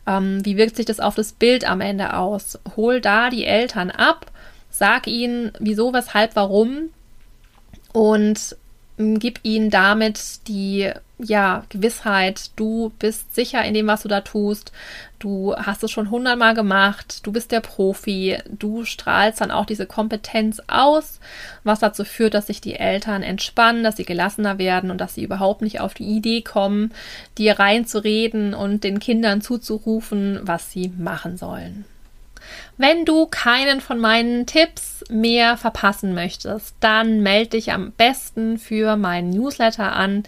Ähm, 0.05 0.43
wie 0.45 0.57
wirkt 0.57 0.75
sich 0.75 0.85
das 0.85 0.99
auf 0.99 1.15
das 1.15 1.31
Bild 1.33 1.69
am 1.69 1.79
Ende 1.79 2.17
aus? 2.17 2.59
Hol 2.75 2.99
da 2.99 3.29
die 3.29 3.45
Eltern 3.45 3.89
ab, 3.89 4.31
sag 4.69 5.07
ihnen, 5.07 5.51
wieso, 5.59 5.93
weshalb, 5.93 6.35
warum 6.35 6.89
und 7.93 8.57
gib 8.97 9.39
ihnen 9.43 9.69
damit 9.69 10.47
die 10.47 10.91
ja, 11.19 11.63
Gewissheit, 11.69 12.51
du 12.55 12.91
bist 12.99 13.33
sicher 13.33 13.63
in 13.63 13.73
dem, 13.73 13.87
was 13.87 14.03
du 14.03 14.07
da 14.07 14.21
tust, 14.21 14.71
du 15.17 15.55
hast 15.55 15.83
es 15.83 15.89
schon 15.89 16.11
hundertmal 16.11 16.53
gemacht, 16.53 17.25
du 17.25 17.31
bist 17.31 17.51
der 17.51 17.61
Profi, 17.61 18.37
du 18.49 18.85
strahlst 18.85 19.41
dann 19.41 19.49
auch 19.49 19.65
diese 19.65 19.87
Kompetenz 19.87 20.61
aus, 20.67 21.19
was 21.63 21.79
dazu 21.79 22.03
führt, 22.05 22.35
dass 22.35 22.47
sich 22.47 22.61
die 22.61 22.75
Eltern 22.75 23.23
entspannen, 23.23 23.83
dass 23.83 23.97
sie 23.97 24.05
gelassener 24.05 24.59
werden 24.59 24.91
und 24.91 25.01
dass 25.01 25.15
sie 25.15 25.23
überhaupt 25.23 25.61
nicht 25.61 25.79
auf 25.79 25.95
die 25.95 26.05
Idee 26.05 26.41
kommen, 26.41 26.93
dir 27.37 27.57
reinzureden 27.57 28.53
und 28.53 28.83
den 28.83 28.99
Kindern 28.99 29.41
zuzurufen, 29.41 30.39
was 30.43 30.71
sie 30.71 30.91
machen 30.97 31.37
sollen. 31.37 31.85
Wenn 32.77 33.05
du 33.05 33.25
keinen 33.25 33.81
von 33.81 33.99
meinen 33.99 34.45
Tipps 34.45 35.03
mehr 35.09 35.57
verpassen 35.57 36.13
möchtest, 36.13 36.75
dann 36.79 37.21
melde 37.21 37.51
dich 37.51 37.71
am 37.71 37.91
besten 37.91 38.57
für 38.57 38.95
meinen 38.97 39.29
Newsletter 39.29 39.93
an. 39.93 40.23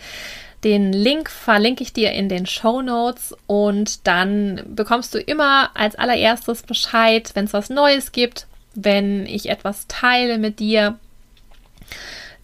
Den 0.63 0.91
Link 0.91 1.29
verlinke 1.29 1.83
ich 1.83 1.93
dir 1.93 2.11
in 2.11 2.27
den 2.27 2.45
Show 2.45 2.81
Notes 2.81 3.35
und 3.47 4.05
dann 4.07 4.61
bekommst 4.67 5.13
du 5.13 5.19
immer 5.19 5.71
als 5.73 5.95
allererstes 5.95 6.63
Bescheid, 6.63 7.31
wenn 7.33 7.45
es 7.45 7.53
was 7.53 7.69
Neues 7.69 8.11
gibt, 8.11 8.47
wenn 8.75 9.25
ich 9.25 9.49
etwas 9.49 9.87
teile 9.87 10.37
mit 10.37 10.59
dir. 10.59 10.99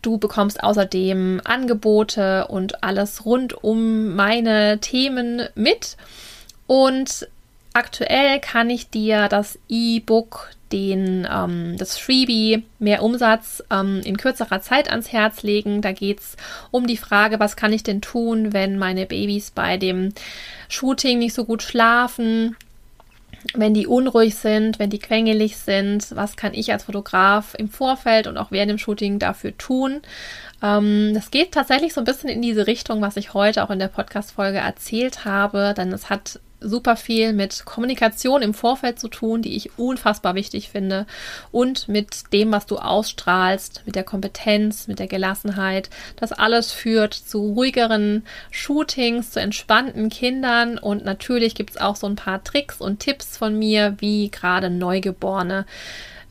Du 0.02 0.18
bekommst 0.18 0.64
außerdem 0.64 1.42
Angebote 1.44 2.48
und 2.48 2.84
alles 2.84 3.26
rund 3.26 3.64
um 3.64 4.16
meine 4.16 4.80
Themen 4.80 5.50
mit. 5.56 5.98
Und 6.68 7.28
Aktuell 7.76 8.40
kann 8.40 8.70
ich 8.70 8.90
dir 8.90 9.28
das 9.28 9.60
E-Book, 9.68 10.52
ähm, 10.72 11.76
das 11.78 11.98
Freebie 11.98 12.64
mehr 12.80 13.04
Umsatz 13.04 13.62
ähm, 13.70 14.00
in 14.06 14.16
kürzerer 14.16 14.62
Zeit 14.62 14.90
ans 14.90 15.12
Herz 15.12 15.44
legen. 15.44 15.82
Da 15.82 15.92
geht 15.92 16.22
es 16.22 16.38
um 16.72 16.88
die 16.88 16.96
Frage, 16.96 17.38
was 17.42 17.58
kann 17.58 17.74
ich 17.74 17.84
denn 17.84 18.00
tun, 18.00 18.54
wenn 18.54 18.78
meine 18.78 19.06
Babys 19.06 19.52
bei 19.52 19.76
dem 19.76 20.14
Shooting 20.70 21.20
nicht 21.20 21.34
so 21.34 21.44
gut 21.44 21.64
schlafen, 21.64 22.56
wenn 23.56 23.74
die 23.74 23.88
unruhig 23.88 24.36
sind, 24.36 24.80
wenn 24.80 24.90
die 24.90 25.00
quengelig 25.00 25.58
sind, 25.58 26.16
was 26.16 26.38
kann 26.38 26.54
ich 26.54 26.72
als 26.72 26.86
Fotograf 26.86 27.56
im 27.58 27.68
Vorfeld 27.68 28.28
und 28.28 28.38
auch 28.38 28.52
während 28.52 28.72
dem 28.72 28.78
Shooting 28.78 29.20
dafür 29.20 29.58
tun? 29.58 30.02
Ähm, 30.66 31.14
das 31.14 31.32
geht 31.32 31.52
tatsächlich 31.52 31.94
so 31.94 32.02
ein 32.02 32.06
bisschen 32.06 32.30
in 32.30 32.42
diese 32.42 32.68
Richtung, 32.68 33.02
was 33.02 33.18
ich 33.18 33.34
heute 33.34 33.64
auch 33.64 33.70
in 33.70 33.80
der 33.80 33.88
Podcast-Folge 33.88 34.58
erzählt 34.58 35.26
habe, 35.26 35.74
denn 35.78 35.92
es 35.92 36.10
hat 36.10 36.40
super 36.62 36.96
viel 36.96 37.34
mit 37.34 37.64
Kommunikation 37.66 38.42
im 38.42 38.56
Vorfeld 38.56 38.98
zu 38.98 39.08
tun, 39.08 39.44
die 39.44 39.56
ich 39.56 39.78
unfassbar 39.78 40.34
wichtig 40.34 40.70
finde 40.70 41.06
und 41.52 41.88
mit 41.88 42.34
dem, 42.34 42.52
was 42.52 42.66
du 42.66 42.78
ausstrahlst, 42.78 43.84
mit 43.86 43.96
der 43.96 44.04
Kompetenz, 44.04 44.88
mit 44.88 44.98
der 44.98 45.08
Gelassenheit. 45.08 45.92
Das 46.16 46.32
alles 46.32 46.72
führt 46.72 47.14
zu 47.14 47.54
ruhigeren 47.54 48.24
Shootings, 48.50 49.32
zu 49.32 49.40
entspannten 49.40 50.10
Kindern 50.10 50.80
und 50.80 51.06
natürlich 51.06 51.54
gibt 51.54 51.72
es 51.72 51.78
auch 51.78 51.98
so 51.98 52.08
ein 52.08 52.16
paar 52.16 52.44
Tricks 52.44 52.82
und 52.82 53.00
Tipps 53.00 53.38
von 53.38 53.60
mir, 53.60 53.96
wie 54.00 54.32
gerade 54.32 54.72
Neugeborene 54.72 55.66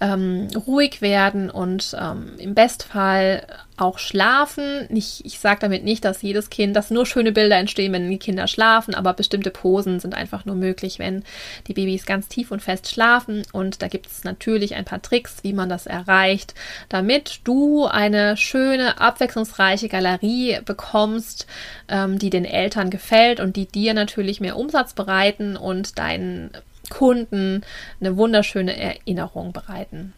ähm, 0.01 0.49
ruhig 0.67 1.01
werden 1.01 1.51
und 1.51 1.97
ähm, 1.99 2.33
im 2.39 2.55
Bestfall 2.55 3.47
auch 3.77 3.99
schlafen. 3.99 4.87
Nicht, 4.89 5.23
ich 5.25 5.41
sage 5.41 5.61
damit 5.61 5.85
nicht, 5.85 6.05
dass 6.05 6.23
jedes 6.23 6.51
Kind, 6.51 6.77
dass 6.77 6.91
nur 6.91 7.07
schöne 7.07 7.33
Bilder 7.33 7.57
entstehen, 7.57 7.93
wenn 7.93 8.09
die 8.09 8.19
Kinder 8.19 8.47
schlafen, 8.47 8.95
aber 8.95 9.15
bestimmte 9.15 9.51
Posen 9.51 9.99
sind 10.01 10.15
einfach 10.15 10.45
nur 10.45 10.55
möglich, 10.55 10.99
wenn 10.99 11.25
die 11.67 11.75
Babys 11.75 12.07
ganz 12.07 12.29
tief 12.29 12.51
und 12.51 12.63
fest 12.63 12.89
schlafen. 12.89 13.43
Und 13.53 13.83
da 13.83 13.89
gibt 13.89 14.07
es 14.07 14.25
natürlich 14.25 14.75
ein 14.75 14.85
paar 14.85 15.03
Tricks, 15.03 15.39
wie 15.43 15.53
man 15.53 15.69
das 15.69 15.87
erreicht, 15.87 16.55
damit 16.89 17.41
du 17.45 17.87
eine 17.87 18.37
schöne, 18.37 19.01
abwechslungsreiche 19.01 19.89
Galerie 19.89 20.59
bekommst, 20.65 21.47
ähm, 21.89 22.19
die 22.19 22.31
den 22.31 22.45
Eltern 22.45 22.91
gefällt 22.91 23.41
und 23.41 23.57
die 23.57 23.67
dir 23.67 23.95
natürlich 23.95 24.41
mehr 24.41 24.57
Umsatz 24.57 24.95
bereiten 24.95 25.57
und 25.57 25.99
deinen 25.99 26.51
Kunden 26.91 27.63
eine 28.01 28.17
wunderschöne 28.17 28.77
Erinnerung 28.77 29.53
bereiten. 29.53 30.13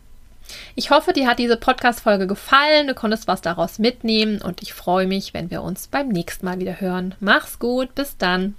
Ich 0.75 0.91
hoffe, 0.91 1.13
dir 1.13 1.27
hat 1.27 1.39
diese 1.39 1.57
Podcast-Folge 1.57 2.27
gefallen, 2.27 2.87
du 2.87 2.95
konntest 2.95 3.27
was 3.27 3.41
daraus 3.41 3.79
mitnehmen 3.79 4.41
und 4.41 4.63
ich 4.63 4.75
freue 4.75 5.07
mich, 5.07 5.35
wenn 5.35 5.51
wir 5.51 5.63
uns 5.63 5.89
beim 5.89 6.09
nächsten 6.09 6.47
Mal 6.47 6.61
wieder 6.61 6.81
hören. 6.81 7.15
Mach's 7.21 7.59
gut, 7.59 7.95
bis 7.95 8.17
dann. 8.17 8.55